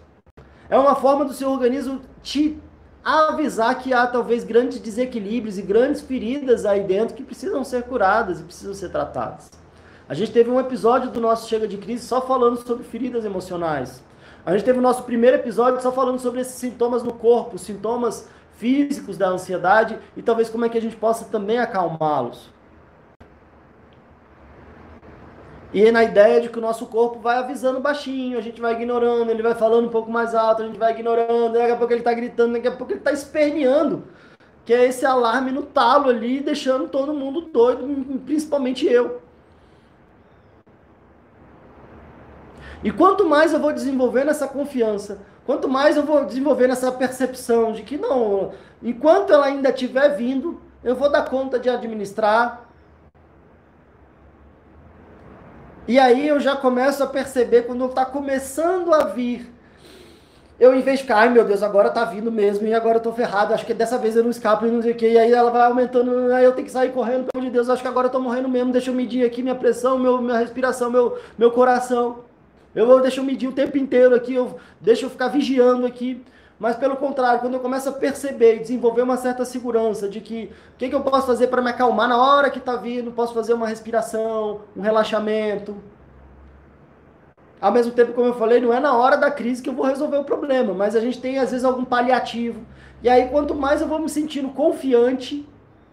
É 0.68 0.78
uma 0.78 0.94
forma 0.94 1.24
do 1.24 1.32
seu 1.32 1.50
organismo 1.50 2.02
te 2.22 2.58
avisar 3.04 3.78
que 3.78 3.92
há 3.92 4.06
talvez 4.06 4.44
grandes 4.44 4.78
desequilíbrios 4.78 5.58
e 5.58 5.62
grandes 5.62 6.02
feridas 6.02 6.64
aí 6.64 6.84
dentro 6.84 7.16
que 7.16 7.24
precisam 7.24 7.64
ser 7.64 7.82
curadas 7.84 8.40
e 8.40 8.44
precisam 8.44 8.74
ser 8.74 8.90
tratadas. 8.90 9.50
A 10.08 10.14
gente 10.14 10.30
teve 10.30 10.50
um 10.50 10.60
episódio 10.60 11.10
do 11.10 11.20
nosso 11.20 11.48
Chega 11.48 11.66
de 11.66 11.78
Crise 11.78 12.06
só 12.06 12.20
falando 12.20 12.56
sobre 12.58 12.84
feridas 12.84 13.24
emocionais. 13.24 14.02
A 14.44 14.52
gente 14.52 14.64
teve 14.64 14.78
o 14.78 14.82
nosso 14.82 15.04
primeiro 15.04 15.36
episódio 15.36 15.80
só 15.80 15.90
falando 15.90 16.18
sobre 16.18 16.40
esses 16.40 16.54
sintomas 16.54 17.02
no 17.02 17.14
corpo, 17.14 17.58
sintomas 17.58 18.28
físicos 18.62 19.18
da 19.18 19.26
ansiedade 19.26 19.98
e 20.16 20.22
talvez 20.22 20.48
como 20.48 20.64
é 20.64 20.68
que 20.68 20.78
a 20.78 20.80
gente 20.80 20.94
possa 20.94 21.24
também 21.24 21.58
acalmá-los. 21.58 22.48
E 25.74 25.90
na 25.90 26.04
ideia 26.04 26.40
de 26.40 26.48
que 26.48 26.58
o 26.58 26.62
nosso 26.62 26.86
corpo 26.86 27.18
vai 27.18 27.38
avisando 27.38 27.80
baixinho, 27.80 28.38
a 28.38 28.40
gente 28.40 28.60
vai 28.60 28.74
ignorando, 28.74 29.28
ele 29.28 29.42
vai 29.42 29.56
falando 29.56 29.86
um 29.86 29.90
pouco 29.90 30.12
mais 30.12 30.32
alto, 30.32 30.62
a 30.62 30.66
gente 30.66 30.78
vai 30.78 30.92
ignorando, 30.92 31.54
daqui 31.54 31.72
a 31.72 31.76
pouco 31.76 31.92
ele 31.92 32.02
está 32.02 32.12
gritando, 32.12 32.52
daqui 32.52 32.68
a 32.68 32.76
pouco 32.76 32.92
ele 32.92 33.00
está 33.00 33.10
esperneando. 33.10 34.04
Que 34.64 34.72
é 34.72 34.84
esse 34.84 35.04
alarme 35.04 35.50
no 35.50 35.62
talo 35.62 36.08
ali, 36.08 36.40
deixando 36.40 36.86
todo 36.86 37.12
mundo 37.12 37.40
doido, 37.40 37.84
principalmente 38.24 38.86
eu. 38.86 39.20
E 42.84 42.92
quanto 42.92 43.28
mais 43.28 43.52
eu 43.52 43.58
vou 43.58 43.72
desenvolvendo 43.72 44.30
essa 44.30 44.46
confiança, 44.46 45.20
quanto 45.46 45.68
mais 45.68 45.96
eu 45.96 46.02
vou 46.02 46.24
desenvolvendo 46.24 46.72
essa 46.72 46.90
percepção 46.92 47.72
de 47.72 47.82
que 47.82 47.96
não, 47.96 48.52
enquanto 48.82 49.32
ela 49.32 49.46
ainda 49.46 49.70
estiver 49.70 50.16
vindo, 50.16 50.60
eu 50.82 50.96
vou 50.96 51.10
dar 51.10 51.28
conta 51.28 51.58
de 51.58 51.68
administrar. 51.68 52.68
E 55.86 55.98
aí 55.98 56.28
eu 56.28 56.38
já 56.38 56.56
começo 56.56 57.02
a 57.02 57.06
perceber 57.06 57.62
quando 57.62 57.84
está 57.86 58.04
começando 58.04 58.94
a 58.94 59.04
vir 59.04 59.52
eu, 60.62 60.76
em 60.76 60.80
vez 60.80 60.98
de 60.98 61.02
ficar, 61.02 61.16
ai 61.16 61.28
meu 61.28 61.44
Deus, 61.44 61.60
agora 61.60 61.90
tá 61.90 62.04
vindo 62.04 62.30
mesmo, 62.30 62.64
e 62.68 62.72
agora 62.72 62.98
eu 62.98 63.02
tô 63.02 63.12
ferrado, 63.12 63.52
acho 63.52 63.66
que 63.66 63.74
dessa 63.74 63.98
vez 63.98 64.14
eu 64.14 64.22
não 64.22 64.30
escapo 64.30 64.64
e 64.64 64.70
não 64.70 64.80
sei 64.80 64.92
o 64.92 64.94
que, 64.94 65.08
e 65.08 65.18
aí 65.18 65.32
ela 65.32 65.50
vai 65.50 65.62
aumentando, 65.62 66.32
aí 66.32 66.44
eu 66.44 66.52
tenho 66.52 66.66
que 66.66 66.72
sair 66.72 66.92
correndo, 66.92 67.24
pelo 67.24 67.30
amor 67.34 67.46
de 67.46 67.50
Deus, 67.50 67.68
acho 67.68 67.82
que 67.82 67.88
agora 67.88 68.06
eu 68.06 68.12
tô 68.12 68.20
morrendo 68.20 68.48
mesmo, 68.48 68.70
deixa 68.70 68.88
eu 68.90 68.94
medir 68.94 69.26
aqui 69.26 69.42
minha 69.42 69.56
pressão, 69.56 69.98
meu, 69.98 70.22
minha 70.22 70.38
respiração, 70.38 70.88
meu, 70.88 71.18
meu 71.36 71.50
coração. 71.50 72.20
Eu 72.74 72.86
vou 72.86 73.00
deixar 73.00 73.20
eu 73.20 73.24
medir 73.24 73.48
o 73.48 73.52
tempo 73.52 73.76
inteiro 73.76 74.14
aqui, 74.14 74.34
eu, 74.34 74.56
deixa 74.80 75.04
eu 75.06 75.10
ficar 75.10 75.28
vigiando 75.28 75.86
aqui. 75.86 76.22
Mas 76.58 76.76
pelo 76.76 76.96
contrário, 76.96 77.40
quando 77.40 77.54
eu 77.54 77.60
começo 77.60 77.88
a 77.88 77.92
perceber 77.92 78.56
e 78.56 78.58
desenvolver 78.60 79.02
uma 79.02 79.16
certa 79.16 79.44
segurança 79.44 80.08
de 80.08 80.20
que 80.20 80.50
o 80.74 80.78
que, 80.78 80.88
que 80.88 80.94
eu 80.94 81.00
posso 81.00 81.26
fazer 81.26 81.48
para 81.48 81.60
me 81.60 81.70
acalmar 81.70 82.08
na 82.08 82.16
hora 82.16 82.50
que 82.50 82.58
está 82.58 82.76
vindo, 82.76 83.10
posso 83.10 83.34
fazer 83.34 83.52
uma 83.52 83.66
respiração, 83.66 84.60
um 84.76 84.80
relaxamento, 84.80 85.76
ao 87.62 87.70
mesmo 87.70 87.92
tempo, 87.92 88.12
como 88.12 88.26
eu 88.26 88.34
falei, 88.34 88.60
não 88.60 88.74
é 88.74 88.80
na 88.80 88.96
hora 88.96 89.16
da 89.16 89.30
crise 89.30 89.62
que 89.62 89.68
eu 89.68 89.72
vou 89.72 89.86
resolver 89.86 90.16
o 90.16 90.24
problema, 90.24 90.74
mas 90.74 90.96
a 90.96 91.00
gente 91.00 91.20
tem 91.20 91.38
às 91.38 91.52
vezes 91.52 91.64
algum 91.64 91.84
paliativo. 91.84 92.60
E 93.00 93.08
aí, 93.08 93.28
quanto 93.28 93.54
mais 93.54 93.80
eu 93.80 93.86
vou 93.86 94.00
me 94.00 94.08
sentindo 94.08 94.48
confiante 94.48 95.48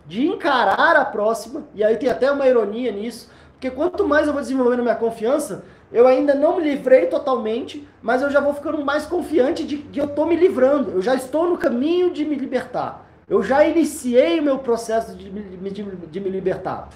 de 0.07 0.25
encarar 0.25 0.95
a 0.95 1.05
próxima, 1.05 1.67
e 1.75 1.83
aí 1.83 1.95
tem 1.95 2.09
até 2.09 2.31
uma 2.31 2.47
ironia 2.47 2.91
nisso, 2.91 3.29
porque 3.51 3.69
quanto 3.69 4.07
mais 4.07 4.25
eu 4.25 4.33
vou 4.33 4.41
desenvolvendo 4.41 4.81
minha 4.81 4.95
confiança, 4.95 5.63
eu 5.91 6.07
ainda 6.07 6.33
não 6.33 6.57
me 6.57 6.63
livrei 6.63 7.07
totalmente, 7.07 7.87
mas 8.01 8.21
eu 8.21 8.29
já 8.29 8.39
vou 8.39 8.53
ficando 8.53 8.83
mais 8.83 9.05
confiante 9.05 9.65
de 9.65 9.77
que 9.77 9.99
eu 9.99 10.05
estou 10.05 10.25
me 10.25 10.35
livrando, 10.35 10.91
eu 10.91 11.01
já 11.01 11.15
estou 11.15 11.49
no 11.49 11.57
caminho 11.57 12.11
de 12.11 12.23
me 12.25 12.35
libertar. 12.35 13.07
Eu 13.27 13.43
já 13.43 13.63
iniciei 13.65 14.39
o 14.39 14.43
meu 14.43 14.59
processo 14.59 15.15
de 15.15 15.29
me, 15.29 15.69
de, 15.69 15.83
de 15.83 16.19
me 16.19 16.29
libertar 16.29 16.89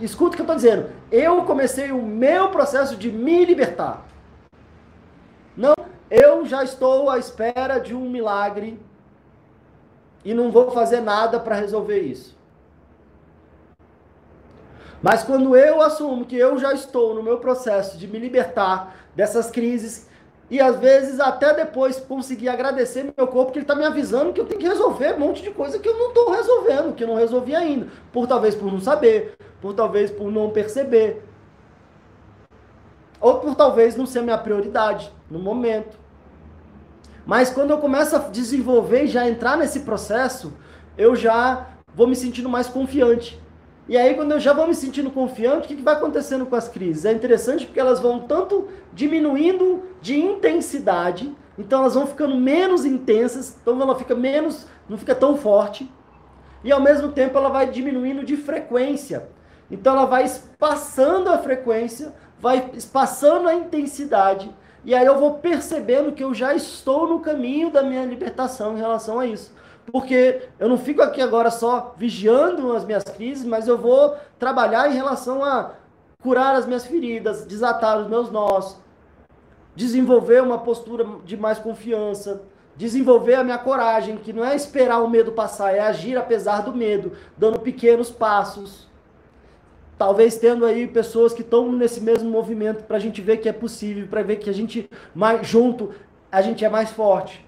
escuta 0.00 0.34
o 0.34 0.36
que 0.36 0.42
eu 0.42 0.44
estou 0.44 0.56
dizendo. 0.56 0.90
Eu 1.10 1.44
comecei 1.44 1.90
o 1.90 2.02
meu 2.02 2.50
processo 2.50 2.96
de 2.96 3.10
me 3.10 3.44
libertar. 3.44 4.06
Não, 5.56 5.74
eu 6.10 6.44
já 6.44 6.62
estou 6.62 7.08
à 7.10 7.18
espera 7.18 7.78
de 7.78 7.94
um 7.94 8.08
milagre 8.08 8.80
e 10.24 10.34
não 10.34 10.50
vou 10.50 10.70
fazer 10.70 11.00
nada 11.00 11.40
para 11.40 11.56
resolver 11.56 12.00
isso. 12.00 12.35
Mas 15.02 15.22
quando 15.22 15.56
eu 15.56 15.82
assumo 15.82 16.24
que 16.24 16.36
eu 16.36 16.58
já 16.58 16.72
estou 16.72 17.14
no 17.14 17.22
meu 17.22 17.38
processo 17.38 17.98
de 17.98 18.06
me 18.06 18.18
libertar 18.18 18.96
dessas 19.14 19.50
crises 19.50 20.08
e 20.48 20.60
às 20.60 20.78
vezes 20.78 21.18
até 21.18 21.52
depois 21.52 21.98
conseguir 21.98 22.48
agradecer 22.48 23.12
meu 23.16 23.26
corpo 23.26 23.52
que 23.52 23.58
ele 23.58 23.64
está 23.64 23.74
me 23.74 23.84
avisando 23.84 24.32
que 24.32 24.40
eu 24.40 24.46
tenho 24.46 24.60
que 24.60 24.68
resolver 24.68 25.14
um 25.14 25.20
monte 25.20 25.42
de 25.42 25.50
coisa 25.50 25.78
que 25.78 25.88
eu 25.88 25.98
não 25.98 26.08
estou 26.08 26.30
resolvendo, 26.30 26.94
que 26.94 27.04
eu 27.04 27.08
não 27.08 27.16
resolvi 27.16 27.54
ainda. 27.54 27.88
Por 28.12 28.26
talvez 28.26 28.54
por 28.54 28.72
não 28.72 28.80
saber, 28.80 29.36
por 29.60 29.74
talvez 29.74 30.10
por 30.10 30.30
não 30.30 30.50
perceber. 30.50 31.24
Ou 33.20 33.40
por 33.40 33.54
talvez 33.54 33.96
não 33.96 34.06
ser 34.06 34.22
minha 34.22 34.38
prioridade 34.38 35.12
no 35.30 35.38
momento. 35.38 35.98
Mas 37.24 37.50
quando 37.50 37.70
eu 37.70 37.78
começo 37.78 38.14
a 38.14 38.20
desenvolver 38.20 39.04
e 39.04 39.08
já 39.08 39.28
entrar 39.28 39.56
nesse 39.56 39.80
processo, 39.80 40.52
eu 40.96 41.16
já 41.16 41.70
vou 41.92 42.06
me 42.06 42.14
sentindo 42.14 42.48
mais 42.48 42.68
confiante. 42.68 43.40
E 43.88 43.96
aí, 43.96 44.14
quando 44.14 44.32
eu 44.32 44.40
já 44.40 44.52
vou 44.52 44.66
me 44.66 44.74
sentindo 44.74 45.12
confiante, 45.12 45.66
o 45.66 45.68
que, 45.68 45.76
que 45.76 45.82
vai 45.82 45.94
acontecendo 45.94 46.44
com 46.44 46.56
as 46.56 46.68
crises? 46.68 47.04
É 47.04 47.12
interessante 47.12 47.64
porque 47.64 47.78
elas 47.78 48.00
vão 48.00 48.20
tanto 48.20 48.68
diminuindo 48.92 49.84
de 50.00 50.18
intensidade, 50.18 51.32
então 51.56 51.80
elas 51.80 51.94
vão 51.94 52.04
ficando 52.04 52.34
menos 52.34 52.84
intensas, 52.84 53.56
então 53.62 53.80
ela 53.80 53.94
fica 53.94 54.14
menos, 54.14 54.66
não 54.88 54.98
fica 54.98 55.14
tão 55.14 55.36
forte, 55.36 55.88
e 56.64 56.72
ao 56.72 56.80
mesmo 56.80 57.12
tempo 57.12 57.38
ela 57.38 57.48
vai 57.48 57.70
diminuindo 57.70 58.24
de 58.24 58.36
frequência. 58.36 59.28
Então 59.70 59.92
ela 59.92 60.06
vai 60.06 60.24
espaçando 60.24 61.30
a 61.30 61.38
frequência, 61.38 62.12
vai 62.40 62.70
espaçando 62.74 63.48
a 63.48 63.54
intensidade, 63.54 64.52
e 64.84 64.96
aí 64.96 65.06
eu 65.06 65.16
vou 65.16 65.34
percebendo 65.34 66.10
que 66.10 66.24
eu 66.24 66.34
já 66.34 66.56
estou 66.56 67.08
no 67.08 67.20
caminho 67.20 67.70
da 67.70 67.84
minha 67.84 68.04
libertação 68.04 68.76
em 68.76 68.80
relação 68.80 69.20
a 69.20 69.26
isso 69.26 69.54
porque 69.92 70.48
eu 70.58 70.68
não 70.68 70.76
fico 70.76 71.02
aqui 71.02 71.20
agora 71.20 71.50
só 71.50 71.94
vigiando 71.96 72.74
as 72.74 72.84
minhas 72.84 73.04
crises, 73.04 73.44
mas 73.44 73.68
eu 73.68 73.78
vou 73.78 74.16
trabalhar 74.38 74.90
em 74.90 74.94
relação 74.94 75.44
a 75.44 75.72
curar 76.20 76.56
as 76.56 76.66
minhas 76.66 76.86
feridas, 76.86 77.44
desatar 77.46 78.00
os 78.00 78.08
meus 78.08 78.30
nós, 78.30 78.78
desenvolver 79.74 80.42
uma 80.42 80.58
postura 80.58 81.06
de 81.24 81.36
mais 81.36 81.58
confiança, 81.58 82.42
desenvolver 82.74 83.34
a 83.34 83.44
minha 83.44 83.58
coragem, 83.58 84.16
que 84.16 84.32
não 84.32 84.44
é 84.44 84.54
esperar 84.54 85.02
o 85.02 85.08
medo 85.08 85.32
passar, 85.32 85.74
é 85.74 85.80
agir 85.80 86.16
apesar 86.16 86.62
do 86.62 86.74
medo, 86.74 87.12
dando 87.36 87.60
pequenos 87.60 88.10
passos. 88.10 88.86
Talvez 89.96 90.36
tendo 90.36 90.66
aí 90.66 90.86
pessoas 90.86 91.32
que 91.32 91.40
estão 91.40 91.72
nesse 91.72 92.02
mesmo 92.02 92.28
movimento 92.28 92.84
para 92.84 92.96
a 92.96 93.00
gente 93.00 93.22
ver 93.22 93.38
que 93.38 93.48
é 93.48 93.52
possível, 93.52 94.06
para 94.08 94.22
ver 94.22 94.36
que 94.36 94.50
a 94.50 94.52
gente 94.52 94.90
mais 95.14 95.46
junto 95.46 95.94
a 96.30 96.42
gente 96.42 96.64
é 96.64 96.68
mais 96.68 96.90
forte 96.90 97.45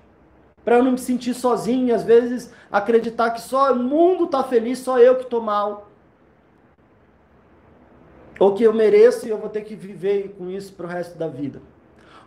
para 0.68 0.76
eu 0.76 0.82
não 0.82 0.92
me 0.92 0.98
sentir 0.98 1.32
sozinho, 1.32 1.94
às 1.94 2.04
vezes 2.04 2.52
acreditar 2.70 3.30
que 3.30 3.40
só 3.40 3.72
o 3.72 3.76
mundo 3.76 4.24
está 4.24 4.44
feliz, 4.44 4.78
só 4.80 4.98
eu 4.98 5.16
que 5.16 5.22
estou 5.22 5.40
mal. 5.40 5.88
Ou 8.38 8.52
que 8.52 8.64
eu 8.64 8.74
mereço 8.74 9.26
e 9.26 9.30
eu 9.30 9.38
vou 9.38 9.48
ter 9.48 9.62
que 9.62 9.74
viver 9.74 10.34
com 10.36 10.50
isso 10.50 10.74
para 10.74 10.84
o 10.84 10.88
resto 10.90 11.16
da 11.16 11.26
vida. 11.26 11.62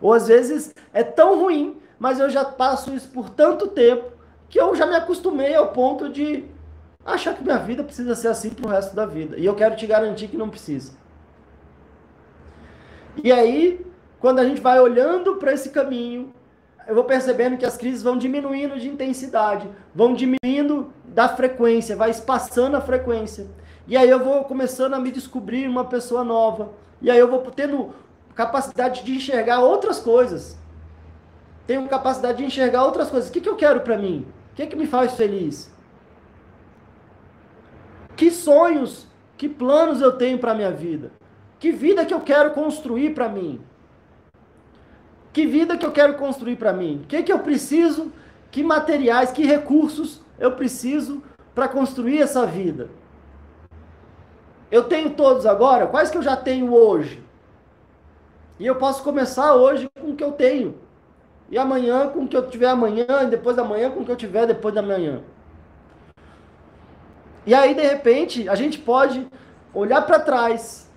Ou 0.00 0.12
às 0.12 0.26
vezes 0.26 0.74
é 0.92 1.04
tão 1.04 1.38
ruim, 1.38 1.80
mas 2.00 2.18
eu 2.18 2.28
já 2.28 2.44
passo 2.44 2.92
isso 2.92 3.08
por 3.10 3.30
tanto 3.30 3.68
tempo 3.68 4.10
que 4.48 4.60
eu 4.60 4.74
já 4.74 4.86
me 4.86 4.96
acostumei 4.96 5.54
ao 5.54 5.68
ponto 5.68 6.08
de 6.08 6.44
achar 7.04 7.36
que 7.36 7.44
minha 7.44 7.58
vida 7.58 7.84
precisa 7.84 8.16
ser 8.16 8.26
assim 8.26 8.50
para 8.50 8.66
o 8.66 8.70
resto 8.70 8.96
da 8.96 9.06
vida. 9.06 9.38
E 9.38 9.46
eu 9.46 9.54
quero 9.54 9.76
te 9.76 9.86
garantir 9.86 10.26
que 10.26 10.36
não 10.36 10.50
precisa. 10.50 10.94
E 13.22 13.30
aí, 13.30 13.86
quando 14.18 14.40
a 14.40 14.44
gente 14.44 14.60
vai 14.60 14.80
olhando 14.80 15.36
para 15.36 15.52
esse 15.52 15.70
caminho, 15.70 16.34
eu 16.86 16.94
vou 16.94 17.04
percebendo 17.04 17.56
que 17.56 17.64
as 17.64 17.76
crises 17.76 18.02
vão 18.02 18.16
diminuindo 18.16 18.78
de 18.78 18.88
intensidade, 18.88 19.68
vão 19.94 20.14
diminuindo 20.14 20.92
da 21.04 21.28
frequência, 21.28 21.96
vai 21.96 22.10
espaçando 22.10 22.76
a 22.76 22.80
frequência. 22.80 23.46
E 23.86 23.96
aí 23.96 24.08
eu 24.08 24.22
vou 24.22 24.44
começando 24.44 24.94
a 24.94 24.98
me 24.98 25.10
descobrir 25.10 25.68
uma 25.68 25.84
pessoa 25.84 26.24
nova. 26.24 26.72
E 27.00 27.10
aí 27.10 27.18
eu 27.18 27.28
vou 27.28 27.40
tendo 27.50 27.94
capacidade 28.34 29.04
de 29.04 29.14
enxergar 29.14 29.60
outras 29.60 29.98
coisas. 29.98 30.58
Tenho 31.66 31.86
capacidade 31.88 32.38
de 32.38 32.44
enxergar 32.44 32.84
outras 32.84 33.10
coisas. 33.10 33.28
O 33.28 33.32
que, 33.32 33.40
que 33.40 33.48
eu 33.48 33.56
quero 33.56 33.80
para 33.80 33.98
mim? 33.98 34.26
O 34.52 34.54
que, 34.54 34.66
que 34.66 34.76
me 34.76 34.86
faz 34.86 35.14
feliz? 35.14 35.72
Que 38.16 38.30
sonhos, 38.30 39.06
que 39.36 39.48
planos 39.48 40.00
eu 40.00 40.12
tenho 40.12 40.38
para 40.38 40.54
minha 40.54 40.70
vida? 40.70 41.12
Que 41.58 41.72
vida 41.72 42.04
que 42.04 42.14
eu 42.14 42.20
quero 42.20 42.52
construir 42.52 43.14
para 43.14 43.28
mim? 43.28 43.60
Que 45.32 45.46
vida 45.46 45.78
que 45.78 45.86
eu 45.86 45.92
quero 45.92 46.14
construir 46.14 46.56
para 46.56 46.72
mim? 46.72 47.00
O 47.04 47.06
que, 47.06 47.22
que 47.22 47.32
eu 47.32 47.38
preciso? 47.38 48.12
Que 48.50 48.62
materiais, 48.62 49.32
que 49.32 49.44
recursos 49.44 50.20
eu 50.38 50.52
preciso 50.52 51.22
para 51.54 51.68
construir 51.68 52.20
essa 52.20 52.46
vida? 52.46 52.90
Eu 54.70 54.84
tenho 54.84 55.10
todos 55.10 55.46
agora? 55.46 55.86
Quais 55.86 56.10
que 56.10 56.18
eu 56.18 56.22
já 56.22 56.36
tenho 56.36 56.72
hoje? 56.72 57.22
E 58.58 58.66
eu 58.66 58.76
posso 58.76 59.02
começar 59.02 59.54
hoje 59.54 59.90
com 60.00 60.10
o 60.10 60.16
que 60.16 60.24
eu 60.24 60.32
tenho. 60.32 60.76
E 61.50 61.58
amanhã 61.58 62.08
com 62.08 62.24
o 62.24 62.28
que 62.28 62.36
eu 62.36 62.48
tiver 62.48 62.68
amanhã, 62.68 63.06
e 63.22 63.26
depois 63.26 63.56
da 63.56 63.64
manhã 63.64 63.90
com 63.90 64.00
o 64.00 64.04
que 64.04 64.10
eu 64.10 64.16
tiver 64.16 64.46
depois 64.46 64.74
da 64.74 64.82
manhã. 64.82 65.22
E 67.44 67.54
aí, 67.54 67.74
de 67.74 67.82
repente, 67.82 68.48
a 68.48 68.54
gente 68.54 68.78
pode 68.78 69.26
olhar 69.74 70.02
para 70.02 70.20
trás 70.20 70.90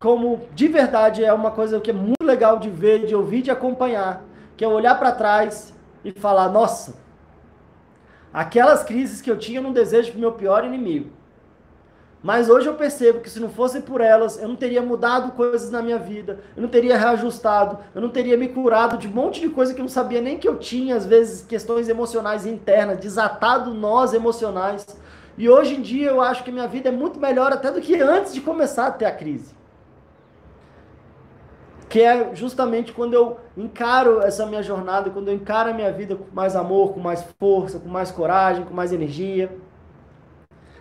como 0.00 0.48
de 0.54 0.66
verdade 0.66 1.22
é 1.22 1.30
uma 1.30 1.50
coisa 1.50 1.78
que 1.78 1.90
é 1.90 1.92
muito 1.92 2.24
legal 2.24 2.58
de 2.58 2.70
ver, 2.70 3.04
de 3.04 3.14
ouvir, 3.14 3.42
de 3.42 3.50
acompanhar, 3.50 4.24
que 4.56 4.64
é 4.64 4.68
olhar 4.68 4.98
para 4.98 5.12
trás 5.12 5.74
e 6.02 6.10
falar: 6.10 6.48
nossa, 6.48 6.94
aquelas 8.32 8.82
crises 8.82 9.20
que 9.20 9.30
eu 9.30 9.38
tinha, 9.38 9.58
eu 9.58 9.62
não 9.62 9.74
desejo 9.74 10.10
para 10.10 10.16
o 10.16 10.20
meu 10.20 10.32
pior 10.32 10.64
inimigo. 10.64 11.10
Mas 12.22 12.48
hoje 12.48 12.66
eu 12.66 12.74
percebo 12.74 13.20
que 13.20 13.28
se 13.28 13.38
não 13.40 13.50
fosse 13.50 13.80
por 13.82 14.00
elas, 14.00 14.40
eu 14.40 14.48
não 14.48 14.56
teria 14.56 14.80
mudado 14.80 15.32
coisas 15.32 15.70
na 15.70 15.82
minha 15.82 15.98
vida, 15.98 16.40
eu 16.56 16.62
não 16.62 16.68
teria 16.70 16.96
reajustado, 16.96 17.78
eu 17.94 18.00
não 18.00 18.08
teria 18.08 18.38
me 18.38 18.48
curado 18.48 18.96
de 18.96 19.06
um 19.06 19.10
monte 19.10 19.40
de 19.40 19.50
coisa 19.50 19.74
que 19.74 19.80
eu 19.80 19.84
não 19.84 19.88
sabia 19.90 20.20
nem 20.22 20.38
que 20.38 20.48
eu 20.48 20.56
tinha, 20.58 20.96
às 20.96 21.04
vezes 21.04 21.44
questões 21.46 21.90
emocionais 21.90 22.46
internas, 22.46 22.98
desatado 22.98 23.74
nós 23.74 24.14
emocionais. 24.14 24.86
E 25.36 25.48
hoje 25.48 25.76
em 25.76 25.82
dia 25.82 26.08
eu 26.08 26.22
acho 26.22 26.42
que 26.42 26.50
minha 26.50 26.68
vida 26.68 26.88
é 26.88 26.92
muito 26.92 27.20
melhor 27.20 27.52
até 27.52 27.70
do 27.70 27.82
que 27.82 28.00
antes 28.00 28.32
de 28.32 28.40
começar 28.40 28.86
a 28.86 28.92
ter 28.92 29.04
a 29.04 29.12
crise 29.12 29.59
que 31.90 32.00
é 32.00 32.36
justamente 32.36 32.92
quando 32.92 33.14
eu 33.14 33.40
encaro 33.56 34.22
essa 34.22 34.46
minha 34.46 34.62
jornada, 34.62 35.10
quando 35.10 35.26
eu 35.26 35.34
encaro 35.34 35.70
a 35.70 35.72
minha 35.72 35.92
vida 35.92 36.14
com 36.14 36.24
mais 36.32 36.54
amor, 36.54 36.92
com 36.94 37.00
mais 37.00 37.26
força, 37.36 37.80
com 37.80 37.88
mais 37.88 38.12
coragem, 38.12 38.64
com 38.64 38.72
mais 38.72 38.92
energia. 38.92 39.50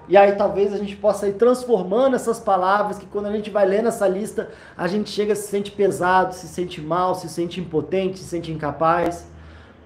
E 0.07 0.15
aí 0.15 0.33
talvez 0.33 0.71
a 0.71 0.77
gente 0.77 0.95
possa 0.95 1.27
ir 1.27 1.33
transformando 1.33 2.15
essas 2.15 2.39
palavras, 2.39 2.99
que 2.99 3.07
quando 3.07 3.25
a 3.25 3.31
gente 3.31 3.49
vai 3.49 3.65
lendo 3.65 3.87
essa 3.87 4.07
lista, 4.07 4.51
a 4.77 4.87
gente 4.87 5.09
chega, 5.09 5.35
se 5.35 5.47
sente 5.47 5.71
pesado, 5.71 6.35
se 6.35 6.47
sente 6.47 6.79
mal, 6.79 7.15
se 7.15 7.27
sente 7.27 7.59
impotente, 7.59 8.19
se 8.19 8.25
sente 8.25 8.51
incapaz. 8.51 9.27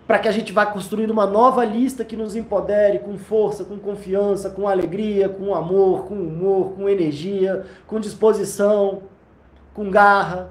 Para 0.05 0.19
que 0.19 0.27
a 0.27 0.31
gente 0.31 0.51
vá 0.51 0.65
construindo 0.65 1.11
uma 1.11 1.25
nova 1.25 1.63
lista 1.63 2.03
que 2.03 2.17
nos 2.17 2.35
empodere 2.35 2.99
com 2.99 3.17
força, 3.17 3.63
com 3.63 3.79
confiança, 3.79 4.49
com 4.49 4.67
alegria, 4.67 5.29
com 5.29 5.55
amor, 5.55 6.03
com 6.05 6.15
humor, 6.15 6.73
com 6.73 6.89
energia, 6.89 7.65
com 7.87 7.97
disposição, 7.97 9.03
com 9.73 9.89
garra, 9.89 10.49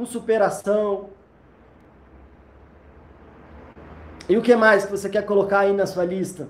com 0.00 0.06
superação. 0.06 1.10
E 4.26 4.36
o 4.38 4.40
que 4.40 4.56
mais 4.56 4.86
que 4.86 4.90
você 4.90 5.10
quer 5.10 5.26
colocar 5.26 5.60
aí 5.60 5.74
na 5.74 5.86
sua 5.86 6.06
lista? 6.06 6.48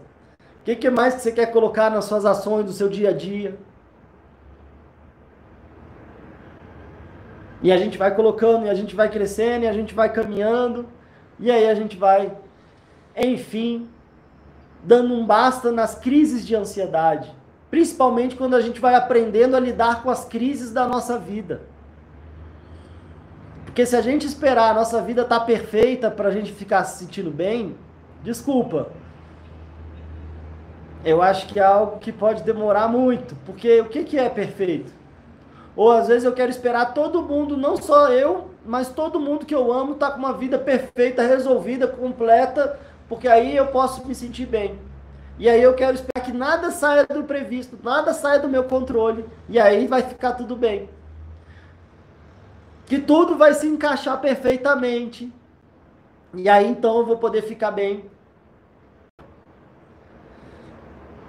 O 0.61 0.65
que, 0.65 0.77
que 0.77 0.89
mais 0.89 1.15
que 1.15 1.23
você 1.23 1.33
quer 1.33 1.47
colocar 1.47 1.91
nas 1.91 2.05
suas 2.05 2.25
ações 2.25 2.65
do 2.65 2.73
seu 2.73 2.89
dia 2.89 3.09
a 3.09 3.13
dia? 3.13 3.59
E 7.61 7.73
a 7.73 7.77
gente 7.77 7.99
vai 7.99 8.15
colocando, 8.15 8.67
e 8.67 8.71
a 8.71 8.75
gente 8.75 8.95
vai 8.95 9.11
crescendo, 9.11 9.65
e 9.65 9.69
a 9.69 9.73
gente 9.73 9.95
vai 9.95 10.13
caminhando, 10.13 10.87
e 11.39 11.51
aí 11.51 11.69
a 11.69 11.75
gente 11.75 11.97
vai, 11.97 12.37
enfim, 13.17 13.89
dando 14.85 15.13
um 15.13 15.27
basta 15.27 15.73
nas 15.73 15.97
crises 15.97 16.47
de 16.47 16.55
ansiedade. 16.55 17.35
Principalmente 17.69 18.37
quando 18.37 18.55
a 18.55 18.61
gente 18.61 18.81
vai 18.81 18.95
aprendendo 18.95 19.57
a 19.57 19.61
lidar 19.61 20.03
com 20.03 20.11
as 20.11 20.25
crises 20.25 20.73
da 20.73 20.87
nossa 20.87 21.19
vida. 21.19 21.63
Porque 23.65 23.87
se 23.87 23.97
a 23.97 24.01
gente 24.01 24.27
esperar 24.27 24.71
a 24.71 24.75
nossa 24.75 25.01
vida 25.01 25.23
estar 25.23 25.41
tá 25.41 25.45
perfeita 25.45 26.11
para 26.11 26.29
a 26.29 26.33
gente 26.33 26.53
ficar 26.53 26.85
se 26.85 26.99
sentindo 26.99 27.31
bem, 27.31 27.77
desculpa, 28.23 28.89
eu 31.05 31.23
acho 31.23 31.47
que 31.47 31.59
é 31.59 31.65
algo 31.65 31.99
que 31.99 32.13
pode 32.13 32.43
demorar 32.43 32.89
muito, 32.89 33.35
porque 33.47 33.81
o 33.81 33.87
que, 33.87 34.05
que 34.05 34.19
é 34.19 34.29
perfeito? 34.29 34.93
Ou 35.75 35.91
às 35.93 36.09
vezes 36.09 36.25
eu 36.25 36.33
quero 36.33 36.51
esperar 36.51 36.93
todo 36.93 37.23
mundo, 37.23 37.57
não 37.57 37.77
só 37.77 38.09
eu, 38.09 38.51
mas 38.65 38.89
todo 38.89 39.21
mundo 39.21 39.47
que 39.47 39.55
eu 39.55 39.73
amo 39.73 39.95
tá 39.95 40.11
com 40.11 40.19
uma 40.19 40.33
vida 40.33 40.59
perfeita, 40.59 41.23
resolvida, 41.23 41.87
completa, 41.87 42.79
porque 43.09 43.27
aí 43.27 43.57
eu 43.57 43.69
posso 43.69 44.07
me 44.07 44.15
sentir 44.15 44.47
bem. 44.47 44.79
E 45.39 45.49
aí 45.49 45.63
eu 45.63 45.73
quero 45.75 45.95
esperar 45.95 46.23
que 46.23 46.33
nada 46.33 46.71
saia 46.71 47.07
do 47.07 47.25
previsto, 47.25 47.79
nada 47.83 48.13
saia 48.13 48.39
do 48.39 48.49
meu 48.49 48.65
controle, 48.65 49.25
e 49.49 49.59
aí 49.59 49.87
vai 49.87 50.03
ficar 50.03 50.33
tudo 50.33 50.55
bem. 50.55 50.91
Que 52.91 52.99
tudo 52.99 53.37
vai 53.37 53.55
se 53.55 53.69
encaixar 53.69 54.21
perfeitamente. 54.21 55.33
E 56.35 56.49
aí 56.49 56.67
então 56.67 56.99
eu 56.99 57.07
vou 57.07 57.19
poder 57.19 57.43
ficar 57.43 57.71
bem. 57.71 58.05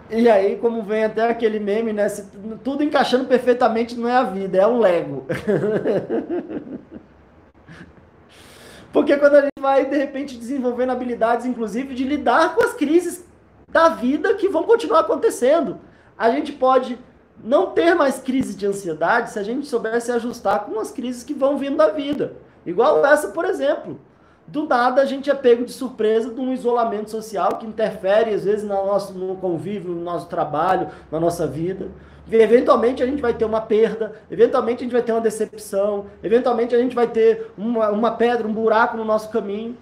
E 0.09 0.27
aí, 0.27 0.57
como 0.57 0.81
vem 0.81 1.03
até 1.03 1.29
aquele 1.29 1.59
meme, 1.59 1.93
né? 1.93 2.09
Se 2.09 2.31
tudo 2.63 2.83
encaixando 2.83 3.25
perfeitamente 3.25 3.95
não 3.95 4.09
é 4.09 4.13
a 4.13 4.23
vida, 4.23 4.57
é 4.57 4.65
um 4.65 4.79
Lego. 4.79 5.27
Porque 8.91 9.15
quando 9.17 9.35
a 9.35 9.41
gente 9.41 9.61
vai, 9.61 9.85
de 9.85 9.95
repente, 9.95 10.39
desenvolvendo 10.39 10.93
habilidades, 10.93 11.45
inclusive, 11.45 11.93
de 11.93 12.03
lidar 12.03 12.55
com 12.55 12.63
as 12.63 12.73
crises 12.73 13.23
da 13.69 13.89
vida 13.89 14.33
que 14.33 14.49
vão 14.49 14.63
continuar 14.63 15.01
acontecendo, 15.01 15.79
a 16.17 16.31
gente 16.31 16.51
pode 16.53 16.97
não 17.43 17.71
ter 17.71 17.95
mais 17.95 18.19
crise 18.19 18.55
de 18.55 18.65
ansiedade 18.65 19.31
se 19.31 19.39
a 19.39 19.43
gente 19.43 19.67
soubesse 19.67 20.11
ajustar 20.11 20.65
com 20.65 20.79
as 20.79 20.91
crises 20.91 21.23
que 21.23 21.33
vão 21.33 21.57
vindo 21.57 21.77
da 21.77 21.89
vida. 21.89 22.33
Igual 22.65 23.05
essa, 23.05 23.29
por 23.29 23.45
exemplo 23.45 23.99
do 24.51 24.67
nada 24.67 25.01
a 25.01 25.05
gente 25.05 25.29
é 25.29 25.33
pego 25.33 25.63
de 25.63 25.71
surpresa 25.71 26.29
de 26.29 26.39
um 26.39 26.51
isolamento 26.51 27.09
social 27.09 27.57
que 27.57 27.65
interfere, 27.65 28.33
às 28.33 28.43
vezes, 28.43 28.63
no 28.63 28.75
nosso 28.75 29.13
no 29.13 29.35
convívio, 29.37 29.93
no 29.93 30.01
nosso 30.01 30.27
trabalho, 30.27 30.89
na 31.09 31.19
nossa 31.19 31.47
vida. 31.47 31.87
E, 32.29 32.35
eventualmente 32.35 33.01
a 33.01 33.05
gente 33.05 33.21
vai 33.21 33.33
ter 33.33 33.45
uma 33.45 33.61
perda, 33.61 34.13
eventualmente 34.29 34.79
a 34.79 34.83
gente 34.83 34.93
vai 34.93 35.01
ter 35.01 35.13
uma 35.13 35.21
decepção, 35.21 36.05
eventualmente 36.21 36.75
a 36.75 36.79
gente 36.79 36.93
vai 36.93 37.07
ter 37.07 37.51
uma, 37.57 37.89
uma 37.89 38.11
pedra, 38.11 38.45
um 38.45 38.53
buraco 38.53 38.97
no 38.97 39.05
nosso 39.05 39.29
caminho. 39.29 39.77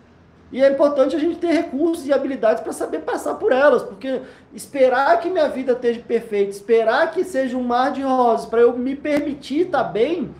E 0.51 0.63
é 0.63 0.71
importante 0.71 1.15
a 1.15 1.19
gente 1.19 1.37
ter 1.37 1.51
recursos 1.51 2.07
e 2.07 2.13
habilidades 2.13 2.63
para 2.63 2.73
saber 2.73 2.99
passar 2.99 3.35
por 3.35 3.51
elas, 3.51 3.83
porque 3.83 4.21
esperar 4.53 5.19
que 5.19 5.29
minha 5.29 5.47
vida 5.47 5.73
esteja 5.73 6.01
perfeita, 6.01 6.49
esperar 6.49 7.11
que 7.11 7.23
seja 7.23 7.55
um 7.55 7.63
mar 7.63 7.91
de 7.91 8.01
rosas 8.01 8.47
para 8.47 8.61
eu 8.61 8.75
me 8.75 8.95
permitir 8.95 9.67
estar 9.67 9.83
tá 9.83 9.89
bem, 9.89 10.33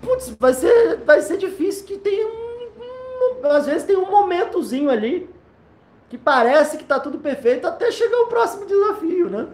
putz, 0.00 0.30
vai 0.38 0.54
ser, 0.54 0.98
vai 0.98 1.20
ser 1.22 1.38
difícil 1.38 1.86
que 1.86 1.98
tenha 1.98 2.26
um 2.26 2.48
às 3.44 3.66
vezes 3.66 3.84
tem 3.84 3.96
um 3.96 4.10
momentozinho 4.10 4.90
ali 4.90 5.30
que 6.08 6.16
parece 6.16 6.76
que 6.76 6.82
está 6.82 6.98
tudo 6.98 7.18
perfeito 7.18 7.66
até 7.66 7.90
chegar 7.90 8.22
o 8.22 8.28
próximo 8.28 8.66
desafio, 8.66 9.28
né? 9.28 9.46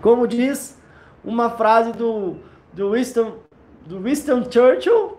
Como 0.00 0.26
diz 0.26 0.78
uma 1.22 1.50
frase 1.50 1.92
do, 1.92 2.36
do, 2.72 2.92
Winston, 2.92 3.36
do 3.84 4.00
Winston 4.00 4.50
Churchill, 4.50 5.18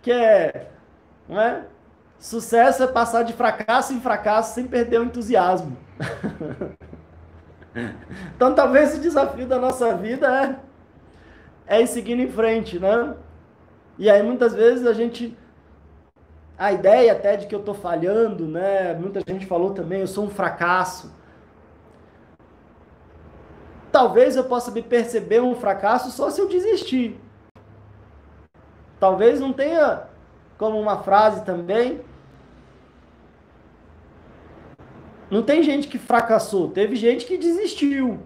que 0.00 0.10
é, 0.10 0.71
não 1.28 1.40
é? 1.40 1.64
Sucesso 2.18 2.84
é 2.84 2.86
passar 2.86 3.24
de 3.24 3.32
fracasso 3.32 3.92
em 3.92 4.00
fracasso 4.00 4.54
sem 4.54 4.66
perder 4.66 5.00
o 5.00 5.04
entusiasmo. 5.04 5.76
então 8.36 8.54
talvez 8.54 8.94
o 8.96 9.00
desafio 9.00 9.46
da 9.46 9.58
nossa 9.58 9.94
vida 9.96 10.60
é, 11.66 11.78
é 11.78 11.82
ir 11.82 11.86
seguindo 11.88 12.22
em 12.22 12.30
frente, 12.30 12.78
né? 12.78 13.16
E 13.98 14.08
aí 14.08 14.22
muitas 14.22 14.54
vezes 14.54 14.86
a 14.86 14.92
gente 14.92 15.36
a 16.56 16.72
ideia 16.72 17.12
até 17.12 17.36
de 17.36 17.46
que 17.46 17.54
eu 17.54 17.58
estou 17.58 17.74
falhando, 17.74 18.46
né? 18.46 18.94
Muita 18.94 19.20
gente 19.26 19.46
falou 19.46 19.74
também, 19.74 20.00
eu 20.00 20.06
sou 20.06 20.26
um 20.26 20.30
fracasso. 20.30 21.12
Talvez 23.90 24.36
eu 24.36 24.44
possa 24.44 24.70
me 24.70 24.80
perceber 24.80 25.40
um 25.40 25.56
fracasso 25.56 26.10
só 26.12 26.30
se 26.30 26.40
eu 26.40 26.48
desistir. 26.48 27.20
Talvez 29.00 29.40
não 29.40 29.52
tenha 29.52 30.04
como 30.58 30.80
uma 30.80 31.02
frase 31.02 31.44
também. 31.44 32.00
Não 35.30 35.42
tem 35.42 35.62
gente 35.62 35.88
que 35.88 35.98
fracassou, 35.98 36.70
teve 36.70 36.94
gente 36.94 37.24
que 37.24 37.38
desistiu. 37.38 38.20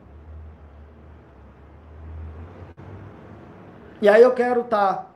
E 4.02 4.08
aí 4.08 4.22
eu 4.22 4.32
quero 4.32 4.62
estar 4.62 4.94
tá 4.94 5.10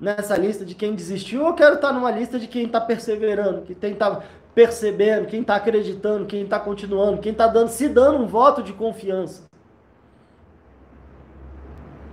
nessa 0.00 0.36
lista 0.36 0.64
de 0.64 0.74
quem 0.74 0.94
desistiu 0.94 1.44
ou 1.44 1.54
quero 1.54 1.74
estar 1.74 1.92
numa 1.92 2.10
lista 2.10 2.38
de 2.38 2.46
quem 2.46 2.66
está 2.66 2.80
perseverando, 2.80 3.62
que 3.62 3.74
quem 3.74 3.92
está 3.92 4.22
percebendo, 4.54 5.26
quem 5.26 5.40
está 5.40 5.56
acreditando, 5.56 6.26
quem 6.26 6.44
está 6.44 6.58
continuando, 6.60 7.20
quem 7.20 7.32
está 7.32 7.46
dando, 7.46 7.68
se 7.68 7.88
dando 7.88 8.22
um 8.22 8.26
voto 8.26 8.62
de 8.62 8.72
confiança. 8.72 9.44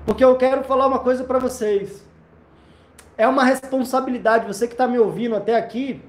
Porque 0.06 0.24
eu 0.24 0.36
quero 0.36 0.64
falar 0.64 0.88
uma 0.88 1.00
coisa 1.00 1.24
para 1.24 1.40
vocês. 1.40 2.10
É 3.18 3.28
uma 3.28 3.44
responsabilidade, 3.44 4.48
você 4.48 4.68
que 4.68 4.74
está 4.74 4.88
me 4.88 4.98
ouvindo 4.98 5.36
até 5.36 5.56
aqui, 5.56 6.02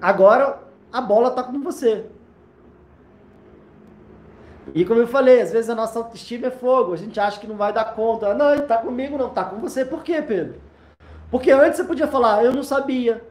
agora 0.00 0.58
a 0.92 1.00
bola 1.00 1.28
está 1.28 1.42
com 1.42 1.60
você. 1.60 2.06
E 4.74 4.84
como 4.84 5.00
eu 5.00 5.06
falei, 5.06 5.40
às 5.40 5.52
vezes 5.52 5.70
a 5.70 5.74
nossa 5.74 5.98
autoestima 5.98 6.48
é 6.48 6.50
fogo, 6.50 6.92
a 6.92 6.96
gente 6.96 7.18
acha 7.20 7.38
que 7.38 7.46
não 7.46 7.56
vai 7.56 7.72
dar 7.72 7.94
conta. 7.94 8.34
Não, 8.34 8.52
ele 8.52 8.62
tá 8.62 8.78
comigo, 8.78 9.16
não, 9.16 9.30
tá 9.30 9.44
com 9.44 9.56
você. 9.56 9.84
Por 9.84 10.02
quê, 10.02 10.20
Pedro? 10.20 10.60
Porque 11.30 11.50
antes 11.50 11.76
você 11.76 11.84
podia 11.84 12.06
falar, 12.06 12.44
eu 12.44 12.52
não 12.52 12.62
sabia. 12.62 13.22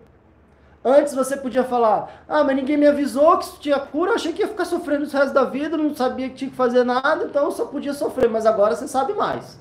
Antes 0.83 1.15
você 1.15 1.35
podia 1.35 1.63
falar, 1.63 2.23
ah, 2.27 2.43
mas 2.43 2.55
ninguém 2.55 2.77
me 2.77 2.85
avisou 2.85 3.37
que 3.39 3.45
isso 3.45 3.59
tinha 3.59 3.79
cura, 3.79 4.11
eu 4.11 4.15
achei 4.15 4.31
que 4.31 4.43
ia 4.43 4.47
ficar 4.47 4.65
sofrendo 4.65 5.05
o 5.05 5.09
resto 5.09 5.33
da 5.33 5.43
vida, 5.43 5.75
não 5.75 5.95
sabia 5.95 6.29
que 6.29 6.35
tinha 6.35 6.51
que 6.51 6.55
fazer 6.55 6.83
nada, 6.83 7.25
então 7.25 7.45
eu 7.45 7.51
só 7.51 7.65
podia 7.65 7.93
sofrer. 7.93 8.29
Mas 8.29 8.45
agora 8.45 8.75
você 8.75 8.87
sabe 8.87 9.13
mais. 9.13 9.59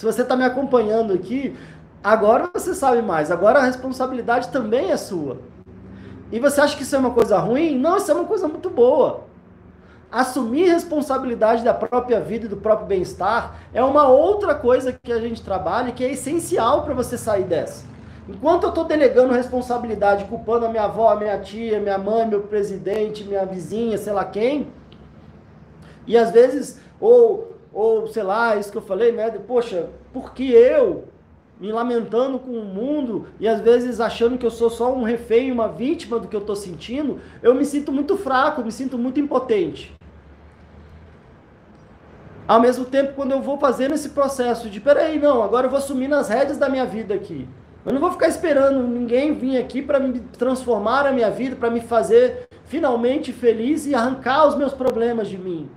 Se 0.00 0.06
você 0.06 0.22
está 0.22 0.34
me 0.34 0.44
acompanhando 0.44 1.12
aqui, 1.12 1.54
agora 2.02 2.48
você 2.50 2.74
sabe 2.74 3.02
mais. 3.02 3.30
Agora 3.30 3.58
a 3.58 3.64
responsabilidade 3.64 4.48
também 4.48 4.90
é 4.90 4.96
sua. 4.96 5.36
E 6.32 6.40
você 6.40 6.58
acha 6.58 6.74
que 6.74 6.84
isso 6.84 6.96
é 6.96 6.98
uma 6.98 7.10
coisa 7.10 7.38
ruim? 7.38 7.78
Não, 7.78 7.98
isso 7.98 8.10
é 8.10 8.14
uma 8.14 8.24
coisa 8.24 8.48
muito 8.48 8.70
boa 8.70 9.28
assumir 10.10 10.72
responsabilidade 10.72 11.62
da 11.62 11.74
própria 11.74 12.18
vida 12.18 12.46
e 12.46 12.48
do 12.48 12.56
próprio 12.56 12.88
bem-estar 12.88 13.60
é 13.74 13.84
uma 13.84 14.08
outra 14.08 14.54
coisa 14.54 14.90
que 14.90 15.12
a 15.12 15.20
gente 15.20 15.42
trabalha 15.42 15.92
que 15.92 16.02
é 16.02 16.12
essencial 16.12 16.82
para 16.82 16.94
você 16.94 17.18
sair 17.18 17.44
dessa. 17.44 17.84
Enquanto 18.26 18.62
eu 18.62 18.70
estou 18.70 18.84
delegando 18.84 19.34
responsabilidade, 19.34 20.24
culpando 20.24 20.64
a 20.64 20.68
minha 20.70 20.84
avó, 20.84 21.10
a 21.10 21.16
minha 21.16 21.38
tia, 21.38 21.78
minha 21.78 21.98
mãe, 21.98 22.26
meu 22.26 22.40
presidente, 22.40 23.22
minha 23.22 23.44
vizinha, 23.44 23.98
sei 23.98 24.14
lá 24.14 24.24
quem, 24.24 24.66
e 26.06 26.16
às 26.16 26.30
vezes, 26.30 26.80
ou, 26.98 27.59
ou 27.72 28.06
sei 28.08 28.22
lá, 28.22 28.56
isso 28.56 28.70
que 28.70 28.78
eu 28.78 28.82
falei, 28.82 29.12
né? 29.12 29.30
Poxa, 29.30 29.88
por 30.12 30.32
que 30.32 30.50
eu? 30.50 31.04
Me 31.60 31.70
lamentando 31.70 32.38
com 32.38 32.52
o 32.52 32.64
mundo 32.64 33.26
e 33.38 33.46
às 33.46 33.60
vezes 33.60 34.00
achando 34.00 34.38
que 34.38 34.46
eu 34.46 34.50
sou 34.50 34.70
só 34.70 34.94
um 34.94 35.02
refém, 35.02 35.52
uma 35.52 35.68
vítima 35.68 36.18
do 36.18 36.26
que 36.26 36.34
eu 36.34 36.40
estou 36.40 36.56
sentindo, 36.56 37.20
eu 37.42 37.54
me 37.54 37.66
sinto 37.66 37.92
muito 37.92 38.16
fraco, 38.16 38.64
me 38.64 38.72
sinto 38.72 38.96
muito 38.96 39.20
impotente. 39.20 39.94
Ao 42.48 42.58
mesmo 42.58 42.84
tempo, 42.86 43.12
quando 43.14 43.32
eu 43.32 43.42
vou 43.42 43.58
fazendo 43.58 43.94
esse 43.94 44.08
processo 44.08 44.70
de, 44.70 44.80
peraí, 44.80 45.18
não, 45.18 45.42
agora 45.42 45.66
eu 45.66 45.70
vou 45.70 45.78
assumir 45.78 46.08
nas 46.08 46.28
rédeas 46.28 46.58
da 46.58 46.68
minha 46.68 46.86
vida 46.86 47.14
aqui. 47.14 47.46
Eu 47.84 47.92
não 47.92 48.00
vou 48.00 48.10
ficar 48.10 48.28
esperando 48.28 48.82
ninguém 48.82 49.34
vir 49.34 49.56
aqui 49.56 49.80
para 49.80 50.00
me 50.00 50.18
transformar 50.18 51.06
a 51.06 51.12
minha 51.12 51.30
vida, 51.30 51.54
para 51.56 51.70
me 51.70 51.80
fazer 51.80 52.48
finalmente 52.64 53.32
feliz 53.32 53.86
e 53.86 53.94
arrancar 53.94 54.48
os 54.48 54.56
meus 54.56 54.72
problemas 54.72 55.28
de 55.28 55.38
mim. 55.38 55.68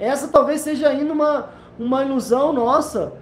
Essa 0.00 0.28
talvez 0.28 0.62
seja 0.62 0.88
ainda 0.88 1.12
uma, 1.12 1.50
uma 1.78 2.02
ilusão 2.02 2.54
nossa, 2.54 3.12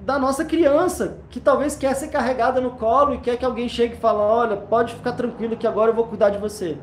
da 0.00 0.18
nossa 0.18 0.44
criança, 0.44 1.18
que 1.30 1.38
talvez 1.38 1.76
quer 1.76 1.94
ser 1.94 2.08
carregada 2.08 2.60
no 2.60 2.72
colo 2.72 3.14
e 3.14 3.18
quer 3.18 3.36
que 3.36 3.44
alguém 3.44 3.68
chegue 3.68 3.94
e 3.94 3.98
fale: 3.98 4.18
olha, 4.18 4.56
pode 4.56 4.94
ficar 4.94 5.12
tranquilo 5.12 5.56
que 5.56 5.66
agora 5.66 5.92
eu 5.92 5.94
vou 5.94 6.08
cuidar 6.08 6.30
de 6.30 6.38
você. 6.38 6.76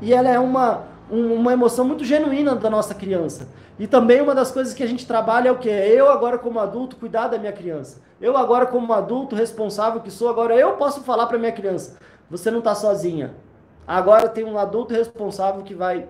E 0.00 0.14
ela 0.14 0.28
é 0.28 0.38
uma, 0.38 0.84
uma 1.10 1.52
emoção 1.52 1.84
muito 1.84 2.04
genuína 2.04 2.54
da 2.54 2.70
nossa 2.70 2.94
criança. 2.94 3.48
E 3.78 3.86
também 3.86 4.20
uma 4.20 4.34
das 4.34 4.50
coisas 4.52 4.74
que 4.74 4.82
a 4.82 4.86
gente 4.86 5.06
trabalha 5.06 5.48
é 5.48 5.52
o 5.52 5.58
que? 5.58 5.68
Eu 5.68 6.10
agora 6.10 6.38
como 6.38 6.60
adulto 6.60 6.96
cuidar 6.96 7.28
da 7.28 7.38
minha 7.38 7.52
criança. 7.52 8.00
Eu 8.20 8.36
agora 8.36 8.66
como 8.66 8.92
adulto 8.92 9.34
responsável 9.34 10.00
que 10.00 10.10
sou, 10.10 10.28
agora 10.28 10.56
eu 10.56 10.72
posso 10.72 11.02
falar 11.02 11.26
para 11.26 11.38
minha 11.38 11.52
criança, 11.52 11.98
você 12.28 12.50
não 12.50 12.58
está 12.58 12.74
sozinha. 12.74 13.34
Agora 13.86 14.28
tem 14.28 14.44
um 14.44 14.58
adulto 14.58 14.92
responsável 14.92 15.62
que 15.62 15.74
vai 15.74 16.08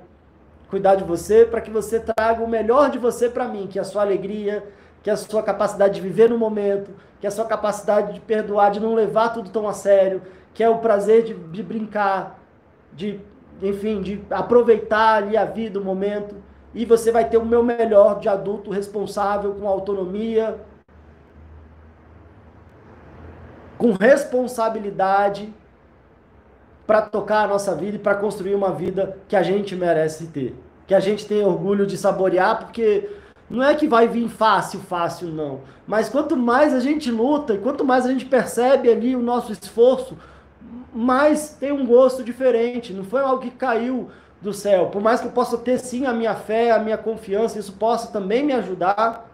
cuidar 0.69 0.95
de 0.95 1.05
você 1.05 1.45
para 1.45 1.61
que 1.61 1.71
você 1.71 1.99
traga 2.01 2.43
o 2.43 2.49
melhor 2.49 2.91
de 2.91 2.99
você 2.99 3.29
para 3.29 3.49
mim, 3.49 3.66
que 3.66 3.79
é 3.79 3.83
a 3.83 3.85
sua 3.85 4.03
alegria, 4.03 4.64
que 5.03 5.11
é 5.11 5.12
a 5.12 5.16
sua 5.16 5.43
capacidade 5.43 5.95
de 5.95 6.01
viver 6.01 6.29
no 6.29 6.39
momento, 6.39 6.91
que 7.21 7.27
é 7.27 7.29
a 7.29 7.33
sua 7.33 7.47
capacidade 7.47 8.14
de 8.14 8.21
perdoar, 8.21 8.71
de 8.71 8.81
não 8.81 8.95
levar 8.95 9.31
tudo 9.31 9.51
tão 9.51 9.69
a 9.69 9.73
sério, 9.73 10.23
que 10.53 10.62
é 10.62 10.69
o 10.69 10.79
prazer 10.79 11.25
de, 11.25 11.35
de 11.35 11.62
brincar, 11.62 12.39
de 12.93 13.21
enfim, 13.62 14.01
de 14.01 14.23
aproveitar 14.31 15.16
ali 15.16 15.37
a 15.37 15.45
vida, 15.45 15.81
o 15.81 15.85
momento, 15.85 16.37
e 16.75 16.85
você 16.85 17.11
vai 17.11 17.29
ter 17.29 17.39
o 17.39 17.45
meu 17.45 17.62
melhor 17.62 18.21
de 18.21 18.29
adulto 18.29 18.71
responsável, 18.71 19.55
com 19.55 19.66
autonomia, 19.66 20.61
com 23.77 23.93
responsabilidade 23.93 25.53
para 26.89 27.03
tocar 27.03 27.45
a 27.45 27.49
nossa 27.49 27.74
vida 27.74 27.97
e 27.97 27.99
para 27.99 28.14
construir 28.14 28.55
uma 28.55 28.72
vida 28.72 29.18
que 29.28 29.36
a 29.36 29.43
gente 29.43 29.76
merece 29.76 30.28
ter. 30.28 30.59
Que 30.86 30.95
a 30.95 31.01
gente 31.01 31.26
tem 31.26 31.45
orgulho 31.45 31.86
de 31.86 31.99
saborear, 31.99 32.61
porque 32.61 33.11
não 33.51 33.62
é 33.62 33.74
que 33.74 33.86
vai 33.86 34.09
vir 34.09 34.26
fácil, 34.30 34.80
fácil, 34.80 35.28
não. 35.28 35.61
Mas 35.86 36.09
quanto 36.09 36.34
mais 36.34 36.72
a 36.72 36.80
gente 36.80 37.11
luta 37.11 37.53
e 37.53 37.59
quanto 37.59 37.84
mais 37.84 38.07
a 38.07 38.09
gente 38.09 38.24
percebe 38.24 38.91
ali 38.91 39.14
o 39.14 39.20
nosso 39.20 39.53
esforço, 39.53 40.16
mais 40.91 41.51
tem 41.51 41.70
um 41.70 41.84
gosto 41.84 42.24
diferente. 42.24 42.95
Não 42.95 43.05
foi 43.05 43.20
algo 43.20 43.43
que 43.43 43.51
caiu 43.51 44.09
do 44.41 44.55
céu. 44.55 44.86
Por 44.86 45.03
mais 45.03 45.20
que 45.20 45.26
eu 45.26 45.32
possa 45.32 45.59
ter 45.59 45.78
sim 45.78 46.07
a 46.07 46.14
minha 46.14 46.34
fé, 46.34 46.70
a 46.70 46.78
minha 46.78 46.97
confiança, 46.97 47.59
isso 47.59 47.74
possa 47.74 48.11
também 48.11 48.43
me 48.43 48.55
ajudar. 48.55 49.28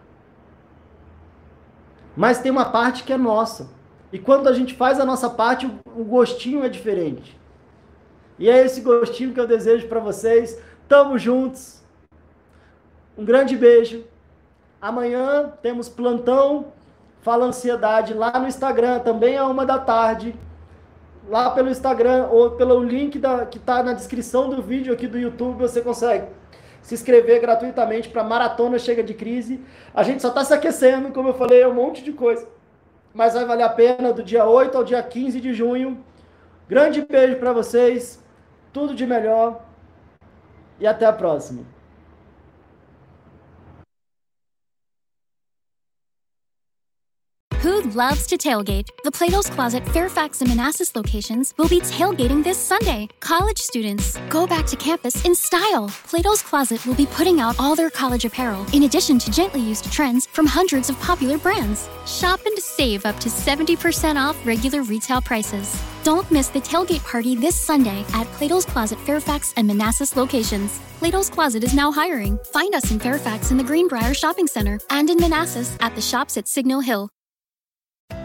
Mas 2.17 2.39
tem 2.39 2.51
uma 2.51 2.65
parte 2.65 3.05
que 3.05 3.13
é 3.13 3.17
nossa. 3.17 3.69
E 4.11 4.19
quando 4.19 4.49
a 4.49 4.53
gente 4.53 4.73
faz 4.73 4.99
a 4.99 5.05
nossa 5.05 5.29
parte, 5.29 5.71
o 5.95 6.03
gostinho 6.03 6.61
é 6.61 6.67
diferente. 6.67 7.44
E 8.37 8.49
é 8.49 8.65
esse 8.65 8.81
gostinho 8.81 9.33
que 9.33 9.39
eu 9.39 9.47
desejo 9.47 9.87
para 9.87 9.99
vocês. 9.99 10.61
Tamo 10.87 11.17
juntos. 11.17 11.83
Um 13.17 13.23
grande 13.23 13.55
beijo. 13.55 14.03
Amanhã 14.81 15.53
temos 15.61 15.89
plantão 15.89 16.73
Fala 17.21 17.45
Ansiedade 17.45 18.13
lá 18.13 18.37
no 18.37 18.47
Instagram, 18.47 18.99
também 18.99 19.35
a 19.35 19.47
uma 19.47 19.65
da 19.65 19.79
tarde 19.79 20.35
lá 21.27 21.49
pelo 21.49 21.69
Instagram 21.69 22.27
ou 22.27 22.51
pelo 22.51 22.83
link 22.83 23.17
da, 23.17 23.45
que 23.45 23.57
está 23.57 23.81
na 23.81 23.93
descrição 23.93 24.49
do 24.49 24.61
vídeo 24.61 24.93
aqui 24.93 25.07
do 25.07 25.17
YouTube, 25.17 25.57
você 25.57 25.81
consegue 25.81 26.27
se 26.81 26.93
inscrever 26.93 27.41
gratuitamente 27.41 28.09
para 28.09 28.23
Maratona 28.23 28.77
Chega 28.77 29.03
de 29.03 29.15
Crise. 29.15 29.59
A 29.93 30.03
gente 30.03 30.21
só 30.21 30.29
está 30.29 30.43
se 30.43 30.53
aquecendo, 30.53 31.09
como 31.09 31.29
eu 31.29 31.33
falei, 31.33 31.61
é 31.61 31.67
um 31.67 31.73
monte 31.73 32.03
de 32.03 32.11
coisa. 32.11 32.47
Mas 33.11 33.33
vai 33.33 33.43
valer 33.43 33.63
a 33.63 33.69
pena 33.69 34.13
do 34.13 34.21
dia 34.21 34.45
8 34.45 34.77
ao 34.77 34.83
dia 34.83 35.01
15 35.01 35.41
de 35.41 35.51
junho. 35.51 36.03
Grande 36.69 37.01
beijo 37.03 37.37
para 37.37 37.53
vocês, 37.53 38.23
tudo 38.75 38.93
de 38.93 39.07
melhor 39.07 39.63
e 40.77 40.85
até 40.85 41.05
a 41.05 41.13
próxima. 41.13 41.63
Who 47.65 47.81
loves 47.81 48.27
to 48.27 48.37
tailgate? 48.37 48.89
The 49.03 49.11
Plato's 49.11 49.49
Closet 49.49 49.83
Fairfax 49.89 50.41
and 50.41 50.51
Manassas 50.51 50.95
locations 50.95 51.51
will 51.57 51.67
be 51.67 51.79
tailgating 51.79 52.43
this 52.43 52.59
Sunday. 52.59 53.07
College 53.21 53.57
students, 53.57 54.19
go 54.29 54.45
back 54.45 54.67
to 54.67 54.75
campus 54.75 55.25
in 55.25 55.33
style. 55.33 55.89
Plato's 56.07 56.43
Closet 56.43 56.85
will 56.85 56.93
be 56.93 57.07
putting 57.07 57.39
out 57.39 57.55
all 57.57 57.75
their 57.75 57.89
college 57.89 58.23
apparel, 58.23 58.67
in 58.71 58.83
addition 58.83 59.17
to 59.17 59.31
gently 59.31 59.61
used 59.61 59.91
trends 59.91 60.27
from 60.27 60.45
hundreds 60.45 60.91
of 60.91 60.99
popular 60.99 61.39
brands. 61.39 61.89
Shop 62.05 62.39
and 62.45 62.55
save 62.59 63.03
up 63.03 63.19
to 63.19 63.29
70% 63.29 64.15
off 64.15 64.37
regular 64.45 64.83
retail 64.83 65.19
prices. 65.19 65.75
Don't 66.03 66.29
miss 66.29 66.49
the 66.49 66.61
tailgate 66.61 67.03
party 67.03 67.33
this 67.33 67.55
Sunday 67.55 68.05
at 68.13 68.27
Plato's 68.37 68.65
Closet 68.65 68.99
Fairfax 68.99 69.55
and 69.57 69.65
Manassas 69.65 70.15
locations. 70.15 70.79
Plato's 70.99 71.31
Closet 71.31 71.63
is 71.63 71.73
now 71.73 71.91
hiring. 71.91 72.37
Find 72.53 72.75
us 72.75 72.91
in 72.91 72.99
Fairfax 72.99 73.49
in 73.49 73.57
the 73.57 73.63
Greenbrier 73.63 74.13
Shopping 74.13 74.45
Center 74.45 74.79
and 74.91 75.09
in 75.09 75.17
Manassas 75.17 75.75
at 75.79 75.95
the 75.95 76.01
shops 76.01 76.37
at 76.37 76.47
Signal 76.47 76.81
Hill. 76.81 77.09